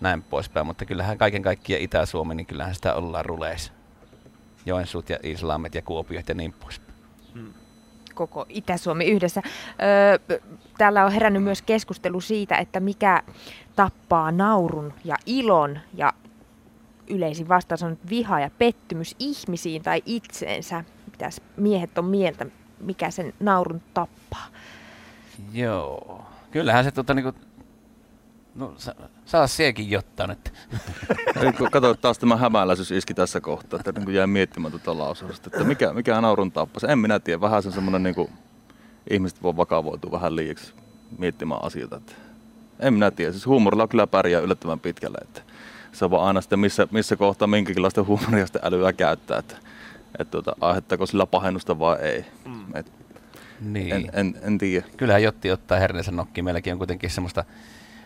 näin 0.01 0.23
poispäin, 0.23 0.67
mutta 0.67 0.85
kyllähän 0.85 1.19
kaiken 1.19 1.43
kaikkiaan 1.43 1.83
Itä-Suomi, 1.83 2.35
niin 2.35 2.47
kyllähän 2.47 2.75
sitä 2.75 2.95
ollaan 2.95 3.25
ruleissa. 3.25 3.73
Joensuut 4.67 5.11
ja 5.11 5.19
Islamet 5.23 5.75
ja 5.75 5.83
Kuopiot 5.83 6.29
ja 6.29 6.35
niin 6.35 6.53
poispäin. 6.53 6.95
koko 8.15 8.47
Itä-Suomi 8.49 9.05
yhdessä. 9.05 9.43
Öö, 10.29 10.41
täällä 10.79 11.05
on 11.05 11.13
herännyt 11.13 11.43
myös 11.43 11.63
keskustelu 11.63 12.21
siitä, 12.21 12.57
että 12.57 12.81
mikä 12.81 13.23
tappaa 13.77 14.33
naurun 14.33 14.95
ja 15.05 15.17
ilon 15.27 15.79
ja 15.95 16.13
yleisin 17.11 17.49
vastaus 17.49 17.83
on 17.83 17.99
viha 18.11 18.41
ja 18.41 18.51
pettymys 18.59 19.17
ihmisiin 19.19 19.83
tai 19.83 20.03
itseensä. 20.07 20.85
Mitäs 21.11 21.41
miehet 21.57 21.99
on 21.99 22.05
mieltä, 22.05 22.47
mikä 22.81 23.11
sen 23.11 23.35
naurun 23.41 23.83
tappaa? 23.95 24.47
Joo. 25.53 26.25
Kyllähän 26.51 26.85
se 26.85 26.91
tota 26.91 27.15
niinku, 27.15 27.33
no 28.55 28.75
sa, 28.77 28.95
saa 29.25 29.47
siekin 29.47 29.91
jotta 29.91 30.29
kun 31.59 31.71
katsoit 31.71 32.01
taas 32.01 32.19
tämä 32.19 32.37
hämäläisyys 32.37 32.91
iski 32.91 33.15
tässä 33.15 33.41
kohtaa, 33.41 33.79
että 33.79 33.93
niin 33.93 34.05
kuin 34.05 34.15
jäin 34.15 34.31
miettimään 34.31 34.71
tuota 34.71 34.99
lausausta, 34.99 35.51
että 35.53 35.65
mikä, 35.65 35.93
mikä 35.93 36.21
naurun 36.21 36.53
tappas. 36.53 36.85
En 36.85 36.99
minä 36.99 37.19
tiedä, 37.19 37.41
vähän 37.41 37.63
se 37.63 37.71
semmoinen 37.71 38.03
niin 38.03 38.15
kuin, 38.15 38.31
ihmiset 39.11 39.43
voi 39.43 39.57
vakavoitua 39.57 40.13
vähän 40.13 40.37
liiaksi 40.37 40.73
miettimään 41.19 41.65
asioita. 41.65 41.97
Että 41.97 42.13
en 42.81 42.95
minä 42.95 43.11
tiedä, 43.11 43.33
siis 43.33 43.47
huumorilla 43.47 43.83
on 43.83 43.89
kyllä 43.89 44.07
pärjää 44.07 44.41
yllättävän 44.41 44.81
pitkälle, 44.81 45.19
että 45.23 45.43
se 45.93 46.05
on 46.05 46.11
vaan 46.11 46.27
aina 46.27 46.41
sitten 46.41 46.59
missä, 46.59 46.89
missä 46.91 47.17
kohtaa 47.17 47.49
minkäkinlaista 47.49 48.05
huumoria 48.05 48.47
sitä 48.47 48.61
älyä 48.63 48.93
käyttää, 48.93 49.39
että, 49.39 49.57
että 50.19 50.31
tuota, 50.31 50.57
aiheuttaako 50.61 51.07
sillä 51.07 51.27
pahennusta 51.27 51.79
vai 51.79 51.97
ei. 52.01 52.25
Mm. 52.45 52.77
Et, 52.77 52.93
Niin. 53.61 53.93
en, 53.95 54.11
en, 54.13 54.35
en 54.43 54.59
tiedä. 54.59 54.87
Kyllähän 54.97 55.23
Jotti 55.23 55.51
ottaa 55.51 55.79
herneensä 55.79 56.13
nokkiin. 56.13 56.45
Meilläkin 56.45 56.73
on 56.73 56.79
kuitenkin 56.79 57.11
semmoista, 57.11 57.45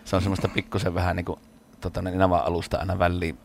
se 0.04 0.16
on 0.16 0.22
semmoista 0.22 0.48
pikkusen 0.48 0.94
vähän 0.94 1.16
niin 1.16 1.24
kuin 1.24 1.38
tota, 1.80 2.02
niin 2.02 2.18
nava-alusta 2.18 2.78
aina 2.78 2.98
väliin 2.98 3.38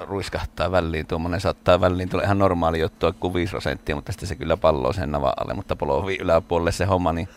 ruiskahtaa 0.00 0.70
väliin. 0.70 1.06
Tuommoinen 1.06 1.40
saattaa 1.40 1.80
väliin 1.80 2.08
tulee 2.08 2.24
ihan 2.24 2.38
normaali 2.38 2.80
juttua 2.80 3.12
kuin 3.12 3.34
5 3.34 3.50
prosenttia, 3.50 3.94
mutta 3.94 4.12
sitten 4.12 4.28
se 4.28 4.36
kyllä 4.36 4.56
palloo 4.56 4.92
sen 4.92 5.12
navan 5.12 5.32
alle, 5.36 5.54
mutta 5.54 5.76
polovi 5.76 6.16
yläpuolelle 6.20 6.72
se 6.72 6.84
homma, 6.84 7.12
niin 7.12 7.28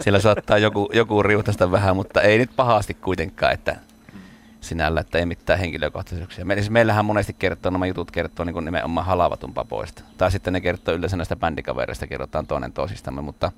siellä 0.00 0.20
saattaa 0.20 0.58
joku, 0.58 0.90
joku 0.92 1.22
riutasta 1.22 1.70
vähän, 1.70 1.96
mutta 1.96 2.20
ei 2.20 2.38
nyt 2.38 2.50
pahasti 2.56 2.94
kuitenkaan, 2.94 3.52
että 3.52 3.76
sinällä, 4.60 5.00
että 5.00 5.18
ei 5.18 5.26
mitään 5.26 5.58
henkilökohtaisuuksia. 5.58 6.44
Me, 6.44 6.54
siis 6.54 6.70
meillähän 6.70 7.04
monesti 7.04 7.32
kertoo, 7.32 7.70
nämä 7.72 7.86
jutut 7.86 8.10
kertoo 8.10 8.44
niin 8.44 8.64
nimenomaan 8.64 9.06
halavatun 9.06 9.54
papoista. 9.54 10.02
Tai 10.18 10.30
sitten 10.30 10.52
ne 10.52 10.60
kertoo 10.60 10.94
yleensä 10.94 11.16
näistä 11.16 11.36
bändikavereista, 11.36 12.06
kerrotaan 12.06 12.46
toinen 12.46 12.72
toisistamme, 12.72 13.22
mutta 13.22 13.52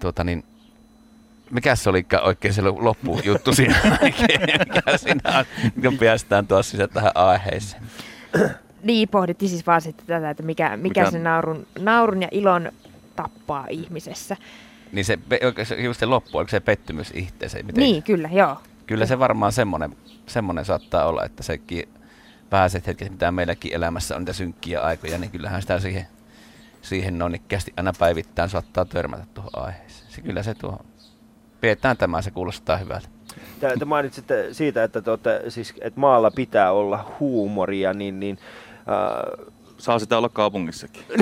tuota 0.00 0.24
niin, 0.24 0.44
mikä 1.50 1.76
se 1.76 1.90
olikaan 1.90 2.24
oikein 2.24 2.54
se 2.54 2.62
loppujuttu 2.62 3.54
siinä 3.54 3.98
oikein, 4.02 4.40
mikä 4.74 4.96
siinä 4.96 5.38
on, 5.38 5.44
kun 5.82 5.98
päästään 5.98 6.46
tuossa 6.46 6.70
sisään 6.70 6.90
tähän 6.90 7.12
aiheeseen. 7.14 7.82
Niin, 8.82 9.08
pohdittiin 9.08 9.48
siis 9.48 9.66
vaan 9.66 9.80
sitten 9.80 10.06
tätä, 10.06 10.30
että 10.30 10.42
mikä, 10.42 10.76
mikä, 10.76 11.00
Mikä- 11.00 11.10
se 11.10 11.18
naurun, 11.18 11.66
naurun 11.78 12.22
ja 12.22 12.28
ilon 12.30 12.72
tappaa 13.16 13.66
ihmisessä. 13.70 14.36
Niin 14.92 15.04
se, 15.04 15.18
se, 15.62 15.76
se 15.92 16.06
loppu, 16.06 16.38
oliko 16.38 16.50
se 16.50 16.60
pettymys 16.60 17.12
itseensä? 17.14 17.58
Miten, 17.62 17.82
Niin, 17.84 18.02
kyllä, 18.02 18.28
joo. 18.32 18.56
Kyllä 18.90 19.06
se 19.06 19.18
varmaan 19.18 19.52
semmoinen, 19.52 19.96
semmoinen 20.26 20.64
saattaa 20.64 21.04
olla, 21.04 21.24
että 21.24 21.42
sekin 21.42 21.88
vähäiset 22.52 22.86
hetket, 22.86 23.10
mitä 23.10 23.32
meilläkin 23.32 23.74
elämässä 23.74 24.16
on 24.16 24.22
niitä 24.22 24.32
synkkiä 24.32 24.80
aikoja, 24.80 25.18
niin 25.18 25.30
kyllähän 25.30 25.62
sitä 25.62 25.78
siihen, 25.78 26.06
siihen 26.82 27.18
nonikkeasti 27.18 27.72
aina 27.76 27.92
päivittäin 27.98 28.48
saattaa 28.48 28.84
törmätä 28.84 29.26
tuohon 29.34 29.50
aiheeseen. 29.54 30.10
Se 30.10 30.20
kyllä 30.20 30.42
se 30.42 30.54
tuo, 30.54 30.78
pidetään 31.60 31.96
tämä, 31.96 32.22
se 32.22 32.30
kuulostaa 32.30 32.76
hyvältä. 32.76 33.08
Te, 33.60 33.76
te 33.78 33.84
mainitsitte 33.84 34.54
siitä, 34.54 34.84
että, 34.84 35.02
te 35.02 35.10
olette, 35.10 35.42
siis, 35.48 35.74
että 35.80 36.00
maalla 36.00 36.30
pitää 36.30 36.72
olla 36.72 37.16
huumoria, 37.20 37.92
niin, 37.92 38.20
niin 38.20 38.38
äh, 38.78 39.50
Saa 39.80 39.98
sitä 39.98 40.18
olla 40.18 40.28
kaupungissakin. 40.28 41.04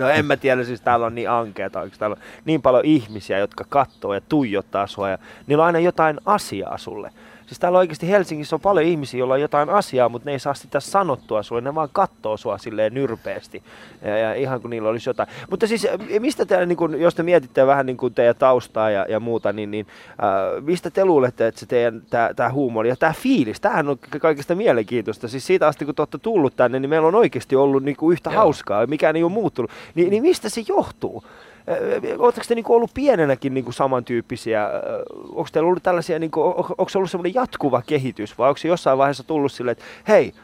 no 0.00 0.08
en 0.08 0.26
mä 0.26 0.36
tiedä, 0.36 0.64
siis 0.64 0.80
täällä 0.80 1.06
on 1.06 1.14
niin 1.14 1.30
ankeeta, 1.30 1.80
onko 1.80 1.96
täällä 1.98 2.14
on 2.14 2.22
niin 2.44 2.62
paljon 2.62 2.84
ihmisiä, 2.84 3.38
jotka 3.38 3.64
katsoo 3.68 4.14
ja 4.14 4.20
tuijottaa 4.20 4.86
sua 4.86 5.10
ja 5.10 5.18
niillä 5.46 5.62
on 5.62 5.66
aina 5.66 5.78
jotain 5.78 6.20
asiaa 6.26 6.78
sulle. 6.78 7.10
Siis 7.50 7.58
täällä 7.58 7.78
oikeasti 7.78 8.08
Helsingissä 8.08 8.56
on 8.56 8.60
paljon 8.60 8.86
ihmisiä, 8.86 9.18
joilla 9.18 9.34
on 9.34 9.40
jotain 9.40 9.70
asiaa, 9.70 10.08
mutta 10.08 10.28
ne 10.28 10.32
ei 10.32 10.38
saa 10.38 10.54
sitä 10.54 10.80
sanottua 10.80 11.42
sulle, 11.42 11.60
ne 11.60 11.74
vaan 11.74 11.88
katsoo 11.92 12.36
sua 12.36 12.58
silleen 12.58 12.94
nyrpeästi. 12.94 13.62
Ja, 14.02 14.18
ja 14.18 14.34
ihan 14.34 14.60
kuin 14.60 14.70
niillä 14.70 14.88
olisi 14.88 15.10
jotain. 15.10 15.28
Mutta 15.50 15.66
siis 15.66 15.84
äh, 15.84 16.20
mistä 16.20 16.46
te, 16.46 16.66
niin 16.66 16.76
kun, 16.76 17.00
jos 17.00 17.14
te 17.14 17.22
mietitte 17.22 17.66
vähän 17.66 17.86
niin 17.86 17.96
kuin 17.96 18.14
teidän 18.14 18.36
taustaa 18.36 18.90
ja, 18.90 19.06
ja 19.08 19.20
muuta, 19.20 19.52
niin, 19.52 19.70
niin 19.70 19.86
äh, 20.10 20.64
mistä 20.64 20.90
te 20.90 21.04
luulette, 21.04 21.46
että 21.46 21.60
se 21.60 21.66
teidän 21.66 22.02
tämä 22.36 22.50
huumori 22.50 22.88
ja 22.88 22.96
tämä 22.96 23.12
fiilis, 23.12 23.60
tämähän 23.60 23.88
on 23.88 23.98
ka- 23.98 24.18
kaikista 24.18 24.54
mielenkiintoista. 24.54 25.28
Siis 25.28 25.46
siitä 25.46 25.66
asti, 25.66 25.84
kun 25.84 25.94
te 25.94 26.02
olette 26.02 26.18
tullut 26.18 26.56
tänne, 26.56 26.80
niin 26.80 26.90
meillä 26.90 27.08
on 27.08 27.14
oikeasti 27.14 27.56
ollut 27.56 27.82
niin 27.82 27.96
kuin 27.96 28.12
yhtä 28.12 28.30
Joo. 28.30 28.38
hauskaa, 28.38 28.86
mikään 28.86 29.16
ei 29.16 29.22
ole 29.22 29.32
muuttunut. 29.32 29.70
Ni, 29.94 30.10
niin 30.10 30.22
mistä 30.22 30.48
se 30.48 30.62
johtuu? 30.68 31.24
Oletteko 32.18 32.44
te 32.48 32.54
niinku 32.54 32.74
ollut 32.74 32.90
pienenäkin 32.94 33.54
niinku 33.54 33.72
samantyyppisiä? 33.72 34.68
Onko 35.28 35.48
teillä 35.52 35.66
ollut 35.68 35.82
tällaisia, 35.82 36.18
niinku, 36.18 36.40
on- 36.42 36.54
onko 36.78 36.88
se 36.88 36.98
ollut 36.98 37.10
semmoinen 37.10 37.34
jatkuva 37.34 37.82
kehitys 37.82 38.38
vai 38.38 38.48
onko 38.48 38.58
se 38.58 38.68
jossain 38.68 38.98
vaiheessa 38.98 39.22
tullut 39.24 39.52
silleen, 39.52 39.72
että 39.72 39.84
hei, 40.08 40.34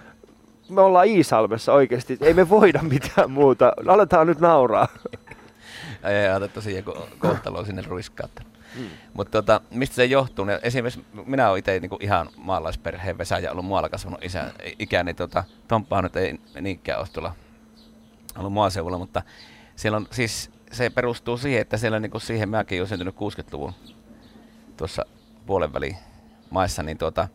me 0.69 0.81
ollaan 0.81 1.07
Iisalmessa 1.07 1.73
oikeasti, 1.73 2.19
ei 2.21 2.35
me 2.35 2.49
voida 2.49 2.83
mitään 2.83 3.31
muuta, 3.31 3.73
aletaan 3.89 4.27
nyt 4.27 4.41
nauraa. 4.41 4.89
Ei 6.05 6.17
ajata 6.17 6.49
tosiaan 6.49 6.85
ko- 6.85 7.07
kohtalo 7.19 7.65
sinne 7.65 7.83
ruiskautta. 7.87 8.43
Mm. 8.79 8.85
Mutta 9.15 9.31
tota, 9.43 9.61
mistä 9.71 9.95
se 9.97 10.05
johtuu? 10.05 10.45
Niin 10.45 10.59
esimerkiksi 10.63 11.05
minä 11.27 11.49
olen 11.51 11.59
itse 11.59 11.81
niinku 11.81 11.99
ihan 12.01 12.29
maalaisperheen 12.37 13.19
vesä 13.19 13.39
ja 13.39 13.51
ollut 13.53 13.65
muualla 13.65 13.89
kasvanut 13.89 14.25
isä, 14.25 14.45
ikä, 14.79 15.03
niin 15.03 15.17
tota, 15.17 15.45
Tomppaa 15.69 16.03
nyt 16.03 16.17
ei 16.17 16.39
niinkään 16.61 16.99
ole 16.99 17.07
tuolla 17.13 17.33
ollut 18.39 18.53
maaseudulla, 18.53 18.99
mutta 18.99 19.23
siellä 19.77 19.97
on 19.97 20.07
siis, 20.11 20.51
se 20.73 20.91
perustuu 20.91 21.37
siihen, 21.37 21.61
että 21.61 21.77
siellä 21.77 22.01
niinku 22.01 22.19
siihen, 22.19 22.49
mäkin 22.49 22.81
olen 22.81 22.89
syntynyt 22.89 23.15
60-luvun 23.15 23.73
tuossa 24.77 25.07
puolen 25.47 25.73
väliin 25.73 25.97
maissa, 26.51 26.83
niin 26.83 26.99
tuota, 26.99 27.29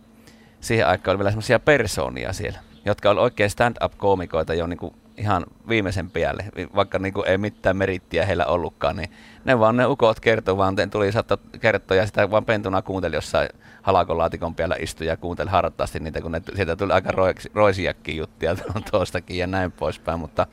siihen 0.60 0.88
aikaan 0.88 1.14
oli 1.14 1.20
vielä 1.20 1.32
semmoisia 1.32 1.60
persoonia 1.60 2.34
siellä, 2.34 2.60
jotka 2.86 3.10
oli 3.10 3.20
oikein 3.20 3.50
stand-up-koomikoita 3.50 4.54
jo 4.54 4.68
niinku 4.68 4.94
ihan 5.18 5.46
viimeisen 5.70 6.12
päälle, 6.12 6.46
vaikka 6.76 7.00
niinku 7.00 7.24
ei 7.24 7.38
mitään 7.38 7.78
merittiä 7.78 8.26
heillä 8.26 8.46
ollutkaan, 8.46 8.96
niin 8.96 9.12
ne 9.46 9.60
vaan 9.60 9.78
ne 9.78 9.86
ukot 9.86 10.20
kertoi, 10.20 10.58
vaan 10.58 10.76
tuli 10.92 11.12
saattaa 11.12 11.38
kertoa 11.60 11.98
ja 11.98 12.06
sitä 12.06 12.32
vaan 12.32 12.46
pentuna 12.46 12.82
kuunteli 12.82 13.16
jossain 13.16 13.50
halakolaatikon 13.82 14.56
päällä 14.56 14.76
istui 14.80 15.08
ja 15.08 15.18
kuunteli 15.18 15.50
hartaasti 15.50 16.00
niitä, 16.00 16.22
kun 16.22 16.32
ne, 16.32 16.42
sieltä 16.56 16.76
tuli 16.76 16.94
aika 16.94 17.12
roisiakin 17.54 18.18
juttuja 18.18 18.56
tuostakin 18.92 19.38
ja 19.38 19.48
näin 19.48 19.72
poispäin, 19.72 20.20
mutta 20.20 20.48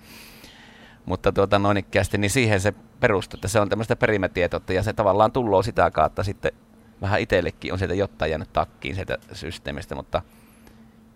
mutta 1.09 1.33
tuota 1.33 1.59
noin 1.59 1.77
ikkeästi, 1.77 2.19
niin 2.19 2.31
siihen 2.31 2.61
se 2.61 2.75
perustuu, 3.01 3.37
että 3.37 3.49
se 3.49 3.61
on 3.61 3.69
tämmöistä 3.69 3.97
perimätietoutta 3.97 4.73
ja 4.73 4.83
se 4.83 4.93
tavallaan 4.93 5.33
tulloo 5.33 5.63
sitä 5.63 5.91
kautta 5.91 6.25
sitten 6.25 6.53
vähän 7.01 7.21
itsellekin 7.21 7.73
on 7.73 7.79
sieltä 7.79 7.95
jotain 7.95 8.31
jäänyt 8.31 8.53
takkiin 8.53 8.95
sieltä 8.95 9.19
systeemistä, 9.33 9.95
mutta 9.95 10.23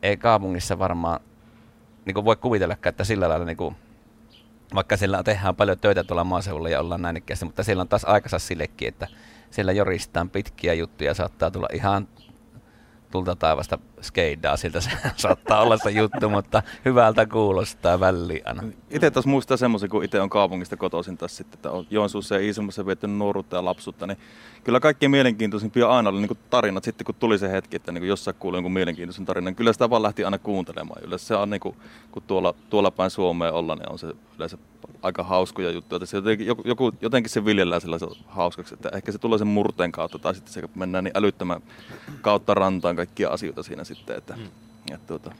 ei 0.02 0.16
kaupungissa 0.16 0.78
varmaan 0.78 1.20
niin 2.04 2.14
kuin 2.14 2.24
voi 2.24 2.36
kuvitellakaan, 2.36 2.90
että 2.90 3.04
sillä 3.04 3.28
lailla 3.28 3.46
niin 3.46 3.56
kuin, 3.56 3.76
vaikka 4.74 4.96
siellä 4.96 5.22
tehdään 5.22 5.56
paljon 5.56 5.78
töitä 5.78 6.04
tuolla 6.04 6.24
maaseudulla 6.24 6.68
ja 6.68 6.80
ollaan 6.80 7.02
näin 7.02 7.16
ikkeästi, 7.16 7.44
mutta 7.44 7.62
siellä 7.62 7.80
on 7.80 7.88
taas 7.88 8.04
aikansa 8.04 8.38
sillekin, 8.38 8.88
että 8.88 9.08
siellä 9.50 9.72
joristaan 9.72 10.30
pitkiä 10.30 10.74
juttuja, 10.74 11.14
saattaa 11.14 11.50
tulla 11.50 11.68
ihan 11.72 12.08
tulta 13.10 13.36
taivasta 13.36 13.78
skeidaa, 14.02 14.56
siltä 14.56 14.80
se 14.86 14.90
saattaa 15.16 15.62
olla 15.62 15.76
se 15.76 15.90
juttu, 15.90 16.28
mutta 16.28 16.62
hyvältä 16.84 17.26
kuulostaa 17.26 18.00
väliin 18.00 18.42
aina. 18.44 18.62
Itse 18.90 19.10
taas 19.10 19.26
muistaa 19.26 19.56
semmoisen, 19.56 19.90
kun 19.90 20.04
itse 20.04 20.20
on 20.20 20.30
kaupungista 20.30 20.76
kotoisin 20.76 21.18
tässä 21.18 21.36
sitten, 21.36 21.58
että 21.58 21.70
on 21.70 21.86
Joensuussa 21.90 22.34
ja 22.34 22.40
Iisalmassa 22.40 22.86
viettänyt 22.86 23.16
nuoruutta 23.16 23.56
ja 23.56 23.64
lapsuutta, 23.64 24.06
niin 24.06 24.18
kyllä 24.64 24.80
kaikkein 24.80 25.10
mielenkiintoisimpia 25.10 25.88
aina 25.88 26.10
oli 26.10 26.20
niin 26.20 26.38
tarinat 26.50 26.84
sitten, 26.84 27.04
kun 27.04 27.14
tuli 27.14 27.38
se 27.38 27.52
hetki, 27.52 27.76
että 27.76 27.92
niin 27.92 28.08
jossain 28.08 28.36
kuului 28.38 28.56
jonkun 28.56 28.72
mielenkiintoisen 28.72 29.24
tarinan. 29.24 29.44
niin 29.44 29.56
Kyllä 29.56 29.72
sitä 29.72 29.90
vaan 29.90 30.02
lähti 30.02 30.24
aina 30.24 30.38
kuuntelemaan. 30.38 31.04
Yleensä 31.04 31.26
se 31.26 31.34
on, 31.34 31.50
niin 31.50 31.60
kuin, 31.60 31.76
kun 32.12 32.22
tuolla, 32.26 32.54
tuolla 32.70 32.90
päin 32.90 33.10
Suomeen 33.10 33.52
ollaan, 33.52 33.78
niin 33.78 33.92
on 33.92 33.98
se 33.98 34.06
yleensä 34.36 34.58
aika 35.02 35.22
hauskoja 35.22 35.70
juttuja. 35.70 35.96
Että 35.96 36.06
se 36.06 36.16
jotenkin, 36.16 36.46
joku, 36.64 36.92
jotenkin 37.00 37.30
se 37.30 37.44
viljellään 37.44 37.80
sellaisen 37.80 38.08
hauskaksi, 38.26 38.74
että 38.74 38.90
ehkä 38.92 39.12
se 39.12 39.18
tulee 39.18 39.38
sen 39.38 39.46
murteen 39.46 39.92
kautta 39.92 40.18
tai 40.18 40.34
sitten 40.34 40.52
se 40.52 40.62
mennään 40.74 41.04
niin 41.04 41.16
älyttömän 41.16 41.62
kautta 42.20 42.54
rantaan 42.54 42.96
kaikkia 42.96 43.28
asioita 43.28 43.62
siinä 43.62 43.84
sitten. 43.94 44.18
Että, 44.18 44.36
mm. 44.36 44.46
että, 44.94 45.06
tuota, 45.06 45.34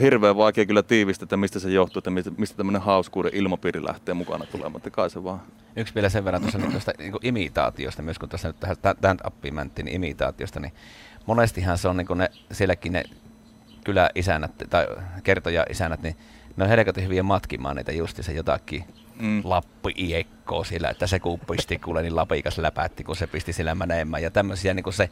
hirveän 0.00 0.36
vaikea 0.36 0.66
kyllä 0.66 0.82
tiivistä, 0.82 1.24
että 1.24 1.36
mistä 1.36 1.58
se 1.58 1.70
johtuu, 1.70 2.00
että 2.00 2.10
mistä, 2.10 2.30
mistä 2.36 2.56
tämmöinen 2.56 2.82
hauskuuden 2.82 3.34
ilmapiiri 3.34 3.84
lähtee 3.84 4.14
mukana 4.14 4.46
tulemaan, 4.46 4.72
mutta 4.72 4.90
kai 4.90 5.10
se 5.10 5.24
vaan. 5.24 5.40
Yksi 5.76 5.94
vielä 5.94 6.08
sen 6.08 6.24
verran 6.24 6.42
tuossa 6.42 6.58
niin 6.58 6.70
tuosta 6.70 6.92
niin 6.98 7.14
imitaatiosta, 7.22 8.02
myös 8.02 8.18
kun 8.18 8.28
tuossa 8.28 8.48
nyt 8.48 8.60
tähän 8.60 8.76
stand-upiin 8.76 9.54
mentiin, 9.54 9.84
niin 9.84 9.94
imitaatiosta, 9.94 10.60
niin 10.60 10.72
monestihan 11.26 11.78
se 11.78 11.88
on 11.88 11.96
niin 11.96 12.18
ne, 12.18 12.30
sielläkin 12.52 12.92
ne 12.92 13.04
kyläisännät 13.84 14.52
tai 14.70 14.86
kertoja-isännät, 15.22 16.02
niin 16.02 16.16
ne 16.56 16.64
on 16.64 16.70
helkatin 16.70 17.04
hyviä 17.04 17.22
matkimaan 17.22 17.76
niitä 17.76 17.92
justi 17.92 18.22
se 18.22 18.32
jotakin 18.32 18.84
mm. 19.20 19.40
lappi-iekkoa 19.44 20.64
siellä, 20.64 20.88
että 20.88 21.06
se 21.06 21.20
kun 21.20 21.40
pisti 21.40 21.78
kuule, 21.78 22.02
niin 22.02 22.16
lapikas 22.16 22.58
läpätti, 22.58 23.04
kun 23.04 23.16
se 23.16 23.26
pisti 23.26 23.52
sillä 23.52 23.74
menemään. 23.74 24.22
Ja 24.22 24.30
tämmöisiä 24.30 24.74
niin 24.74 24.92
se, 24.92 25.10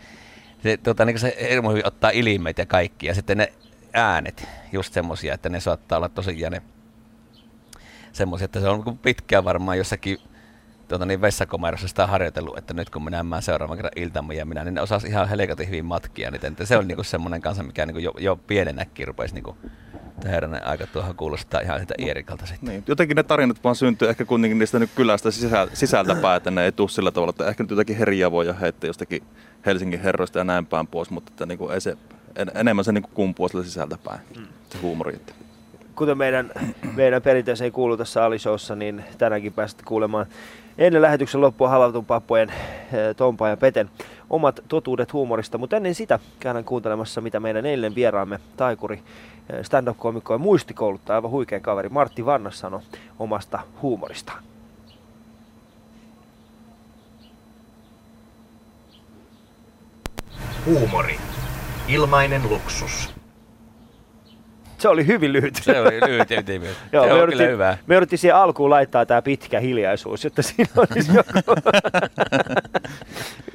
se, 0.62 0.76
tota, 0.76 1.04
niin 1.04 1.18
se 1.18 1.36
hirmu 1.50 1.70
hyvin 1.70 1.86
ottaa 1.86 2.11
ilmeet 2.11 2.59
ja 2.59 2.66
kaikki. 2.66 3.06
Ja 3.06 3.14
sitten 3.14 3.38
ne 3.38 3.52
äänet, 3.92 4.48
just 4.72 4.92
semmoisia, 4.92 5.34
että 5.34 5.48
ne 5.48 5.61
saattaa 5.61 5.96
olla 5.96 6.09
tosiaan 6.09 6.52
ne 6.52 6.62
semmoisia, 8.12 8.44
että 8.44 8.61
se 8.61 8.68
on 8.68 8.98
pitkään 8.98 9.44
varmaan 9.44 9.78
jossakin 9.78 10.18
tuota, 10.88 11.06
niin 11.06 11.20
vessakomerossa 11.20 11.88
sitä 11.88 12.06
harjoitellut, 12.06 12.59
että 12.59 12.74
nyt 12.74 12.90
kun 12.90 13.04
minä 13.04 13.22
menen 13.22 13.42
seuraavan 13.42 13.76
kerran 13.76 13.92
iltamme 13.96 14.34
ja 14.34 14.46
minä, 14.46 14.64
niin 14.64 14.74
ne 14.74 14.80
osasi 14.80 15.06
ihan 15.09 15.28
helkatin 15.28 15.66
hyvin 15.66 15.84
matkia. 15.84 16.30
Niin 16.30 16.56
se 16.64 16.76
on 16.76 16.88
niinku 16.88 17.02
semmoinen 17.02 17.40
kanssa, 17.40 17.62
mikä 17.62 17.86
niinku 17.86 18.00
jo, 18.00 18.12
jo 18.18 18.36
pienenäkin 18.36 19.06
rupesi 19.06 19.34
niinku 19.34 19.56
herranen 20.24 20.66
aika 20.66 20.86
tuohon 20.86 21.16
kuulostaa 21.16 21.60
ihan 21.60 21.80
sitä 21.80 21.94
Ierikalta 21.98 22.46
sitten. 22.46 22.68
Niin, 22.68 22.84
jotenkin 22.86 23.14
ne 23.14 23.22
tarinat 23.22 23.64
vaan 23.64 23.76
syntyy 23.76 24.08
ehkä 24.08 24.24
kuitenkin 24.24 24.58
niistä 24.58 24.78
nyt 24.78 24.90
kylästä 24.94 25.30
sisältä, 25.74 26.36
että 26.36 26.50
ne 26.50 26.64
ei 26.64 26.72
tule 26.72 26.88
sillä 26.88 27.10
tavalla, 27.10 27.30
että 27.30 27.48
ehkä 27.48 27.62
nyt 27.62 27.70
jotakin 27.70 27.96
herjaa 27.96 28.30
voi 28.30 28.54
heittää 28.60 28.88
jostakin 28.88 29.22
Helsingin 29.66 30.00
herroista 30.00 30.38
ja 30.38 30.44
näin 30.44 30.66
päin 30.66 30.86
pois, 30.86 31.10
mutta 31.10 31.30
että 31.32 31.46
niin 31.46 31.58
kuin 31.58 31.72
ei 31.72 31.80
se, 31.80 31.96
en, 32.36 32.50
enemmän 32.54 32.84
se 32.84 32.92
niin 32.92 33.02
kuin 33.02 33.14
kumpuu 33.14 33.48
sillä 33.48 33.64
sisältä 33.64 33.98
päin, 34.04 34.20
mm. 34.36 34.46
se 34.70 34.78
huumori. 34.78 35.14
Että 35.14 35.32
kuten 35.94 36.18
meidän, 36.18 36.50
meidän 36.96 37.22
perinteeseen 37.22 37.72
kuuluu 37.72 37.96
tässä 37.96 38.24
Alishowssa, 38.24 38.76
niin 38.76 39.04
tänäänkin 39.18 39.52
pääsette 39.52 39.82
kuulemaan 39.86 40.26
ennen 40.78 41.02
lähetyksen 41.02 41.40
loppua 41.40 41.68
halatun 41.68 42.04
pappojen 42.04 42.50
eh, 42.50 43.16
Tompa 43.16 43.48
ja 43.48 43.56
Peten 43.56 43.90
omat 44.30 44.60
totuudet 44.68 45.12
huumorista. 45.12 45.58
Mutta 45.58 45.76
ennen 45.76 45.94
sitä 45.94 46.18
käydään 46.40 46.64
kuuntelemassa, 46.64 47.20
mitä 47.20 47.40
meidän 47.40 47.66
eilen 47.66 47.94
vieraamme, 47.94 48.40
taikuri, 48.56 49.02
stand-up-komikko 49.62 50.34
ja 50.34 50.38
muistikouluttaja, 50.38 51.14
aivan 51.16 51.30
huikea 51.30 51.61
kaveri 51.61 51.88
Martti 51.88 52.26
Vannas 52.26 52.59
sanoi 52.59 52.80
omasta 53.18 53.59
huumoristaan. 53.82 54.42
Huumori. 60.66 61.16
Ilmainen 61.88 62.49
luksus. 62.49 63.17
Se 64.78 64.88
oli 64.88 65.06
hyvin 65.06 65.32
lyhyt. 65.32 65.54
Se 65.62 65.80
oli 65.80 66.00
lyhyt 66.00 66.30
ja 66.30 66.42
Joo, 66.92 67.04
se 67.04 67.12
on 67.12 67.28
kyllä 67.28 67.46
hyvä. 67.46 67.78
Me 67.86 67.94
yritettiin 67.94 68.18
siihen 68.18 68.36
alkuun 68.36 68.70
laittaa 68.70 69.06
tämä 69.06 69.22
pitkä 69.22 69.60
hiljaisuus, 69.60 70.24
jotta 70.24 70.42
siinä 70.42 70.70
olisi 70.76 71.12
joku 71.14 71.32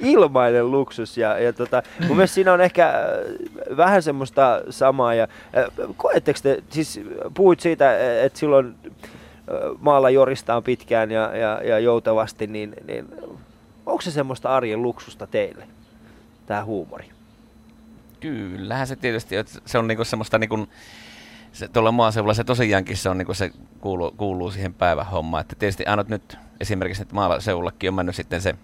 ilmainen 0.12 0.70
luksus. 0.70 1.18
Ja, 1.18 1.38
ja 1.38 1.52
tota, 1.52 1.82
mun 2.06 2.16
mielestä 2.16 2.34
siinä 2.34 2.52
on 2.52 2.60
ehkä 2.60 2.88
äh, 2.88 3.76
vähän 3.76 4.02
semmoista 4.02 4.62
samaa. 4.70 5.14
Ja, 5.14 5.28
äh, 5.56 5.64
koetteko 5.96 6.38
te, 6.42 6.62
siis 6.70 7.00
puhuit 7.34 7.60
siitä, 7.60 8.20
että 8.22 8.38
silloin 8.38 8.74
äh, 8.84 8.94
maalla 9.80 10.10
joristaan 10.10 10.62
pitkään 10.62 11.10
ja, 11.10 11.36
ja, 11.36 11.60
ja 11.64 11.78
joutavasti, 11.78 12.46
niin, 12.46 12.74
niin 12.86 13.06
onko 13.86 14.00
se 14.00 14.10
semmoista 14.10 14.56
arjen 14.56 14.82
luksusta 14.82 15.26
teille, 15.26 15.64
tämä 16.46 16.64
huumori? 16.64 17.04
Kyllähän 18.20 18.86
se 18.86 18.96
tietysti, 18.96 19.36
että 19.36 19.52
se 19.66 19.78
on 19.78 19.88
niinku 19.88 20.04
semmoista 20.04 20.38
niinku, 20.38 20.68
se, 21.54 21.68
tuolla 21.68 21.92
maaseudulla 21.92 22.34
se 22.34 22.44
tosiaankin 22.44 22.96
se, 22.96 23.08
on, 23.08 23.18
niin 23.18 23.34
se 23.34 23.50
kuuluu, 23.80 24.10
kuuluu 24.16 24.50
siihen 24.50 24.74
päivähommaan. 24.74 25.40
Että 25.40 25.56
tietysti 25.58 25.86
aina 25.86 26.04
nyt 26.08 26.38
esimerkiksi 26.60 27.02
että 27.02 27.14
maaseudullakin 27.14 27.90
on 27.90 27.94
mennyt 27.94 28.14
sitten 28.14 28.40
se 28.40 28.54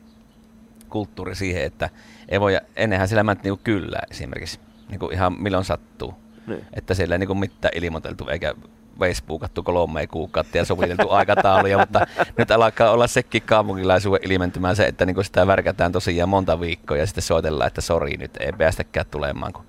kulttuuri 0.89 1.35
siihen, 1.35 1.65
että 1.65 1.91
ei 2.29 2.41
voi, 2.41 2.59
ennenhän 2.77 3.09
siellä 3.09 3.23
mennyt 3.23 3.45
niin 3.45 3.59
kyllä 3.65 3.99
esimerkiksi, 4.11 4.61
niin 4.89 4.99
kuin 4.99 5.13
ihan 5.13 5.43
milloin 5.43 5.65
sattuu. 5.65 6.15
Niin. 6.47 6.65
Että 6.75 6.95
siellä 6.95 7.15
ei 7.15 7.19
niin 7.19 7.39
mitään 7.39 7.73
ilmoiteltu 7.75 8.29
eikä 8.29 8.55
Facebookattu 8.99 9.63
kolme 9.63 10.07
kuukautta 10.07 10.59
ja 10.59 10.65
soviteltu 10.65 11.11
aikatauluja, 11.19 11.79
mutta 11.79 12.07
nyt 12.39 12.51
alkaa 12.51 12.91
olla 12.91 13.07
sekin 13.07 13.43
kaupunkilaisuuden 13.43 14.33
ilmentymään 14.33 14.77
se, 14.77 14.87
että 14.87 15.07
niin 15.07 15.25
sitä 15.25 15.47
värkätään 15.47 15.93
tosiaan 15.93 16.29
monta 16.29 16.61
viikkoa 16.61 16.97
ja 16.97 17.07
sitten 17.07 17.23
soitellaan, 17.23 17.69
että 17.69 17.81
sori 17.81 18.17
nyt 18.17 18.37
ei 18.41 18.53
päästäkään 18.53 19.07
tulemaan, 19.11 19.53
kun 19.53 19.65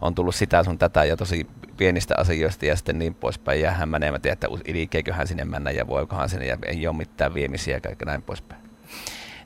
on 0.00 0.14
tullut 0.14 0.34
sitä 0.34 0.64
sun 0.64 0.78
tätä 0.78 1.04
ja 1.04 1.16
tosi 1.16 1.46
pienistä 1.80 2.14
asioista 2.18 2.66
ja 2.66 2.76
sitten 2.76 2.98
niin 2.98 3.14
poispäin. 3.14 3.60
Ja 3.60 3.70
hän 3.70 3.88
menee, 3.88 4.10
mä 4.10 4.18
tiedän, 4.18 4.32
että 4.32 4.48
ilkeeköhän 4.64 5.26
sinne 5.26 5.44
mennä 5.44 5.70
ja 5.70 5.86
voikohan 5.86 6.28
sinne 6.28 6.46
ja 6.46 6.56
ei 6.66 6.86
ole 6.86 6.96
mitään 6.96 7.34
viemisiä 7.34 7.76
ja 7.76 7.80
kaikki 7.80 8.04
näin 8.04 8.22
poispäin. 8.22 8.60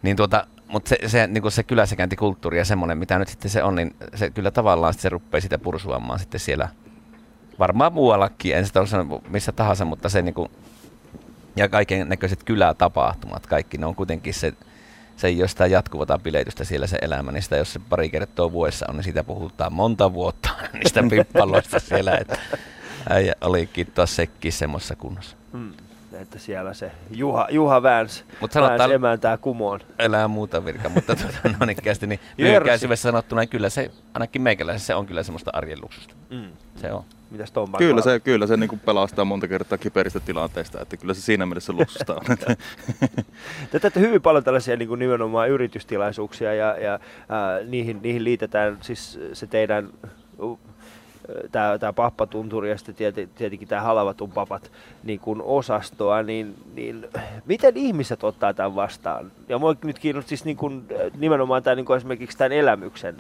Niin 0.03 0.17
tuota, 0.17 0.47
mutta 0.69 0.89
se, 0.89 0.99
se, 1.07 1.27
niin 1.27 1.53
se 1.53 1.63
kyläsekäyntikulttuuri 1.63 2.59
ja 2.59 2.65
semmoinen, 2.65 2.99
mitä 2.99 3.19
nyt 3.19 3.29
sitten 3.29 3.51
se 3.51 3.63
on, 3.63 3.75
niin 3.75 3.97
se 4.15 4.31
kyllä 4.31 4.51
tavallaan 4.51 4.95
se 4.95 5.09
rupeaa 5.09 5.41
sitä 5.41 5.59
pursuamaan 5.59 6.19
sitten 6.19 6.41
siellä 6.41 6.69
varmaan 7.59 7.93
muuallakin, 7.93 8.57
en 8.57 8.67
sitä 8.67 8.81
ole 8.81 8.87
sanonut 8.87 9.29
missä 9.29 9.53
tahansa, 9.53 9.85
mutta 9.85 10.09
se 10.09 10.23
niin 10.23 10.35
kuin, 10.35 10.51
ja 11.57 11.69
kaiken 11.69 12.09
näköiset 12.09 12.45
kylätapahtumat, 12.45 13.47
kaikki 13.47 13.79
ne 13.79 13.87
on 13.87 13.95
kuitenkin 13.95 14.35
se, 14.35 14.53
se 15.17 15.27
ei 15.27 15.43
ole 15.43 15.49
sitä 15.49 15.67
jatkuvaa 15.67 16.19
bileitystä 16.19 16.65
siellä 16.65 16.87
se 16.87 16.99
elämä, 17.03 17.33
niin 17.33 17.43
sitä 17.43 17.57
jos 17.57 17.73
se 17.73 17.81
pari 17.89 18.11
kertaa 18.11 18.53
vuodessa 18.53 18.87
on, 18.89 18.97
niin 18.97 19.05
siitä 19.05 19.25
puhutaan 19.25 19.73
monta 19.73 20.13
vuotta 20.13 20.51
niistä 20.73 21.05
pippaloista 21.11 21.79
siellä, 21.79 22.17
että 22.17 22.39
äijä 23.09 23.35
olikin 23.41 23.87
taas 23.87 24.17
sekin 24.17 24.53
semmoisessa 24.53 24.97
kunnossa. 24.97 25.37
Hmm. 25.53 25.73
Että 26.13 26.39
siellä 26.39 26.75
se 26.75 26.93
Juha, 27.11 27.49
Juha 27.51 27.83
väänsi, 27.83 28.25
Mut 28.41 28.53
sanotaan, 28.53 28.79
väänsi 28.79 28.95
emäntää 28.95 29.37
kumoon. 29.37 29.81
Elää 29.99 30.29
muuta 30.29 30.65
virka, 30.65 30.89
mutta 30.89 31.17
tuota, 31.17 31.39
no 31.61 31.67
niin, 31.67 31.77
niin 32.07 32.21
lyhykäisyydessä 32.39 33.09
sanottuna 33.09 33.41
niin 33.41 33.49
kyllä 33.49 33.71
se, 33.71 33.91
ainakin 34.15 34.43
meikäläisessä 34.43 34.87
se 34.87 34.95
on 34.95 35.07
kyllä 35.07 35.23
semmoista 35.23 35.51
arjen 35.55 35.79
luksusta. 35.83 36.15
Mm. 36.31 36.51
Se 36.77 36.93
on. 36.93 37.05
Mitäs 37.35 37.53
Tom 37.53 37.73
Kyllä 37.79 38.03
se, 38.03 38.21
kyllä 38.21 38.47
se 38.47 38.57
niin 38.57 38.81
pelastaa 38.85 39.25
monta 39.25 39.49
kertaa 39.49 39.79
kiperistä 39.79 40.21
tilanteista, 40.21 40.81
että 40.81 40.97
kyllä 40.97 41.15
se 41.15 41.21
siinä 41.21 41.47
mielessä 41.47 41.73
luksusta 41.73 42.15
on. 42.31 42.37
Te 43.71 43.79
teette 43.81 44.01
hyvin 44.01 44.23
paljon 44.23 44.45
tällaisia 44.45 44.77
niin 44.77 44.89
kuin 44.89 44.99
nimenomaan 44.99 45.49
yritystilaisuuksia 45.49 46.55
ja, 46.55 46.77
ja 46.79 46.95
äh, 46.95 47.69
niihin, 47.69 48.01
niihin 48.03 48.25
liitetään 48.25 48.79
siis 48.81 49.19
se 49.33 49.47
teidän 49.47 49.89
tämä, 51.53 51.79
tämä 51.79 51.93
pappatunturi 51.93 52.71
ja 52.71 52.79
sitten 52.79 53.29
tietenkin 53.35 53.69
tämä 53.69 53.81
halavatun 53.81 54.33
papat 54.33 54.73
niin 55.05 55.21
kuin 55.21 55.43
osastoa, 55.43 56.23
niin, 56.23 56.55
niin 56.75 57.07
miten 57.47 57.77
ihmiset 57.77 58.25
ottaa 58.25 58.55
tämän 58.55 58.75
vastaan? 58.75 59.33
Ja 59.49 59.59
mua 59.59 59.75
nyt 59.85 59.99
kiinnostaa 59.99 60.29
siis 60.29 60.45
niin 60.45 60.57
kuin, 60.57 60.87
nimenomaan 61.19 61.63
tämä, 61.63 61.77
niin 61.77 61.87
kuin 61.87 61.97
esimerkiksi 61.97 62.39
tämän 62.39 62.53
elämyksen 62.53 63.17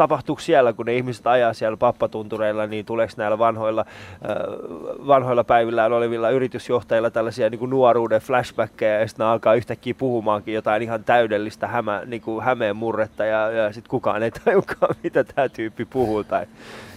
tapahtuuko 0.00 0.40
siellä, 0.40 0.72
kun 0.72 0.86
ne 0.86 0.96
ihmiset 0.96 1.26
ajaa 1.26 1.52
siellä 1.52 1.76
pappatuntureilla, 1.76 2.66
niin 2.66 2.86
tuleeko 2.86 3.12
näillä 3.16 3.38
vanhoilla, 3.38 3.84
äh, 3.88 4.36
vanhoilla 5.06 5.44
päivillään 5.44 5.92
olevilla 5.92 6.30
yritysjohtajilla 6.30 7.10
tällaisia 7.10 7.50
niin 7.50 7.58
kuin 7.58 7.70
nuoruuden 7.70 8.20
flashbackkejä, 8.20 9.00
ja 9.00 9.08
sitten 9.08 9.26
alkaa 9.26 9.54
yhtäkkiä 9.54 9.94
puhumaankin 9.94 10.54
jotain 10.54 10.82
ihan 10.82 11.04
täydellistä 11.04 11.66
hämä, 11.66 12.02
niin 12.06 12.22
kuin 12.22 12.44
hämeen 12.44 12.76
murretta, 12.76 13.24
ja, 13.24 13.50
ja 13.50 13.72
sitten 13.72 13.90
kukaan 13.90 14.22
ei 14.22 14.30
tajukaan, 14.30 14.94
mitä 15.04 15.24
tämä 15.24 15.48
tyyppi 15.48 15.84
puhuu, 15.84 16.24
tai 16.24 16.46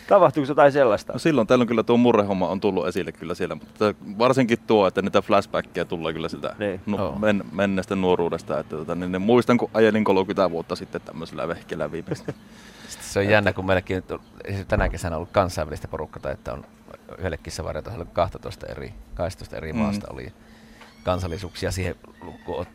Tapahtuuko 0.08 0.52
jotain 0.52 0.72
sellaista? 0.72 1.14
No 1.14 1.20
silloin 1.20 1.48
tällöin 1.48 1.68
kyllä 1.68 1.84
tuo 1.84 1.98
murrehomma 1.98 2.48
on 2.48 2.60
tullut 2.60 2.88
esille 2.88 3.12
kyllä 3.12 3.36
siellä, 3.36 3.56
mutta 3.56 3.94
varsinkin 4.18 4.58
tuo, 4.68 4.88
että 4.88 5.02
niitä 5.02 5.22
flashbackkejä 5.22 5.86
tulee 5.86 6.14
kyllä 6.14 6.30
sitä 6.30 6.56
niin. 6.60 6.82
nu- 6.86 7.16
men- 7.20 7.46
menneestä 7.52 7.96
nuoruudesta. 7.96 8.60
Että 8.60 8.76
tota, 8.76 8.96
niin 8.96 9.22
muistan, 9.22 9.58
kun 9.58 9.70
ajelin 9.74 10.04
30 10.04 10.52
vuotta 10.52 10.76
sitten 10.76 11.02
tämmöisellä 11.02 11.48
vehkellä 11.48 11.92
viimeistä. 11.92 12.34
se 13.02 13.20
on 13.20 13.28
jännä, 13.28 13.54
kun 13.54 13.66
meilläkin 13.66 14.04
nyt 14.48 14.68
tänä 14.68 14.90
kesänä 14.90 15.16
ollut 15.16 15.32
kansainvälistä 15.32 15.88
porukkaa, 15.88 16.32
että 16.32 16.54
on 16.54 16.66
yhdelle 17.18 17.38
kissavarjoitajalle 17.38 18.06
12 18.06 18.68
eri, 18.68 18.94
12 19.14 19.58
eri 19.58 19.74
mm. 19.74 19.80
maasta 19.80 20.08
oli 20.10 20.34
kansallisuuksia 21.04 21.72
siihen 21.72 21.96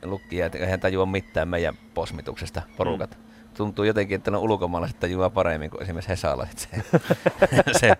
lukkiin, 0.04 0.44
että 0.44 0.58
eihän 0.58 0.80
tajua 0.80 1.06
mitään 1.06 1.48
meidän 1.48 1.74
posmituksesta 1.94 2.62
porukat. 2.76 3.10
Mm. 3.10 3.28
Tuntuu 3.54 3.84
jotenkin, 3.84 4.16
että 4.16 4.30
ne 4.30 4.36
ulkomaalaiset 4.36 5.00
tajuaa 5.00 5.30
paremmin 5.30 5.70
kuin 5.70 5.82
esimerkiksi 5.82 6.08
hesalaiset 6.08 6.58
se, 6.58 6.68
se 7.80 7.92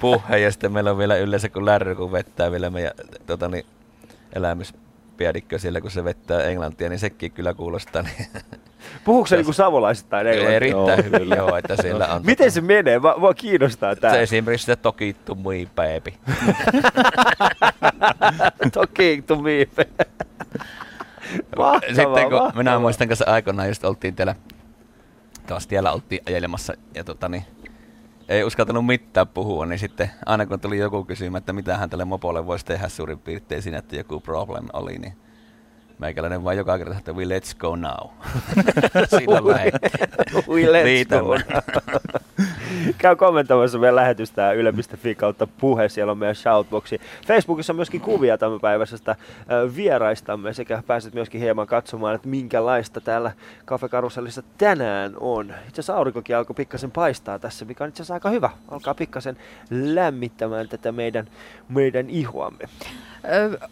puhe. 0.00 0.38
Ja 0.38 0.52
sitten 0.52 0.72
meillä 0.72 0.90
on 0.90 0.98
vielä 0.98 1.16
yleensä, 1.16 1.48
kun 1.48 1.66
lärry, 1.66 1.94
kun 1.94 2.12
vettää 2.12 2.50
vielä 2.50 2.70
meidän 2.70 2.92
tota 3.26 3.48
niin, 3.48 3.66
elämys 4.32 4.74
piadikkö 5.22 5.58
siellä, 5.58 5.80
kun 5.80 5.90
se 5.90 6.04
vettää 6.04 6.42
englantia, 6.42 6.88
niin 6.88 6.98
sekin 6.98 7.32
kyllä 7.32 7.54
kuulostaa. 7.54 8.02
Niin 8.02 8.28
Puhuuko 9.04 9.26
se 9.26 9.36
niinku 9.36 9.52
savolaisittain 9.52 10.26
englantia? 10.26 10.56
Erittäin 10.56 11.04
hyvin, 11.04 11.28
joo, 11.36 11.56
että 11.56 11.76
sillä 11.82 12.06
on. 12.06 12.22
Miten 12.26 12.50
se 12.50 12.60
menee? 12.60 12.98
Mua, 12.98 13.14
mua 13.18 13.34
kiinnostaa 13.34 13.96
tää. 13.96 14.12
Se 14.12 14.22
esimerkiksi 14.22 14.66
se 14.66 14.76
toki 14.76 15.16
to 15.24 15.34
me 15.34 15.66
baby. 15.76 16.12
toki 18.72 19.24
to 19.26 19.36
me 19.36 19.68
Mahtavaa, 21.56 21.80
Sitten 21.80 22.04
kun 22.04 22.12
mahtavaa. 22.12 22.52
minä 22.54 22.78
muistan 22.78 23.08
kanssa 23.08 23.24
aikoinaan 23.28 23.68
just 23.68 23.84
oltiin 23.84 24.14
täällä, 24.14 24.34
taas 25.46 25.66
tiellä 25.66 25.92
oltiin 25.92 26.20
ajelemassa 26.26 26.74
ja 26.94 27.04
tota 27.04 27.28
niin, 27.28 27.44
ei 28.28 28.44
uskaltanut 28.44 28.86
mitään 28.86 29.28
puhua, 29.28 29.66
niin 29.66 29.78
sitten 29.78 30.10
aina 30.26 30.46
kun 30.46 30.60
tuli 30.60 30.78
joku 30.78 31.04
kysymään, 31.04 31.38
että 31.38 31.52
mitä 31.52 31.76
hän 31.76 31.90
tälle 31.90 32.04
mopolle 32.04 32.46
voisi 32.46 32.64
tehdä 32.64 32.88
suurin 32.88 33.18
piirtein 33.18 33.62
siinä, 33.62 33.78
että 33.78 33.96
joku 33.96 34.20
problem 34.20 34.66
oli, 34.72 34.98
niin 34.98 35.12
Meikäläinen 36.02 36.44
vaan 36.44 36.56
joka 36.56 36.78
kerta, 36.78 36.98
että 36.98 37.12
we 37.12 37.24
let's 37.24 37.56
go 37.58 37.76
now. 37.76 38.08
Siinä 39.18 39.44
lähe. 39.44 39.72
We 40.48 40.62
let's 40.62 41.08
go. 41.08 41.28
mä. 41.28 42.51
Käy 42.98 43.16
kommentoimassa 43.16 43.78
meidän 43.78 43.96
lähetystä 43.96 44.52
yle.fi 44.52 45.14
kautta 45.14 45.46
puhe, 45.46 45.88
siellä 45.88 46.10
on 46.12 46.18
meidän 46.18 46.34
shoutboxi. 46.34 47.00
Facebookissa 47.26 47.72
on 47.72 47.76
myöskin 47.76 48.00
kuvia 48.00 48.38
tämänpäiväisestä 48.38 49.16
ö, 49.50 49.76
vieraistamme 49.76 50.52
sekä 50.52 50.82
pääset 50.86 51.14
myöskin 51.14 51.40
hieman 51.40 51.66
katsomaan, 51.66 52.14
että 52.14 52.28
minkälaista 52.28 53.00
täällä 53.00 53.32
Cafe 53.66 53.88
Karusellissa 53.88 54.42
tänään 54.58 55.12
on. 55.20 55.46
Itse 55.46 55.72
asiassa 55.72 55.96
aurinkokin 55.96 56.36
alkoi 56.36 56.54
pikkasen 56.54 56.90
paistaa 56.90 57.38
tässä, 57.38 57.64
mikä 57.64 57.84
on 57.84 57.88
itse 57.88 58.02
asiassa 58.02 58.14
aika 58.14 58.30
hyvä. 58.30 58.50
Alkaa 58.68 58.94
pikkasen 58.94 59.36
lämmittämään 59.70 60.68
tätä 60.68 60.92
meidän, 60.92 61.26
meidän 61.68 62.10
ihoamme. 62.10 62.68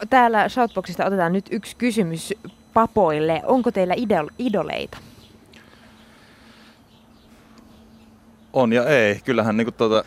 Täällä 0.09 0.49
Shoutboxista 0.49 1.05
otetaan 1.05 1.33
nyt 1.33 1.45
yksi 1.51 1.75
kysymys 1.75 2.33
papoille. 2.73 3.41
Onko 3.45 3.71
teillä 3.71 3.93
idol- 3.93 4.33
idoleita? 4.39 4.97
On 8.53 8.73
ja 8.73 8.85
ei. 8.85 9.21
Kyllähän 9.25 9.57
niin 9.57 9.73
tuota, 9.73 10.03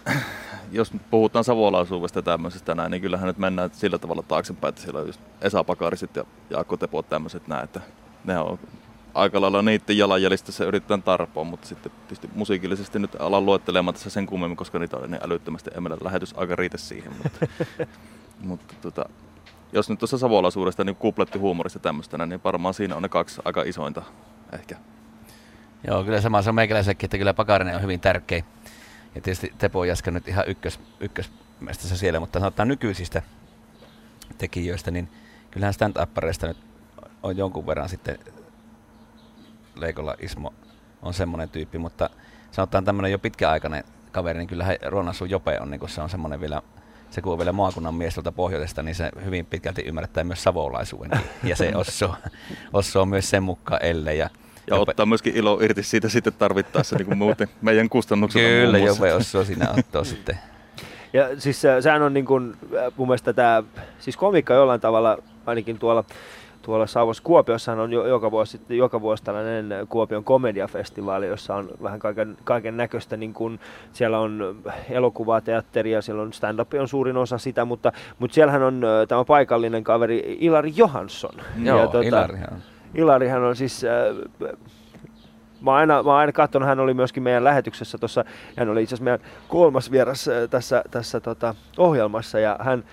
jos 0.73 0.93
puhutaan 1.11 1.45
savolaisuudesta 1.45 2.19
ja 2.19 2.23
tämmöisestä 2.23 2.75
näin, 2.75 2.91
niin 2.91 3.03
kyllähän 3.03 3.27
nyt 3.27 3.39
mennään 3.39 3.71
sillä 3.73 3.99
tavalla 3.99 4.23
taaksepäin, 4.23 4.69
että 4.69 4.81
siellä 4.81 5.01
on 5.01 5.07
just 5.07 5.21
Esa 5.41 5.65
Pakarisit 5.65 6.17
ja 6.17 6.25
Jaakko 6.51 6.77
Tepot 6.77 7.09
tämmöiset 7.09 7.49
näin, 7.49 7.65
että 7.65 7.81
ne 8.25 8.39
on 8.39 8.59
aika 9.15 9.41
lailla 9.41 9.63
niiden 9.63 9.99
jalanjäljistä 9.99 10.53
se 10.53 10.65
yritetään 10.65 11.03
tarpoa, 11.03 11.45
mutta 11.45 11.67
sitten 11.67 11.93
tietysti 11.93 12.31
musiikillisesti 12.35 12.99
nyt 12.99 13.17
alan 13.19 13.47
luettelemaan 13.47 13.95
tässä 13.95 14.11
sen 14.11 14.27
kummemmin, 14.27 14.57
koska 14.57 14.79
niitä 14.79 14.97
on 14.97 15.11
niin 15.11 15.25
älyttömästi, 15.25 15.71
ei 15.75 15.81
meillä 15.81 15.99
lähetys 16.05 16.35
aika 16.37 16.57
riitä 16.57 16.79
siihen, 16.79 17.13
mutta, 17.23 17.47
mutta 18.49 18.75
tota, 18.83 19.05
jos 19.73 19.91
nyt 19.91 19.99
tuossa 19.99 20.19
savolaisuudesta 20.19 20.85
niin 20.85 20.97
kupletti 20.97 21.39
huumorista 21.39 21.79
tämmöistä, 21.79 22.27
niin 22.27 22.41
varmaan 22.45 22.75
siinä 22.75 22.97
on 22.97 23.03
ne 23.03 23.09
kaksi 23.09 23.41
aika 23.45 23.63
isointa 23.63 24.03
ehkä. 24.53 24.77
Joo, 25.87 26.05
kyllä 26.05 26.20
sama 26.20 26.43
se 26.43 26.49
on 26.49 26.55
meikäläisellekin, 26.55 27.07
että 27.07 27.18
kyllä 27.18 27.35
Pakarinen 27.35 27.76
on 27.76 27.82
hyvin 27.82 28.01
tärkeä. 28.01 28.43
Ja 29.14 29.20
tietysti 29.20 29.53
Tepo 29.59 29.85
Jaska 29.85 30.11
nyt 30.11 30.28
ihan 30.28 30.45
ykkös, 30.47 30.80
ykkösmestassa 31.01 31.97
siellä, 31.97 32.20
mutta 32.20 32.41
sanotaan 32.41 32.68
nykyisistä 32.68 33.22
tekijöistä, 34.39 34.91
niin 34.91 35.09
kyllähän 35.51 35.74
stand-uppareista 35.74 36.47
nyt 36.47 36.57
on 37.22 37.37
jonkun 37.37 37.66
verran 37.66 37.89
sitten 37.89 38.18
Leikolla 39.74 40.14
Ismo 40.18 40.55
on 41.03 41.14
semmoinen 41.14 41.49
tyyppi, 41.49 41.78
mutta 41.78 42.11
sanotaan 42.51 42.85
tämmöinen 42.85 43.12
jo 43.12 43.18
pitkäaikainen 43.18 43.85
kaveri, 44.12 44.39
niin 44.39 44.49
kyllähän 44.49 44.76
Ruonassu 44.87 45.24
Jope 45.24 45.61
on, 45.61 45.70
niin 45.70 45.89
se 45.89 46.01
on 46.01 46.11
semmoinen 46.11 46.41
vielä, 46.41 46.62
se 47.11 47.20
kun 47.22 47.32
on 47.32 47.39
vielä 47.39 47.53
maakunnan 47.53 47.95
mies 47.95 48.14
tuolta 48.14 48.32
pohjoisesta, 48.32 48.82
niin 48.82 48.95
se 48.95 49.11
hyvin 49.24 49.47
pitkälti 49.47 49.82
ymmärtää 49.82 50.24
myös 50.24 50.43
savolaisuuden. 50.43 51.20
Ja 51.45 51.57
se 51.57 51.72
ossoo, 51.76 52.16
ossoo 52.72 53.07
myös 53.07 53.30
sen 53.30 53.43
mukaan 53.43 53.82
elle. 53.82 54.14
Ja, 54.14 54.30
Ja 54.67 54.77
Jope- 54.77 54.91
ottaa 54.91 55.07
myöskin 55.07 55.37
ilo 55.37 55.61
irti 55.62 55.83
siitä 55.83 56.09
sitten 56.09 56.33
tarvittaessa 56.39 56.97
niin 56.97 57.07
kuin 57.07 57.19
muuten 57.19 57.49
meidän 57.62 57.89
kustannuksella 57.89 58.49
Kyllä. 58.49 58.79
Jope 58.79 59.15
ossoo 59.15 59.45
siinä 59.45 59.71
ottaa 59.79 60.05
sitten. 60.15 60.39
Ja 61.12 61.41
siis 61.41 61.65
äh, 61.65 61.77
sehän 61.81 62.03
on 62.03 62.15
niin 62.15 62.27
kuin, 62.27 62.57
äh, 62.77 62.93
mun 62.97 63.09
mielestä 63.09 63.33
tämä, 63.33 63.62
siis 63.99 64.17
komiikka 64.17 64.55
jollain 64.55 64.81
tavalla, 64.81 65.19
ainakin 65.47 65.79
tuolla, 65.79 66.05
tuolla 66.62 66.87
Savossa 66.87 67.23
Kuopiossahan 67.23 67.81
on 67.81 67.93
jo, 67.93 68.07
joka, 68.07 68.31
vuosi, 68.31 68.61
joka 68.69 69.01
vuosi 69.01 69.25
tällainen 69.25 69.67
Kuopion 69.89 70.25
komediafestivaali, 70.25 71.27
jossa 71.27 71.55
on 71.55 71.69
vähän 71.83 71.99
kaiken, 71.99 72.37
kaiken 72.45 72.77
näköistä, 72.77 73.17
niin 73.17 73.35
kuin, 73.35 73.61
siellä 73.93 74.19
on 74.19 74.57
elokuvaa, 74.91 75.41
teatteria, 75.41 76.03
siellä 76.03 76.23
on 76.23 76.33
stand-up 76.33 76.75
on 76.81 76.89
suurin 76.89 77.17
osa 77.17 77.39
sitä, 77.39 77.65
mutta, 77.65 77.93
mutta 78.19 78.35
siellähän 78.35 78.62
on 78.62 78.85
äh, 78.85 79.09
tämä 79.09 79.25
paikallinen 79.25 79.85
kaveri 79.85 80.37
Ilari 80.41 80.73
Johansson. 80.77 81.35
Joo, 81.62 81.87
tota, 81.87 82.01
Ilarihan. 82.01 82.62
Ilarihan 82.95 83.43
on 83.43 83.57
siis, 83.57 83.85
äh, 83.85 84.51
mä 85.61 85.71
oon 85.71 85.79
aina, 85.79 85.99
aina 85.99 86.33
katsonut, 86.33 86.69
hän 86.69 86.81
oli 86.81 86.95
myöskin 86.95 87.23
meidän 87.23 87.45
lähetyksessä 87.45 87.99
tuossa, 87.99 88.25
hän 88.57 88.69
oli 88.69 88.83
itse 88.83 88.95
asiassa 88.95 89.05
meidän 89.05 89.21
kolmas 89.49 89.91
vieras 89.91 90.29
äh, 90.29 90.35
tässä, 90.51 90.85
tässä 90.91 91.21
tota, 91.21 91.55
ohjelmassa 91.79 92.39
ja 92.39 92.57
hän, 92.61 92.85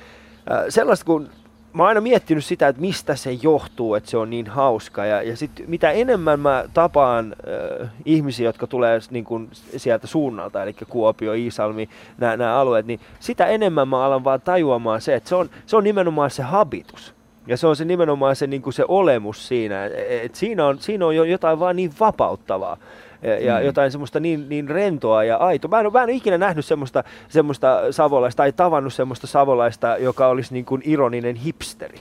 äh, 0.51 0.63
sellaista 0.69 1.05
kun, 1.05 1.29
mä 1.73 1.83
oon 1.83 1.87
aina 1.87 2.01
miettinyt 2.01 2.45
sitä, 2.45 2.67
että 2.67 2.81
mistä 2.81 3.15
se 3.15 3.31
johtuu, 3.31 3.95
että 3.95 4.09
se 4.09 4.17
on 4.17 4.29
niin 4.29 4.47
hauska 4.47 5.05
ja, 5.05 5.21
ja 5.21 5.37
sit 5.37 5.51
mitä 5.67 5.91
enemmän 5.91 6.39
mä 6.39 6.63
tapaan 6.73 7.35
äh, 7.81 7.89
ihmisiä, 8.05 8.49
jotka 8.49 8.67
tulee 8.67 8.99
niin 9.11 9.25
kun 9.25 9.49
sieltä 9.77 10.07
suunnalta, 10.07 10.63
eli 10.63 10.75
Kuopio, 10.89 11.33
Iisalmi, 11.33 11.89
nämä 12.17 12.59
alueet, 12.59 12.85
niin 12.85 12.99
sitä 13.19 13.45
enemmän 13.45 13.87
mä 13.87 14.05
alan 14.05 14.23
vaan 14.23 14.41
tajuamaan 14.41 15.01
se, 15.01 15.15
että 15.15 15.29
se 15.29 15.35
on, 15.35 15.49
se 15.65 15.77
on 15.77 15.83
nimenomaan 15.83 16.31
se 16.31 16.43
habitus. 16.43 17.20
Ja 17.47 17.57
se 17.57 17.67
on 17.67 17.75
se 17.75 17.85
nimenomaan 17.85 18.35
se, 18.35 18.47
niin 18.47 18.61
kuin 18.61 18.73
se 18.73 18.85
olemus 18.87 19.47
siinä, 19.47 19.85
että 20.07 20.37
siinä 20.37 20.65
on, 20.67 20.79
siinä 20.79 21.05
on 21.05 21.15
jo 21.15 21.23
jotain 21.23 21.59
vaan 21.59 21.75
niin 21.75 21.91
vapauttavaa 21.99 22.77
ja, 23.21 23.39
ja 23.39 23.59
Mm. 23.59 23.65
jotain 23.65 23.91
semmoista 23.91 24.19
niin, 24.19 24.49
niin 24.49 24.69
rentoa 24.69 25.23
ja 25.23 25.37
aitoa. 25.37 25.69
Mä 25.69 25.79
en, 25.79 25.91
mä 25.93 25.99
en 25.99 26.09
ole 26.09 26.11
ikinä 26.11 26.37
nähnyt 26.37 26.65
semmoista, 26.65 27.03
semmoista 27.29 27.81
savolaista 27.91 28.37
tai 28.37 28.51
tavannut 28.51 28.93
semmoista 28.93 29.27
savolaista, 29.27 29.97
joka 29.97 30.27
olisi 30.27 30.53
niin 30.53 30.65
kuin 30.65 30.81
ironinen 30.85 31.35
hipsteri. 31.35 31.99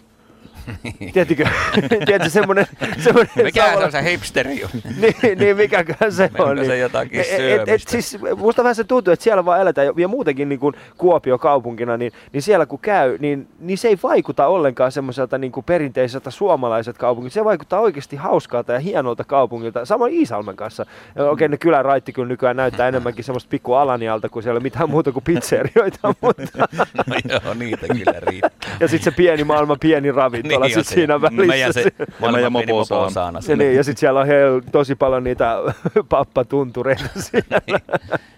Tiedättekö? 1.12 1.44
Tiedätkö, 2.06 2.30
semmoinen, 2.40 2.66
semmoinen 3.04 3.32
Mikä 3.44 3.62
se 3.64 3.70
savola- 3.70 3.84
on 3.84 3.92
se 3.92 4.02
hipsteri? 4.10 4.54
niin, 5.22 5.38
niin 5.38 5.56
mikäköhän 5.56 6.12
se 6.12 6.30
on. 6.38 6.56
se 6.58 6.62
niin. 6.64 6.80
jotakin 6.80 7.20
Et- 7.20 7.26
et, 7.26 7.40
et, 7.40 7.64
syömistä? 7.66 7.90
siis, 7.90 8.18
musta 8.36 8.62
vähän 8.62 8.74
se 8.74 8.84
tuntuu, 8.84 9.12
että 9.12 9.22
siellä 9.24 9.44
vaan 9.44 9.60
eletään, 9.60 9.86
ja- 9.98 10.08
muutenkin 10.08 10.48
niin 10.48 10.58
kuin 10.58 10.74
Kuopio 10.98 11.38
kaupunkina, 11.38 11.96
niin, 11.96 12.12
niin 12.32 12.42
siellä 12.42 12.66
kun 12.66 12.78
käy, 12.78 13.16
niin, 13.20 13.48
niin 13.60 13.78
se 13.78 13.88
ei 13.88 13.98
vaikuta 14.02 14.46
ollenkaan 14.46 14.92
semmoiselta 14.92 15.38
niin 15.38 15.52
kuin 15.52 15.64
perinteiseltä 15.64 16.30
suomalaiset 16.30 16.98
kaupungilta. 16.98 17.34
Se 17.34 17.44
vaikuttaa 17.44 17.80
oikeasti 17.80 18.16
hauskalta 18.16 18.72
ja 18.72 18.78
hienolta 18.78 19.24
kaupungilta. 19.24 19.84
Samoin 19.84 20.12
Iisalmen 20.14 20.56
kanssa. 20.56 20.86
Okei, 21.30 21.48
ne 21.48 21.56
kylän 21.56 21.84
raitti 21.84 22.12
kyllä 22.12 22.28
nykyään 22.28 22.56
näyttää 22.56 22.88
enemmänkin 22.88 23.24
semmoista 23.24 23.48
pikku 23.50 23.74
alanialta, 23.74 24.28
kun 24.28 24.42
siellä 24.42 24.56
ei 24.56 24.58
ole 24.58 24.62
mitään 24.62 24.90
muuta 24.90 25.12
kuin 25.12 25.24
pizzerioita. 25.24 26.14
mutta, 26.20 26.42
No 27.06 27.14
joo, 27.44 27.54
niitä 27.54 27.86
kyllä 27.88 28.20
riittää. 28.20 28.50
ja 28.80 28.88
sitten 28.88 29.12
se 29.12 29.16
pieni 29.16 29.44
maailman 29.44 29.76
pieni 29.80 30.12
ravintola 30.12 30.49
Niin 30.58 30.62
on 30.64 30.70
sit 30.70 30.86
se. 30.86 30.94
siinä 30.94 31.20
välissä. 31.20 31.46
meidän 31.46 31.72
se 31.72 31.84
maailman 32.20 32.32
meidän 32.32 32.52
pieni 32.52 32.72
moposauna. 32.72 33.02
moposaana 33.04 33.38
Ja, 33.38 33.42
siinä. 33.42 33.64
niin, 33.64 33.76
ja 33.76 33.84
sitten 33.84 34.00
siellä 34.00 34.20
on 34.20 34.26
he, 34.26 34.34
tosi 34.72 34.94
paljon 34.94 35.24
niitä 35.24 35.56
pappatuntureita 36.08 37.04
siellä. 37.16 37.60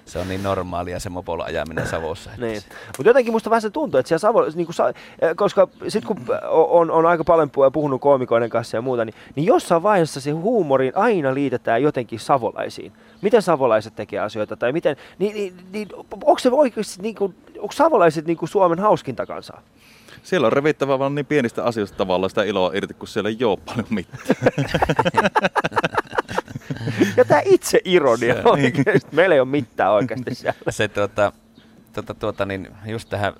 Se 0.04 0.18
on 0.18 0.28
niin 0.28 0.42
normaalia 0.42 1.00
se 1.00 1.08
mopolla 1.10 1.44
ajaminen 1.44 1.86
Savossa. 1.86 2.30
Niin. 2.38 2.60
se- 2.60 2.66
Mutta 2.86 3.08
jotenkin 3.10 3.32
musta 3.32 3.50
vähän 3.50 3.62
se 3.62 3.70
tuntuu, 3.70 3.98
että 4.00 4.08
siellä 4.08 4.18
Savo, 4.18 4.44
niin 4.54 4.66
kuin, 4.66 4.74
sa, 4.74 4.88
eh, 4.88 4.94
koska 5.36 5.68
sitten 5.88 6.16
kun 6.16 6.24
on, 6.50 6.90
on 6.90 7.06
aika 7.06 7.24
paljon 7.24 7.48
pu- 7.48 7.70
puhunut 7.72 8.00
koomikoiden 8.00 8.50
kanssa 8.50 8.76
ja 8.76 8.80
muuta, 8.82 9.04
niin, 9.04 9.14
niin 9.36 9.46
jossain 9.46 9.82
vaiheessa 9.82 10.20
se 10.20 10.30
huumoriin 10.30 10.92
aina 10.96 11.34
liitetään 11.34 11.82
jotenkin 11.82 12.18
savolaisiin. 12.20 12.92
Miten 13.22 13.42
savolaiset 13.42 13.94
tekee 13.96 14.18
asioita 14.20 14.56
tai 14.56 14.72
miten, 14.72 14.96
niin, 15.18 15.34
niin, 15.34 15.54
niin 15.72 15.88
onko 16.12 16.38
se 16.38 16.48
oikeasti, 16.52 17.02
niin 17.02 17.14
kuin, 17.14 17.34
onko 17.58 17.72
savolaiset 17.72 18.26
niin 18.26 18.36
kuin 18.36 18.48
Suomen 18.48 18.78
hauskinta 18.78 19.26
kansaa? 19.26 19.60
Siellä 20.22 20.46
on 20.46 20.52
revittävä 20.52 20.98
vaan 20.98 21.14
niin 21.14 21.26
pienistä 21.26 21.64
asioista 21.64 21.96
tavallaan 21.96 22.30
sitä 22.30 22.42
iloa 22.42 22.70
irti, 22.74 22.94
kun 22.94 23.08
siellä 23.08 23.30
ei 23.30 23.44
ole 23.44 23.58
paljon 23.66 23.86
mitään. 23.90 24.22
Ja 27.16 27.24
tämä 27.24 27.40
itse 27.44 27.80
ironia 27.84 28.34
Se- 28.34 28.42
oikeasti, 28.44 29.08
meillä 29.12 29.34
ei 29.34 29.40
ole 29.40 29.48
mitään 29.48 29.92
oikeasti 29.92 30.34
siellä. 30.34 30.58
se 30.70 30.88
tuota, 30.88 31.32
tuota, 31.92 32.14
tuota, 32.14 32.46
niin 32.46 32.68
just 32.86 33.08
tähän 33.08 33.32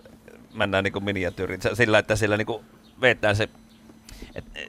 mennään 0.54 0.84
niin 0.84 1.04
miniatyyriin 1.04 1.60
sillä, 1.74 1.98
että 1.98 2.16
sillä 2.16 2.36
niin 2.36 2.46
vetään 3.00 3.36
se 3.36 3.48
et, 4.34 4.44
e, 4.54 4.68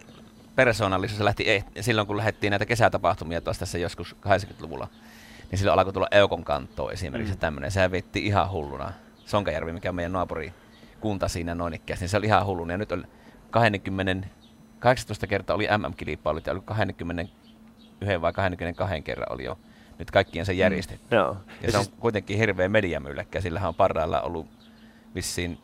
persoonallisuus 0.56 1.18
se 1.18 1.26
lähti 1.26 1.50
eh, 1.50 1.66
silloin, 1.82 2.08
kun 2.08 2.18
lähdettiin 2.18 2.52
näitä 2.52 2.66
kesätapahtumia 2.66 3.42
tuossa 3.42 3.60
tässä 3.60 3.78
joskus 3.78 4.16
80-luvulla, 4.28 4.88
niin 5.52 5.60
silloin 5.60 5.80
alkoi 5.80 5.94
tulla 5.94 6.08
Eukon 6.12 6.44
kantoa 6.44 6.92
esimerkiksi 6.92 7.34
mm. 7.34 7.40
tämmöinen. 7.40 7.72
Sehän 7.72 7.92
vetti 7.92 8.26
ihan 8.26 8.52
hulluna. 8.52 8.94
Sonkajärvi, 9.26 9.74
mikä 9.74 9.90
on 9.90 9.96
meidän 9.96 10.12
naapuri 10.12 10.54
kunta 11.04 11.28
siinä 11.28 11.56
noin 11.56 11.74
ikään, 11.74 12.00
niin 12.00 12.10
se 12.10 12.18
oli 12.18 12.26
ihan 12.26 12.46
hulluna. 12.46 12.74
Ja 12.74 12.78
nyt 12.78 12.92
on 12.92 13.08
20, 13.52 14.28
18 14.80 15.28
kertaa 15.28 15.56
oli 15.56 15.68
MM-kilpailut 15.78 16.46
ja 16.46 16.54
oli 16.54 16.62
21 16.66 17.34
vai 18.22 18.34
22 18.34 19.02
kerran 19.02 19.34
oli 19.34 19.44
jo 19.44 19.58
nyt 20.00 20.12
kaikkien 20.12 20.46
se 20.46 20.54
järjestetty. 20.54 21.16
Joo. 21.16 21.38
Ja 21.62 21.72
se 21.72 21.78
on 21.78 21.86
kuitenkin 22.00 22.38
hirveä 22.38 22.70
mediamylläkkä, 22.70 23.42
sillä 23.42 23.68
on 23.68 23.76
parhaillaan 23.76 24.26
ollut 24.26 24.48
vissiin 25.16 25.58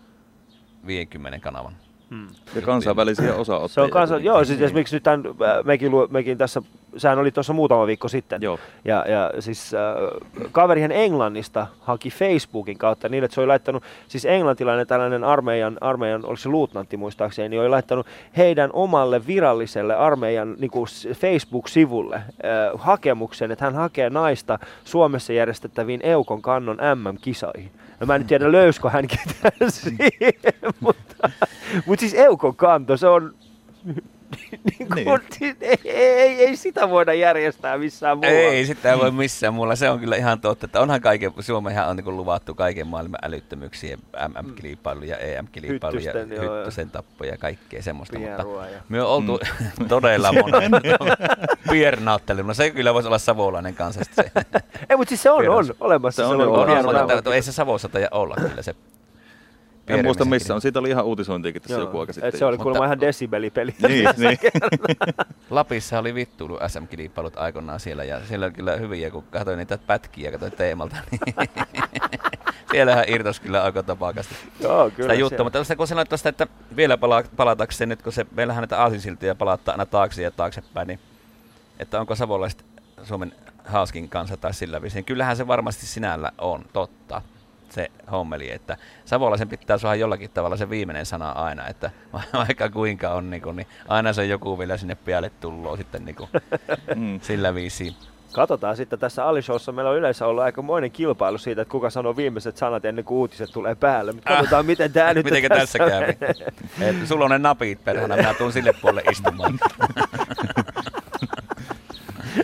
50 0.86 1.40
kanavan. 1.40 1.74
Hmm. 2.10 2.28
Ja 2.56 2.62
kansainvälisiä 2.62 3.36
osaottajia. 3.36 3.74
Se 3.74 3.82
on 3.82 3.92
kuitenkin. 3.92 4.26
joo, 4.26 4.46
siis 4.46 4.62
esimerkiksi 4.62 4.96
nyt 4.96 5.04
tämän, 5.04 5.24
äh, 5.28 5.66
mekin, 5.66 5.92
lu- 5.92 6.08
mekin 6.12 6.38
tässä, 6.38 6.62
sehän 6.98 7.20
oli 7.20 7.32
tuossa 7.32 7.54
muutama 7.54 7.88
viikko 7.88 8.08
sitten. 8.08 8.42
Joo. 8.42 8.60
Ja, 8.86 9.06
ja 9.08 9.32
siis 9.40 9.74
äh, 9.74 9.80
kaverihan 10.52 10.92
Englannista 10.92 11.68
haki 11.80 12.10
Facebookin 12.10 12.78
kautta 12.78 13.10
niin, 13.10 13.24
että 13.24 13.36
se 13.36 13.42
oli 13.42 13.48
laittanut, 13.48 13.84
siis 14.08 14.26
englantilainen 14.26 14.88
tällainen 14.88 15.24
armeijan, 15.24 15.78
armeijan 15.82 16.26
oliko 16.26 16.36
se 16.36 16.50
luutnantti 16.50 16.98
muistaakseni, 16.98 17.50
niin 17.50 17.62
oli 17.62 17.70
laittanut 17.70 18.08
heidän 18.38 18.70
omalle 18.74 19.28
viralliselle 19.28 19.96
armeijan 19.96 20.56
niin 20.60 20.72
kuin 20.72 20.88
Facebook-sivulle 21.14 22.16
äh, 22.16 22.24
hakemuksen, 22.76 23.52
että 23.52 23.66
hän 23.66 23.76
hakee 23.76 24.10
naista 24.10 24.60
Suomessa 24.84 25.34
järjestettäviin 25.34 26.02
Eukon 26.04 26.42
kannon 26.42 26.78
MM-kisoihin. 26.96 27.72
No 28.00 28.08
mä 28.08 28.16
en 28.16 28.22
nyt 28.22 28.28
tiedä 28.28 28.52
löyskö 28.60 28.90
hän 28.90 29.08
ketään 29.08 29.72
siihen, 29.72 30.34
mutta, 30.80 31.30
mutta 31.86 32.00
siis 32.00 32.14
Eukon 32.14 32.56
kanto, 32.56 32.98
se 32.98 33.08
on 33.08 33.34
niin 34.52 35.06
kuin, 35.06 35.22
niin. 35.40 35.58
ei, 35.62 35.78
ei, 35.86 36.46
ei, 36.46 36.56
sitä 36.56 36.90
voida 36.90 37.14
järjestää 37.14 37.78
missään 37.78 38.18
muualla. 38.18 38.40
Ei 38.40 38.66
sitä 38.66 38.98
voi 38.98 39.12
missään 39.12 39.54
muualla. 39.54 39.76
Se 39.76 39.90
on 39.90 40.00
kyllä 40.00 40.16
ihan 40.16 40.42
totta, 40.42 40.66
että 40.66 40.82
onhan 40.82 41.02
kaiken, 41.02 41.32
Suomehan 41.40 41.88
on 41.88 41.96
niin 41.96 42.18
luvattu 42.18 42.56
kaiken 42.56 42.88
maailman 42.88 43.20
älyttömyyksiä, 43.24 43.98
MM-kilpailuja, 44.28 45.18
EM-kilpailuja, 45.18 46.14
hyttysen 46.14 46.90
tappoja 46.90 47.32
ja 47.32 47.38
kaikkea 47.38 47.84
semmoista. 47.84 48.20
Pierua 48.20 48.44
mutta 48.44 48.70
ja... 48.70 48.82
me 48.90 49.02
on 49.02 49.10
oltu 49.10 49.40
mm. 49.80 49.88
todella 49.90 50.34
monen 50.42 50.72
piernauttelu. 51.72 52.54
se 52.54 52.70
kyllä 52.70 52.94
voisi 52.94 53.08
olla 53.08 53.18
savolainen 53.18 53.76
kanssa. 53.76 54.02
Se. 54.12 54.32
ei, 54.90 54.98
mutta 54.98 55.10
siis 55.10 55.24
se 55.24 55.32
on, 55.32 55.50
on 55.50 55.66
olemassa. 55.80 56.22
Se 56.22 56.28
on, 56.28 56.42
on, 56.42 56.48
on, 56.48 56.70
on, 56.70 56.96
on, 56.96 57.12
on, 57.26 57.34
ei 57.34 57.42
se 57.42 57.52
Savossa 57.52 57.90
olla 58.12 58.36
kyllä 58.36 58.62
se 58.62 58.76
en 59.90 60.06
muista 60.06 60.26
missä 60.26 60.56
on. 60.56 60.62
Siitä 60.62 60.80
oli 60.80 60.90
ihan 60.90 61.06
uutisointiakin 61.06 61.62
tässä 61.62 61.76
Joo. 61.76 61.82
joku 61.84 62.00
aika 62.00 62.14
sitten. 62.14 62.30
Et 62.30 62.38
se 62.38 62.46
oli 62.46 62.58
kuulemma 62.58 62.86
ihan 62.86 63.00
desibelipeli. 63.00 63.76
niin, 63.88 64.10
niin. 64.18 64.38
Lapissa 65.50 66.00
oli 66.00 66.16
vittuilu 66.16 66.60
SM-kilpailut 66.68 67.38
aikoinaan 67.38 67.80
siellä 67.80 68.04
ja 68.04 68.26
siellä 68.26 68.46
oli 68.46 68.54
kyllä 68.54 68.76
hyviä, 68.76 69.12
kun 69.12 69.24
katsoin 69.24 69.58
niitä 69.58 69.78
pätkiä 69.78 70.26
ja 70.26 70.32
katsoin 70.32 70.52
teemalta. 70.52 70.96
Niin 72.72 72.78
siellähän 72.78 73.06
irtos 73.08 73.40
kyllä 73.40 73.64
aika 73.64 73.84
tapakasti. 73.84 74.36
Joo, 74.60 74.92
kyllä. 74.92 75.04
Sitä 75.04 75.14
juttua. 75.14 75.44
Mutta 75.44 75.76
kun 75.78 75.88
sanoit 75.88 76.10
tuosta, 76.10 76.30
että 76.30 76.48
vielä 76.76 76.98
pala- 76.98 77.24
palatakseen 77.36 77.90
nyt, 77.90 78.02
kun 78.02 78.14
se, 78.14 78.26
meillähän 78.32 78.62
näitä 78.62 78.82
aasinsiltoja 78.82 79.36
palauttaa 79.36 79.74
aina 79.74 79.86
taakse 79.86 80.22
ja 80.22 80.32
taaksepäin, 80.32 80.88
niin 80.88 81.00
että 81.80 82.00
onko 82.00 82.16
savolaiset 82.16 82.66
Suomen 83.04 83.34
hauskin 83.66 84.10
kanssa 84.10 84.38
tai 84.38 84.54
sillä 84.54 84.82
viisiin. 84.82 85.06
Kyllähän 85.06 85.38
se 85.38 85.48
varmasti 85.48 85.86
sinällä 85.86 86.32
on 86.38 86.66
totta 86.74 87.22
se 87.72 87.92
hommeli, 88.12 88.52
että 88.52 88.78
Savolaisen 89.06 89.50
pitää 89.50 89.78
saada 89.78 89.96
jollakin 89.96 90.30
tavalla 90.30 90.58
se 90.58 90.70
viimeinen 90.70 91.06
sana 91.06 91.30
aina, 91.32 91.68
että 91.68 91.92
vaikka 92.34 92.70
kuinka 92.70 93.10
on, 93.10 93.30
niin, 93.30 93.42
kuin, 93.42 93.56
niin 93.56 93.68
aina 93.88 94.14
se 94.14 94.26
joku 94.26 94.60
vielä 94.60 94.78
sinne 94.78 94.96
päälle 94.96 95.32
tulloo 95.42 95.78
sitten 95.78 96.06
niin 96.06 96.16
kuin, 96.16 96.30
mm. 96.96 97.20
sillä 97.22 97.56
viisiin. 97.56 97.96
Katsotaan 98.32 98.78
sitten 98.78 99.00
tässä 99.00 99.26
Alishowssa. 99.26 99.72
Meillä 99.72 99.92
on 99.92 99.98
yleensä 99.98 100.26
ollut 100.28 100.44
aika 100.44 100.62
moinen 100.62 100.92
kilpailu 100.92 101.38
siitä, 101.38 101.62
että 101.62 101.72
kuka 101.72 101.90
sanoo 101.90 102.16
viimeiset 102.16 102.58
sanat 102.58 102.86
ennen 102.86 103.06
kuin 103.06 103.18
uutiset 103.18 103.52
tulee 103.52 103.76
päälle. 103.76 104.12
Mutta 104.12 104.30
katsotaan, 104.30 104.60
ah, 104.60 104.66
miten 104.66 104.94
tämä 104.94 105.14
nyt 105.14 105.26
Miten 105.26 105.50
tässä 105.50 105.80
käy. 105.80 106.14
Sulla 107.06 107.26
on 107.26 107.32
ne 107.32 107.38
napit 107.38 107.84
perhana, 107.84 108.16
minä 108.16 108.34
tuun 108.34 108.54
sille 108.54 108.74
puolelle 108.82 109.12
istumaan. 109.12 109.60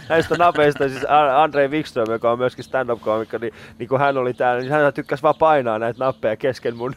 Näistä 0.09 0.35
napeista, 0.35 0.89
siis 0.89 1.05
Andre 1.35 1.67
Wikström, 1.67 2.11
joka 2.11 2.31
on 2.31 2.37
myöskin 2.37 2.63
stand-up-komikko, 2.63 3.37
niin, 3.37 3.53
niin 3.79 3.89
kun 3.89 3.99
hän 3.99 4.17
oli 4.17 4.33
täällä, 4.33 4.61
niin 4.61 4.71
hän 4.71 4.93
tykkäsi 4.93 5.23
vaan 5.23 5.35
painaa 5.39 5.79
näitä 5.79 6.05
nappeja 6.05 6.35
kesken 6.35 6.75
mun. 6.75 6.95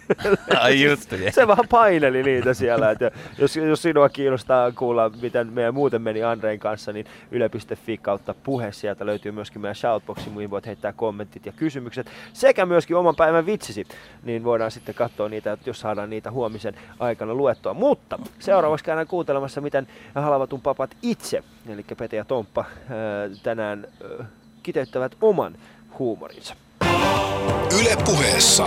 Ai 0.61 0.83
just, 0.85 1.11
Se 1.31 1.47
vaan 1.47 1.69
paineli 1.71 2.23
niitä 2.23 2.55
siellä. 2.55 2.91
Että 2.91 3.11
jos, 3.39 3.57
jos 3.57 3.83
sinua 3.83 4.09
kiinnostaa 4.09 4.73
kuulla, 4.73 5.11
miten 5.23 5.53
meidän 5.53 5.75
muuten 5.75 6.03
meni 6.03 6.23
Andreen 6.23 6.59
kanssa, 6.59 6.93
niin 6.93 7.07
yle.fi 7.31 7.99
kautta 7.99 8.35
puhe. 8.35 8.73
Sieltä 8.73 9.07
löytyy 9.07 9.33
myöskin 9.33 9.63
meidän 9.63 9.75
shoutboxi, 9.75 10.31
mihin 10.31 10.51
voit 10.51 10.67
heittää 10.67 10.93
kommentit 10.93 11.47
ja 11.47 11.53
kysymykset. 11.53 12.11
Sekä 12.33 12.67
myöskin 12.67 12.97
oman 12.97 13.17
päivän 13.17 13.47
vitsisi, 13.47 13.87
niin 14.23 14.45
voidaan 14.45 14.71
sitten 14.71 14.95
katsoa 14.95 15.29
niitä, 15.29 15.59
jos 15.67 15.81
saadaan 15.81 16.11
niitä 16.11 16.31
huomisen 16.31 16.75
aikana 16.99 17.35
luettua. 17.35 17.75
Mutta 17.75 18.19
seuraavaksi 18.39 18.85
käydään 18.85 19.07
kuuntelemassa, 19.07 19.61
miten 19.61 19.87
halavatun 20.15 20.61
papat 20.61 20.97
itse, 21.03 21.43
eli 21.69 21.85
Pete 21.99 22.17
ja 22.17 22.25
Tomppa, 22.25 22.65
tänään 23.43 23.87
kiteyttävät 24.63 25.17
oman 25.21 25.55
huumorinsa. 25.99 26.55
Yle 27.81 27.97
puheessa. 28.05 28.67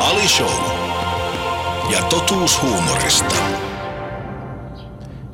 Ali 0.00 0.28
Show. 0.28 0.80
Ja 1.92 2.02
totuus 2.02 2.62
huumorista. 2.62 3.34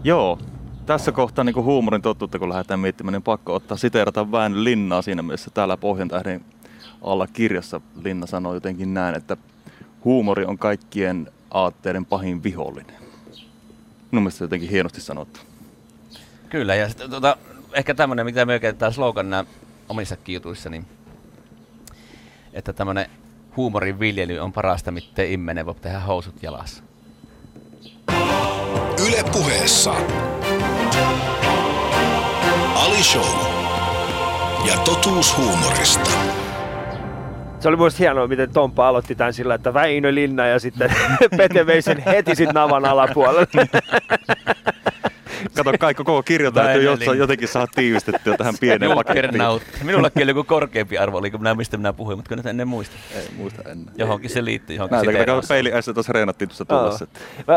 Joo, 0.05 0.39
tässä 0.87 1.13
kohtaa 1.13 1.45
niin 1.45 1.65
huumorin 1.65 2.03
totuutta, 2.03 2.39
kun 2.39 2.49
lähdetään 2.49 2.81
miettimään, 2.81 3.13
niin 3.13 3.23
pakko 3.23 3.55
ottaa 3.55 3.77
siteerata 3.77 4.33
vähän 4.33 4.65
Linnaa 4.65 5.03
siinä 5.03 5.23
mielessä. 5.23 5.51
Täällä 5.55 5.77
Pohjantähden 5.77 6.45
alla 7.03 7.27
kirjassa 7.27 7.81
Linna 8.05 8.27
sanoi 8.27 8.57
jotenkin 8.57 8.95
näin, 8.95 9.17
että 9.17 9.37
huumori 10.05 10.45
on 10.45 10.59
kaikkien 10.59 11.31
aatteiden 11.51 12.07
pahin 12.07 12.43
vihollinen. 12.43 12.97
Minun 14.11 14.23
mielestä 14.23 14.45
jotenkin 14.45 14.71
hienosti 14.71 15.01
sanottu. 15.01 15.41
Kyllä, 16.57 16.75
ja 16.75 16.89
sitten, 16.89 17.11
tota, 17.11 17.37
ehkä 17.73 17.95
tämmöinen, 17.95 18.27
mitä 18.27 18.45
me 18.45 18.53
oikein 18.53 18.77
sloganina 18.91 19.45
omissa 19.89 20.17
kiutuissa, 20.17 20.71
niin 20.71 20.87
että 22.53 22.73
tämmöinen 22.73 23.07
huumorin 23.57 24.01
viljely 24.01 24.39
on 24.39 24.53
parasta, 24.53 24.91
mitä 24.91 25.23
immenen 25.23 25.67
voi 25.67 25.75
tehdä 25.75 26.01
housut 26.01 26.43
jalassa. 26.43 26.83
Yle 29.07 29.25
puheessa. 29.33 29.95
Ali 32.75 33.03
Show. 33.03 33.47
Ja 34.69 34.77
totuus 34.85 35.37
huumorista. 35.37 36.11
Se 37.61 37.69
oli 37.69 37.77
muista 37.77 37.99
hienoa, 37.99 38.27
miten 38.27 38.53
Tompa 38.53 38.89
aloitti 38.89 39.15
tämän 39.15 39.33
sillä, 39.33 39.55
että 39.55 39.75
Väinö 39.75 40.15
Linna 40.15 40.47
ja 40.47 40.59
sitten 40.59 40.91
Pete 41.37 41.67
vei 41.67 41.83
sen 41.83 42.03
heti 42.07 42.35
sit 42.35 42.53
navan 42.53 42.85
alapuolelle. 42.85 43.47
Kato, 45.55 45.73
kaikki 45.81 46.05
koko 46.05 46.23
kirjo 46.23 46.51
täytyy 46.51 46.83
jossain 46.83 47.19
jotenkin 47.19 47.49
saada 47.49 47.67
tiivistettyä 47.75 48.37
tähän 48.37 48.55
pieneen 48.61 48.93
pakettiin. 48.95 49.43
Minullakin 49.83 50.23
oli 50.23 50.31
joku 50.31 50.45
korkeampi 50.45 50.99
arvo, 50.99 51.19
oli 51.19 51.31
kun 51.31 51.41
minä, 51.41 51.55
mistä 51.55 51.77
minä 51.77 51.93
puhuin, 51.93 52.19
mutta 52.19 52.37
nyt 52.37 52.47
en 52.47 52.69
muista. 52.69 52.97
Ei 53.15 53.29
muista 53.37 53.63
ennen. 53.71 53.95
Johonkin 53.97 54.31
se 54.31 54.45
liittyy, 54.45 54.77
johonkin 54.77 55.13
Näitä, 55.13 55.33
kun 55.33 55.43
peili 55.49 55.73
ässä 55.73 55.95
tuossa 55.95 56.13
reenattiin 56.13 56.49
tuossa 56.49 56.65
tullessa. 56.65 57.07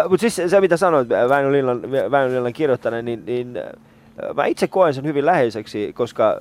Mutta 0.10 0.30
siis 0.30 0.52
se, 0.52 0.62
mitä 0.62 0.78
sanoit 0.78 1.10
Väinö 1.10 1.52
Lillan, 1.52 1.82
Väinö 2.12 2.36
Lillan 2.36 2.54
kirjoittaneen, 2.54 3.06
niin, 3.06 3.26
niin 3.26 3.54
mä 4.34 4.46
itse 4.46 4.68
koen 4.68 4.94
sen 4.94 5.06
hyvin 5.06 5.26
läheiseksi, 5.26 5.94
koska 5.94 6.40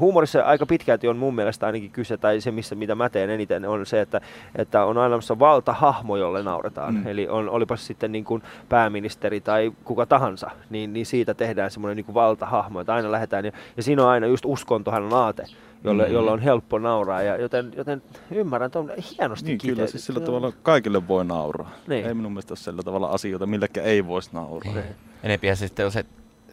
huumorissa 0.00 0.42
aika 0.42 0.66
pitkälti 0.66 1.08
on 1.08 1.16
mun 1.16 1.34
mielestä 1.34 1.66
ainakin 1.66 1.90
kyse, 1.90 2.16
tai 2.16 2.40
se 2.40 2.50
missä, 2.50 2.74
mitä 2.74 2.94
mä 2.94 3.08
teen 3.08 3.30
eniten, 3.30 3.64
on 3.64 3.86
se, 3.86 4.00
että, 4.00 4.20
että 4.56 4.84
on 4.84 4.98
olemassa 4.98 5.38
valtahahmo, 5.38 6.16
jolle 6.16 6.42
nauretaan. 6.42 6.94
Mm. 6.94 7.06
Eli 7.06 7.28
on, 7.28 7.48
olipa 7.48 7.76
sitten 7.76 8.12
niin 8.12 8.24
kuin 8.24 8.42
pääministeri 8.68 9.40
tai 9.40 9.72
kuka 9.84 10.06
tahansa, 10.06 10.50
niin, 10.70 10.92
niin 10.92 11.06
siitä 11.06 11.34
tehdään 11.34 11.70
semmoinen 11.70 11.96
niin 11.96 12.04
kuin 12.04 12.14
valtahahmo, 12.14 12.80
että 12.80 12.94
aina 12.94 13.12
lähdetään, 13.12 13.44
ja, 13.44 13.52
ja 13.76 13.82
siinä 13.82 14.02
on 14.02 14.08
aina 14.08 14.26
just 14.26 14.44
uskontohan 14.44 15.02
on 15.02 15.14
aate 15.14 15.44
jolle, 15.84 16.06
mm. 16.06 16.12
jolle 16.12 16.30
on 16.30 16.40
helppo 16.40 16.78
nauraa. 16.78 17.22
Ja 17.22 17.36
joten, 17.36 17.72
joten 17.76 18.02
ymmärrän 18.30 18.70
tuon 18.70 18.90
hienosti 19.18 19.46
niin, 19.46 19.58
Kyllä, 19.58 19.86
siis 19.86 20.06
sillä 20.06 20.20
tavalla 20.20 20.52
kaikille 20.62 21.08
voi 21.08 21.24
nauraa. 21.24 21.70
Niin. 21.86 22.06
Ei 22.06 22.14
minun 22.14 22.32
mielestä 22.32 22.52
ole 22.52 22.58
sillä 22.58 22.82
tavalla 22.82 23.08
asioita, 23.08 23.46
millekään 23.46 23.86
ei 23.86 24.06
voisi 24.06 24.30
nauraa. 24.32 24.74
Niin. 24.74 24.84
Enempihän 25.22 25.56
se 25.56 25.66
sitten 25.66 25.86
on 25.86 25.92
se 25.92 26.04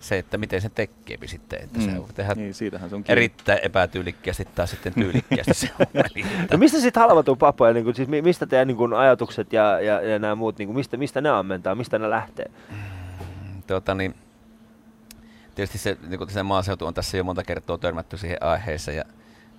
se, 0.06 0.18
että 0.18 0.38
miten 0.38 0.62
se 0.62 0.70
tekee 0.70 1.18
sitten. 1.26 1.64
Että 1.64 1.80
mm. 1.80 1.86
se 1.86 2.00
on 2.00 2.10
tehdä 2.14 2.34
niin, 2.36 2.54
siitähän 2.54 2.90
se 2.90 2.96
on 2.96 3.04
erittäin 3.08 3.60
epätyylikkäästi 3.64 4.48
tai 4.56 4.68
sitten 4.68 4.94
tyylikkäästi 5.04 5.54
se 5.54 5.70
on. 5.80 6.04
no 6.52 6.58
mistä 6.58 6.80
sitten 6.80 7.02
halvatuu 7.02 7.36
papoja, 7.36 7.74
niin 7.74 7.84
kuin, 7.84 7.96
siis 7.96 8.08
mistä 8.08 8.46
teidän 8.46 8.68
niin 8.68 8.78
kuin, 8.78 8.94
ajatukset 8.94 9.54
ja, 9.54 9.80
ja, 9.80 10.02
ja 10.02 10.20
nämä 10.20 10.36
muut, 10.36 10.58
niin 10.58 10.68
kuin, 10.68 10.76
mistä, 10.76 10.98
mistä 10.98 11.22
ne 11.22 11.30
ammentaa, 11.30 11.76
mistä 11.76 12.00
ne 12.00 12.10
lähtee? 12.10 12.52
Mm, 12.72 13.64
tuota, 13.68 13.96
niin, 13.96 14.16
tietysti 15.56 15.78
se, 15.78 15.98
niin 16.08 16.18
kuin 16.18 16.30
se 16.30 16.44
maaseutu 16.44 16.86
on 16.86 16.94
tässä 16.94 17.18
jo 17.18 17.24
monta 17.24 17.44
kertaa 17.44 17.78
törmätty 17.78 18.18
siihen 18.18 18.44
aiheeseen 18.44 18.98
ja 18.98 19.04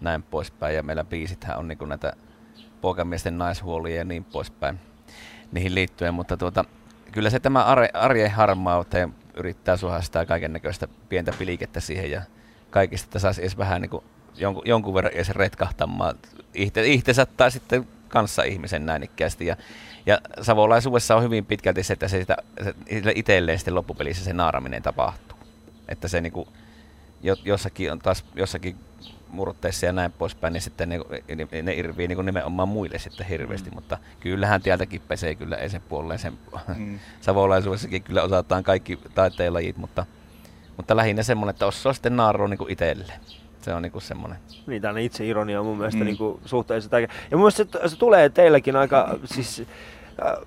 näin 0.01 0.22
poispäin. 0.22 0.74
Ja 0.74 0.82
meillä 0.82 1.05
biisithän 1.05 1.59
on 1.59 1.68
niin 1.68 1.78
kuin 1.78 1.88
näitä 1.88 2.12
poikamiesten 2.80 3.38
naishuolia 3.38 3.97
ja 3.97 4.05
niin 4.05 4.24
poispäin 4.24 4.78
niihin 5.53 5.74
liittyen, 5.74 6.14
mutta 6.14 6.36
tuota, 6.36 6.64
kyllä 7.12 7.30
se 7.30 7.40
tämä 7.40 7.64
arjen 7.94 8.30
harmauteen 8.30 9.14
yrittää 9.37 9.76
suhastaa 9.76 10.26
kaiken 10.26 10.53
näköistä 10.53 10.89
pientä 11.09 11.32
pilikettä 11.39 11.80
siihen 11.80 12.11
ja 12.11 12.22
kaikista 12.70 13.18
saisi 13.18 13.41
edes 13.41 13.59
vähän 13.59 13.82
niin 13.82 13.91
kuin 13.91 14.05
jonkun, 14.37 14.62
jonkun 14.66 14.95
verran 14.95 15.12
edes 15.12 15.30
retkahtamaan 15.30 16.18
itsensä 16.84 17.26
tai 17.26 17.51
sitten 17.51 17.89
kanssa 18.09 18.43
ihmisen 18.43 18.87
näin 18.87 19.03
ikkästi. 19.03 19.47
Ja, 19.47 19.57
ja 20.07 20.20
savolaisuudessa 20.41 21.16
on 21.16 21.22
hyvin 21.22 21.47
pitkälti 21.47 21.82
se, 21.82 21.93
että 21.93 22.09
se, 22.09 22.20
sitä, 22.20 22.37
se 22.64 22.74
itselleen 23.14 23.59
sitten 23.59 23.74
loppupelissä 23.74 24.24
se 24.24 24.32
naaraminen 24.32 24.82
tapahtuu. 24.82 25.39
Että 25.89 26.09
se 26.09 26.20
niin 26.20 26.32
kuin, 26.32 26.49
jossakin 27.45 27.93
on 27.93 27.99
taas 27.99 28.24
jossakin 28.34 28.76
murteissa 29.29 29.87
ja 29.87 29.93
näin 29.93 30.12
poispäin, 30.12 30.53
niin 30.53 30.61
sitten 30.61 30.89
ne, 30.89 31.01
ne, 31.53 31.62
ne 31.62 31.74
irvii 31.74 32.09
niin 32.09 32.27
nimenomaan 32.27 32.68
muille 32.68 32.99
sitten 32.99 33.27
hirveästi, 33.27 33.70
mm. 33.70 33.74
mutta 33.74 33.99
kyllähän 34.20 34.62
täältäkin 34.62 35.03
pesee 35.09 35.35
kyllä 35.35 35.57
ei 35.57 35.70
sen 35.70 35.83
puolelle 35.89 36.18
sen 36.18 36.33
mm. 36.77 36.99
savolaisuudessakin 37.20 38.03
kyllä 38.03 38.22
osataan 38.22 38.64
kaikki 38.64 38.99
taiteenlajit, 39.14 39.77
mutta, 39.77 40.07
mutta 40.77 40.97
lähinnä 40.97 41.22
semmoinen, 41.22 41.51
että 41.51 41.66
osaa 41.66 41.93
sitten 41.93 42.16
naarua 42.16 42.49
niin 42.49 42.59
itselle. 42.68 43.12
Se 43.62 43.74
on 43.74 43.83
niinku 43.83 44.01
semmoinen. 44.01 44.39
Niin, 44.66 44.83
tämmöinen 44.83 45.05
itse 45.05 45.27
ironia 45.27 45.61
on 45.61 45.66
mun 45.66 45.77
mielestä 45.79 45.99
mm. 45.99 46.05
niinku 46.05 46.41
suhteellisen 46.45 46.91
tärkeä. 46.91 47.16
Ja 47.31 47.37
mun 47.37 47.45
mielestä 47.45 47.79
se, 47.81 47.89
se 47.89 47.97
tulee 47.97 48.29
teilläkin 48.29 48.77
aika, 48.77 49.18
siis 49.24 49.62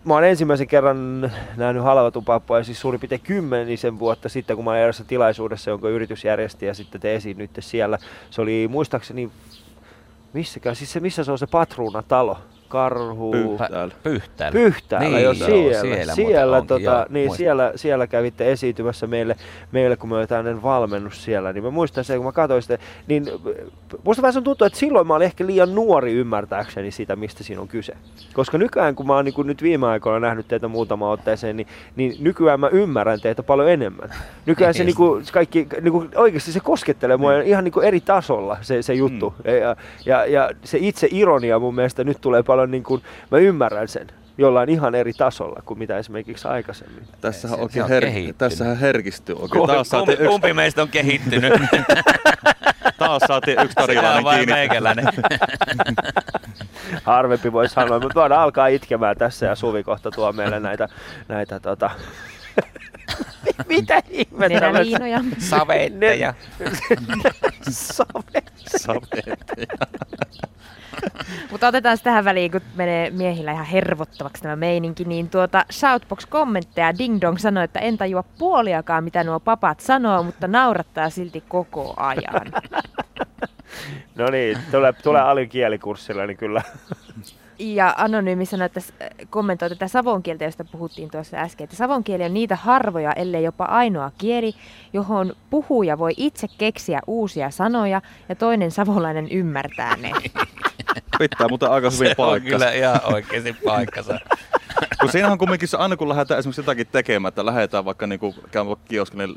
Mä 0.05 0.13
oon 0.13 0.23
ensimmäisen 0.23 0.67
kerran 0.67 1.31
nähnyt 1.57 1.83
halvatupappoja 1.83 2.63
siis 2.63 2.81
suurin 2.81 2.99
piirtein 2.99 3.21
kymmenisen 3.21 3.99
vuotta 3.99 4.29
sitten, 4.29 4.55
kun 4.55 4.65
mä 4.65 4.71
olin 4.71 4.81
erässä 4.81 5.03
tilaisuudessa, 5.03 5.69
jonka 5.69 5.89
yritys 5.89 6.25
järjesti 6.25 6.65
ja 6.65 6.73
sitten 6.73 7.01
te 7.01 7.15
esiinnyitte 7.15 7.61
siellä. 7.61 7.97
Se 8.29 8.41
oli 8.41 8.67
muistaakseni, 8.71 9.31
missäkään, 10.33 10.75
siis 10.75 10.91
se, 10.91 10.99
missä 10.99 11.23
se 11.23 11.31
on 11.31 11.37
se 11.37 11.47
Patruuna-talo, 11.47 12.37
karhu... 12.69 13.31
Pyhtäällä. 13.31 13.93
Pyhtäällä. 14.03 14.59
Pyhtäällä 14.59 15.09
niin, 15.09 15.23
jo 15.23 15.31
joo, 15.31 15.47
siellä. 15.47 15.81
siellä, 15.81 16.15
siellä, 16.15 16.57
onkin, 16.57 16.67
tota, 16.67 16.81
joo, 16.83 17.05
niin 17.09 17.27
muistan. 17.27 17.37
siellä, 17.37 17.71
siellä 17.75 18.07
kävitte 18.07 18.51
esiintymässä 18.51 19.07
meille, 19.07 19.35
meille, 19.71 19.95
kun 19.95 20.09
me 20.09 20.15
oli 20.15 20.27
tämmöinen 20.27 20.63
valmennus 20.63 21.23
siellä. 21.23 21.53
Niin 21.53 21.63
mä 21.63 21.69
muistan 21.69 22.03
sen, 22.03 22.17
kun 22.17 22.25
mä 22.25 22.31
katsoin 22.31 22.61
sitä, 22.61 22.77
niin 23.07 23.25
musta 24.03 24.21
vähän 24.21 24.33
se 24.33 24.41
tuntuu, 24.41 24.67
että 24.67 24.79
silloin 24.79 25.07
mä 25.07 25.15
olin 25.15 25.25
ehkä 25.25 25.45
liian 25.45 25.75
nuori 25.75 26.13
ymmärtääkseni 26.13 26.91
sitä, 26.91 27.15
mistä 27.15 27.43
siinä 27.43 27.61
on 27.61 27.67
kyse. 27.67 27.93
Koska 28.33 28.57
nykyään, 28.57 28.95
kun 28.95 29.07
mä 29.07 29.15
oon 29.15 29.25
niin 29.25 29.33
kuin 29.33 29.47
nyt 29.47 29.63
viime 29.63 29.87
aikoina 29.87 30.19
nähnyt 30.19 30.47
teitä 30.47 30.67
muutama 30.67 31.11
otteeseen, 31.11 31.57
niin, 31.57 31.67
niin 31.95 32.15
nykyään 32.19 32.59
mä 32.59 32.67
ymmärrän 32.67 33.21
teitä 33.21 33.43
paljon 33.43 33.69
enemmän. 33.69 34.09
Nykyään 34.45 34.73
se, 34.73 34.79
Niin. 34.79 34.85
niin 34.85 34.95
kuin, 34.95 35.23
kaikki, 35.33 35.67
niin 35.81 35.91
kuin, 35.91 36.09
oikeasti 36.15 36.51
se 36.51 36.59
koskettelee 36.59 37.17
mua 37.17 37.41
ihan 37.41 37.63
niin 37.63 37.71
kuin 37.71 37.85
eri 37.85 38.01
tasolla 38.01 38.57
se, 38.61 38.81
se 38.81 38.93
juttu. 38.93 39.33
Mm. 39.37 39.51
Ja, 39.51 39.75
ja, 40.05 40.25
ja 40.25 40.49
se 40.63 40.77
itse 40.81 41.07
ironia 41.11 41.59
mun 41.59 41.75
mielestä 41.75 42.03
nyt 42.03 42.17
tulee 42.21 42.43
paljon 42.43 42.58
niin 42.67 42.83
kuin, 42.83 43.03
mä 43.31 43.37
ymmärrän 43.37 43.87
sen 43.87 44.07
jollain 44.37 44.69
ihan 44.69 44.95
eri 44.95 45.13
tasolla 45.13 45.61
kuin 45.65 45.77
mitä 45.77 45.97
esimerkiksi 45.97 46.47
aikaisemmin. 46.47 47.03
Tässähän, 47.21 47.59
oikein 47.59 47.83
on 47.85 47.89
her- 47.91 48.01
kehittynyt. 48.01 48.37
tässähän 48.37 48.77
herkistyy 48.77 49.35
oikein. 49.35 49.49
Kumpi, 49.49 49.73
Taas 49.73 49.89
saatiin 49.89 50.05
kumpi, 50.07 50.23
yksi, 50.23 50.31
kumpi 50.31 50.53
meistä 50.53 50.81
on 50.81 50.87
kehittynyt? 50.89 51.53
taas 52.99 53.21
saatiin 53.27 53.61
yksi 53.63 53.75
tarjolainen 53.75 54.25
kiinni. 54.25 54.53
meikäläinen? 54.53 55.05
Harvempi 57.03 57.53
voi 57.53 57.69
sanoa, 57.69 57.99
mutta 57.99 58.19
voidaan 58.19 58.41
alkaa 58.41 58.67
itkemään 58.67 59.17
tässä 59.17 59.45
ja 59.45 59.55
Suvi 59.55 59.83
kohta 59.83 60.11
tuo 60.11 60.31
meille 60.31 60.59
näitä, 60.59 60.89
näitä 61.27 61.59
tota... 61.59 61.89
mitä 63.67 64.03
ihmettä? 64.09 64.59
Nenäliinoja. 64.59 65.21
Savetteja. 65.37 66.33
Save. 68.77 68.99
Mutta 71.51 71.67
otetaan 71.67 71.97
se 71.97 72.03
tähän 72.03 72.25
väliin, 72.25 72.51
kun 72.51 72.61
menee 72.75 73.09
miehillä 73.09 73.51
ihan 73.51 73.65
hervottavaksi 73.65 74.43
tämä 74.43 74.55
meininki, 74.55 75.03
niin 75.05 75.29
tuota 75.29 75.65
Shoutbox-kommentteja 75.71 76.97
Ding 76.97 77.21
Dong 77.21 77.37
sanoi, 77.37 77.63
että 77.63 77.79
en 77.79 77.97
tajua 77.97 78.23
puoliakaan, 78.23 79.03
mitä 79.03 79.23
nuo 79.23 79.39
papat 79.39 79.79
sanoo, 79.79 80.23
mutta 80.23 80.47
naurattaa 80.47 81.09
silti 81.09 81.43
koko 81.47 81.93
ajan. 81.97 82.51
No 84.15 84.29
niin, 84.29 84.57
tule, 84.71 84.93
tule 85.03 85.19
Alin 85.21 85.49
kielikurssille, 85.49 86.27
niin 86.27 86.37
kyllä. 86.37 86.61
Ja 87.59 87.95
Anonyymi 87.97 88.45
sanoi, 88.45 88.65
että 88.65 88.79
s- 88.79 88.93
kommentoi 89.29 89.69
tätä 89.69 89.87
savon 89.87 90.23
kieltä, 90.23 90.43
josta 90.45 90.63
puhuttiin 90.63 91.11
tuossa 91.11 91.37
äsken, 91.37 91.63
että 91.63 91.75
savon 91.75 92.03
kieli 92.03 92.23
on 92.23 92.33
niitä 92.33 92.55
harvoja, 92.55 93.13
ellei 93.13 93.43
jopa 93.43 93.65
ainoa 93.65 94.11
kieli, 94.17 94.53
johon 94.93 95.33
puhuja 95.49 95.97
voi 95.97 96.13
itse 96.17 96.47
keksiä 96.57 96.99
uusia 97.07 97.49
sanoja 97.49 98.01
ja 98.29 98.35
toinen 98.35 98.71
savolainen 98.71 99.27
ymmärtää 99.31 99.95
ne. 99.97 100.11
Pitää 101.19 101.47
muuten 101.47 101.71
aika 101.71 101.89
hyvin 101.89 102.15
paikkansa. 102.17 102.49
kyllä 102.57 102.71
ihan 102.71 102.99
oikeasti 103.13 103.53
paikkansa. 103.65 104.19
Kun 104.99 105.11
siinä 105.11 105.31
on 105.31 105.37
kumminkin 105.37 105.67
se, 105.67 105.77
aina 105.77 105.97
kun 105.97 106.09
lähdetään 106.09 106.39
esimerkiksi 106.39 106.61
jotakin 106.61 106.87
tekemään, 106.87 107.29
että 107.29 107.45
lähdetään 107.45 107.85
vaikka 107.85 108.07
niinku, 108.07 108.35
käymään 108.51 108.67
vaikka 108.67 108.85
kioskille, 108.87 109.27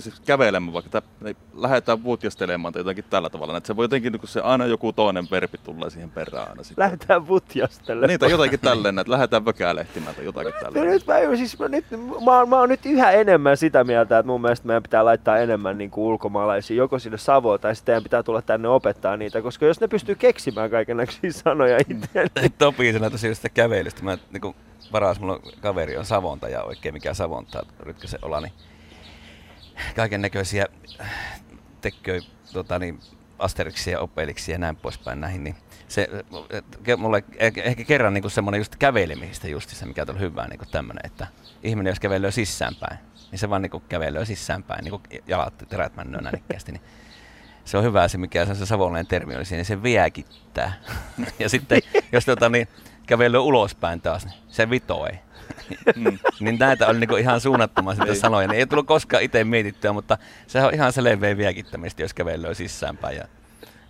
siis 0.00 0.20
kävelemään 0.20 0.72
vaikka, 0.72 0.90
tai 0.90 1.02
niin 1.20 1.36
lähdetään 1.54 2.02
vuotjastelemaan 2.04 2.72
tai 2.72 2.80
jotakin 2.80 3.04
tällä 3.10 3.30
tavalla. 3.30 3.56
Että 3.56 3.66
se 3.66 3.76
voi 3.76 3.84
jotenkin, 3.84 4.12
niin 4.12 4.28
se 4.28 4.40
aina 4.40 4.66
joku 4.66 4.92
toinen 4.92 5.24
verbi 5.30 5.58
tulee 5.64 5.90
siihen 5.90 6.10
perään 6.10 6.48
aina 6.48 6.62
sitten. 6.62 6.82
Lähdetään 6.82 7.28
vutjastelle. 7.28 8.06
Niin, 8.06 8.20
tai 8.20 8.30
jotakin 8.30 8.60
tälleen, 8.60 8.98
että 8.98 9.10
lähdetään 9.10 9.44
vökälehtimään 9.44 10.14
tai 10.14 10.24
jotakin 10.24 10.52
No 10.54 10.60
tälleen. 10.60 10.86
nyt 10.86 11.06
mä, 11.06 11.36
siis 11.36 11.58
mä, 11.58 11.68
nyt, 11.68 11.84
mä, 12.24 12.38
oon, 12.38 12.48
mä 12.48 12.58
oon 12.58 12.68
nyt 12.68 12.86
yhä 12.86 13.10
enemmän 13.10 13.56
sitä 13.56 13.84
mieltä, 13.84 14.18
että 14.18 14.26
mun 14.26 14.40
mielestä 14.40 14.66
meidän 14.66 14.82
pitää 14.82 15.04
laittaa 15.04 15.38
enemmän 15.38 15.78
niin 15.78 15.90
kuin 15.90 16.04
ulkomaalaisia 16.04 16.76
joko 16.76 16.98
sinne 16.98 17.18
Savoon 17.18 17.60
tai 17.60 17.76
sitten 17.76 18.02
pitää 18.02 18.22
tulla 18.22 18.42
tänne 18.42 18.68
opettaa 18.68 19.16
niitä, 19.16 19.42
koska 19.42 19.66
jos 19.66 19.80
ne 19.80 19.88
pystyy 19.88 20.14
keksimään 20.14 20.70
kaikenlaisia 20.70 21.32
sanoja 21.32 21.78
itse, 21.88 22.48
Topi 22.58 22.92
sanoi 22.92 23.10
tosiaan 23.10 23.36
sitä 23.36 23.48
kävelystä. 23.48 24.02
Mä 24.02 24.18
niinku 24.32 24.54
varas, 24.92 25.20
mulla 25.20 25.32
on 25.32 25.40
kaveri 25.60 25.96
on 25.96 26.04
savontaja 26.04 26.62
oikein, 26.62 26.94
mikä 26.94 27.14
savontaa 27.14 27.62
Rytkäsen 27.80 28.20
ola, 28.22 28.40
niin 28.40 28.52
kaiken 29.96 30.22
näköisiä 30.22 30.66
tekköi 31.80 32.20
tota, 32.52 32.78
niin, 32.78 33.00
asteriksia, 33.38 34.00
opeliksi 34.00 34.52
ja 34.52 34.58
näin 34.58 34.76
poispäin 34.76 35.20
näihin, 35.20 35.44
niin 35.44 35.56
se, 35.88 36.08
mulle 36.96 37.24
ehkä 37.36 37.84
kerran 37.84 38.14
niin 38.14 38.30
semmoinen 38.30 38.58
just 38.58 38.76
kävelemistä 38.76 39.48
justissa, 39.48 39.86
mikä 39.86 40.06
on 40.08 40.20
hyvä 40.20 40.48
niin 40.48 40.60
tämmöinen, 40.70 41.06
että 41.06 41.26
ihminen 41.62 41.90
jos 41.90 42.00
kävelee 42.00 42.30
sisäänpäin, 42.30 42.98
niin 43.30 43.38
se 43.38 43.50
vaan 43.50 43.62
niin 43.62 43.82
kävelee 43.88 44.24
sisäänpäin, 44.24 44.84
niin 44.84 44.90
kuin 44.90 45.22
jalat 45.26 45.54
terät 45.68 45.96
männöö 45.96 46.20
nänikkäästi, 46.20 46.72
niin 46.72 46.82
se 47.64 47.78
on 47.78 47.84
hyvä 47.84 48.08
se, 48.08 48.18
mikä 48.18 48.46
se, 48.46 48.54
se 48.54 48.66
savolainen 48.66 49.06
termi 49.06 49.36
oli 49.36 49.44
siinä, 49.44 49.58
niin 49.58 49.66
se 49.66 49.82
viäkittää. 49.82 50.72
ja 51.38 51.48
sitten 51.48 51.80
jos 52.12 52.24
tota, 52.24 52.48
niin, 52.48 52.68
kävelee 53.06 53.40
ulospäin 53.40 54.00
taas, 54.00 54.24
niin 54.24 54.34
se 54.48 54.70
vitoi. 54.70 55.10
Mm. 55.96 56.18
niin 56.40 56.58
näitä 56.58 56.86
oli 56.86 57.00
niinku 57.00 57.16
ihan 57.16 57.40
suunnattoman 57.40 57.94
sitä 57.94 58.06
Niin. 58.06 58.16
sanoja. 58.20 58.48
Niin 58.48 58.58
ei 58.58 58.66
tullut 58.66 58.86
koskaan 58.86 59.22
itse 59.22 59.44
mietittyä, 59.44 59.92
mutta 59.92 60.18
sehän 60.46 60.68
on 60.68 60.74
ihan 60.74 60.92
selveä 60.92 61.36
viäkittämistä, 61.36 62.02
jos 62.02 62.14
kävelee 62.14 62.54
sisäänpäin. 62.54 63.16
Ja 63.16 63.24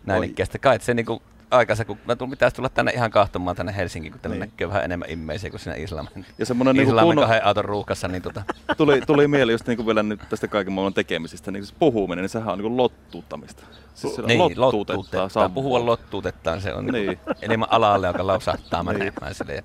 näin 0.06 0.20
Oi. 0.20 0.26
ikkeästi. 0.26 0.58
Kai 0.58 0.80
se 0.80 0.94
niinku 0.94 1.22
aikansa, 1.50 1.84
kun 1.84 1.98
mä 2.06 2.16
tulin, 2.16 2.30
pitäisi 2.30 2.56
tulla 2.56 2.68
tänne 2.68 2.92
ihan 2.92 3.10
kahtomaan 3.10 3.56
tänne 3.56 3.76
Helsinkiin, 3.76 4.12
kun 4.12 4.20
tänne 4.20 4.38
Niin. 4.38 4.50
näkyy 4.50 4.68
vähän 4.68 4.84
enemmän 4.84 5.10
immeisiä 5.10 5.50
kuin 5.50 5.60
siinä 5.60 5.76
Islamin. 5.76 6.26
Ja 6.38 6.46
semmoinen 6.46 6.76
niinku 6.76 6.90
Islamin 6.90 7.08
kunnon, 7.08 7.24
kahden 7.24 7.44
auton 7.46 7.64
ruuhkassa, 7.64 8.08
niin 8.08 8.22
tota, 8.22 8.42
tuli, 8.76 9.00
tuli 9.00 9.28
mieleen 9.28 9.54
just 9.54 9.66
niinku 9.66 9.86
vielä 9.86 10.02
nyt 10.02 10.20
tästä 10.28 10.48
kaiken 10.48 10.72
maailman 10.72 10.94
tekemisistä, 10.94 11.50
niin 11.50 11.66
se 11.66 11.74
puhuminen, 11.78 12.22
niin 12.22 12.28
sehän 12.28 12.48
on 12.52 12.58
niinku 12.58 12.76
lottuuttamista. 12.76 13.62
Siis 13.94 14.18
niin, 14.18 14.38
lottuutettaa 14.38 14.96
lottuutettaan. 14.96 15.30
Sampoa. 15.30 15.54
Puhua 15.62 15.86
lottuutettaan, 15.86 16.60
se 16.60 16.74
on 16.74 16.86
niin. 16.86 17.06
Niin. 17.06 17.18
enemmän 17.42 17.68
alalle, 17.72 18.06
joka 18.06 18.26
lausahtaa 18.26 18.82
Niin. 18.82 18.98
menemään 18.98 19.34
sille. 19.34 19.54
Ja 19.54 19.62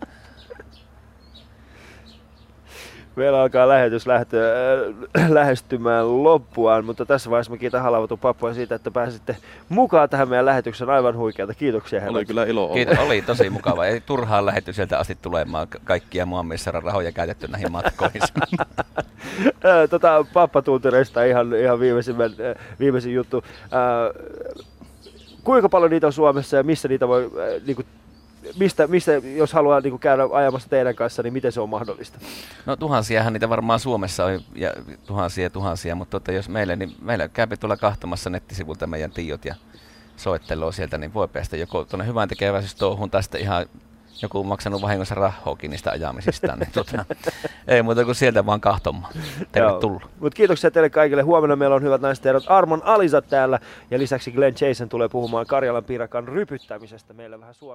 Meillä 3.17 3.41
alkaa 3.41 3.67
lähetys 3.67 4.07
lähteä, 4.07 4.41
äh, 5.19 5.29
lähestymään 5.39 6.23
loppuaan, 6.23 6.85
mutta 6.85 7.05
tässä 7.05 7.29
vaiheessa 7.29 7.51
mä 7.51 7.57
kiitän 7.57 7.81
Halavatun 7.81 8.19
pappua 8.19 8.53
siitä, 8.53 8.75
että 8.75 8.91
pääsitte 8.91 9.37
mukaan 9.69 10.09
tähän 10.09 10.29
meidän 10.29 10.45
lähetykseen. 10.45 10.89
Aivan 10.89 11.17
huikeata. 11.17 11.53
Kiitoksia 11.53 11.99
Oli 11.99 12.05
herrat. 12.05 12.27
kyllä 12.27 12.43
ilo 12.45 12.63
olla. 12.63 12.73
Kiitos, 12.73 12.99
oli 12.99 13.21
tosi 13.21 13.49
mukava. 13.49 13.85
Ei 13.85 14.01
turhaan 14.01 14.45
lähetty 14.45 14.73
sieltä 14.73 14.99
asti 14.99 15.17
tulemaan 15.21 15.67
Ka- 15.67 15.79
kaikkia 15.83 16.25
Muammissaran 16.25 16.83
rahoja 16.83 17.11
käytetty 17.11 17.47
näihin 17.47 17.71
matkoihin. 17.71 18.21
Ää, 19.63 19.87
tota, 19.87 20.25
pappatuntureista 20.33 21.23
ihan, 21.23 21.55
ihan 21.55 21.79
viimeisimmän, 21.79 22.31
äh, 22.31 22.65
viimeisin 22.79 23.13
juttu. 23.13 23.43
Ää, 23.71 24.11
kuinka 25.43 25.69
paljon 25.69 25.91
niitä 25.91 26.07
on 26.07 26.13
Suomessa 26.13 26.57
ja 26.57 26.63
missä 26.63 26.87
niitä 26.87 27.07
voi, 27.07 27.23
äh, 27.23 27.63
niinku, 27.65 27.83
mistä, 28.59 28.87
mistä, 28.87 29.11
jos 29.13 29.53
haluaa 29.53 29.81
niinku, 29.81 29.97
käydä 29.97 30.23
ajamassa 30.31 30.69
teidän 30.69 30.95
kanssa, 30.95 31.23
niin 31.23 31.33
miten 31.33 31.51
se 31.51 31.61
on 31.61 31.69
mahdollista? 31.69 32.19
No 32.65 32.75
tuhansiahan 32.75 33.33
niitä 33.33 33.49
varmaan 33.49 33.79
Suomessa 33.79 34.25
on 34.25 34.41
ja 34.55 34.73
tuhansia 35.07 35.43
ja 35.43 35.49
tuhansia, 35.49 35.95
mutta 35.95 36.19
tota, 36.19 36.31
jos 36.31 36.49
meille, 36.49 36.75
niin 36.75 36.95
meillä 37.01 37.27
käypi 37.27 37.57
tulla 37.57 37.77
kahtomassa 37.77 38.29
nettisivulta 38.29 38.87
meidän 38.87 39.11
tiot 39.11 39.45
ja 39.45 39.55
soittelua 40.17 40.71
sieltä, 40.71 40.97
niin 40.97 41.13
voi 41.13 41.27
päästä 41.27 41.57
joko 41.57 41.85
tuonne 41.85 42.07
hyvän 42.07 42.29
tekeväisyystouhuun 42.29 43.11
tai 43.11 43.23
sitten 43.23 43.41
ihan 43.41 43.65
joku 44.21 44.43
maksanut 44.43 44.81
vahingossa 44.81 45.15
rahoakin 45.15 45.71
niistä 45.71 45.91
ajamisistaan. 45.91 46.59
Niin 46.59 46.71
tota, 46.71 47.05
ei 47.67 47.83
muuta 47.83 48.05
kuin 48.05 48.15
sieltä 48.15 48.45
vaan 48.45 48.61
kahtomaan. 48.61 49.13
Tervetuloa. 49.51 50.09
Mutta 50.19 50.37
kiitoksia 50.37 50.71
teille 50.71 50.89
kaikille. 50.89 51.21
Huomenna 51.21 51.55
meillä 51.55 51.75
on 51.75 51.83
hyvät 51.83 52.01
naiset 52.01 52.25
herrat 52.25 52.43
Armon 52.47 52.81
Alisat 52.85 53.27
täällä 53.29 53.59
ja 53.91 53.99
lisäksi 53.99 54.31
Glenn 54.31 54.55
Jason 54.61 54.89
tulee 54.89 55.09
puhumaan 55.09 55.45
Karjalan 55.45 55.83
piirakan 55.83 56.27
rypyttämisestä 56.27 57.13
meille 57.13 57.39
vähän 57.39 57.53
Suomessa. 57.53 57.65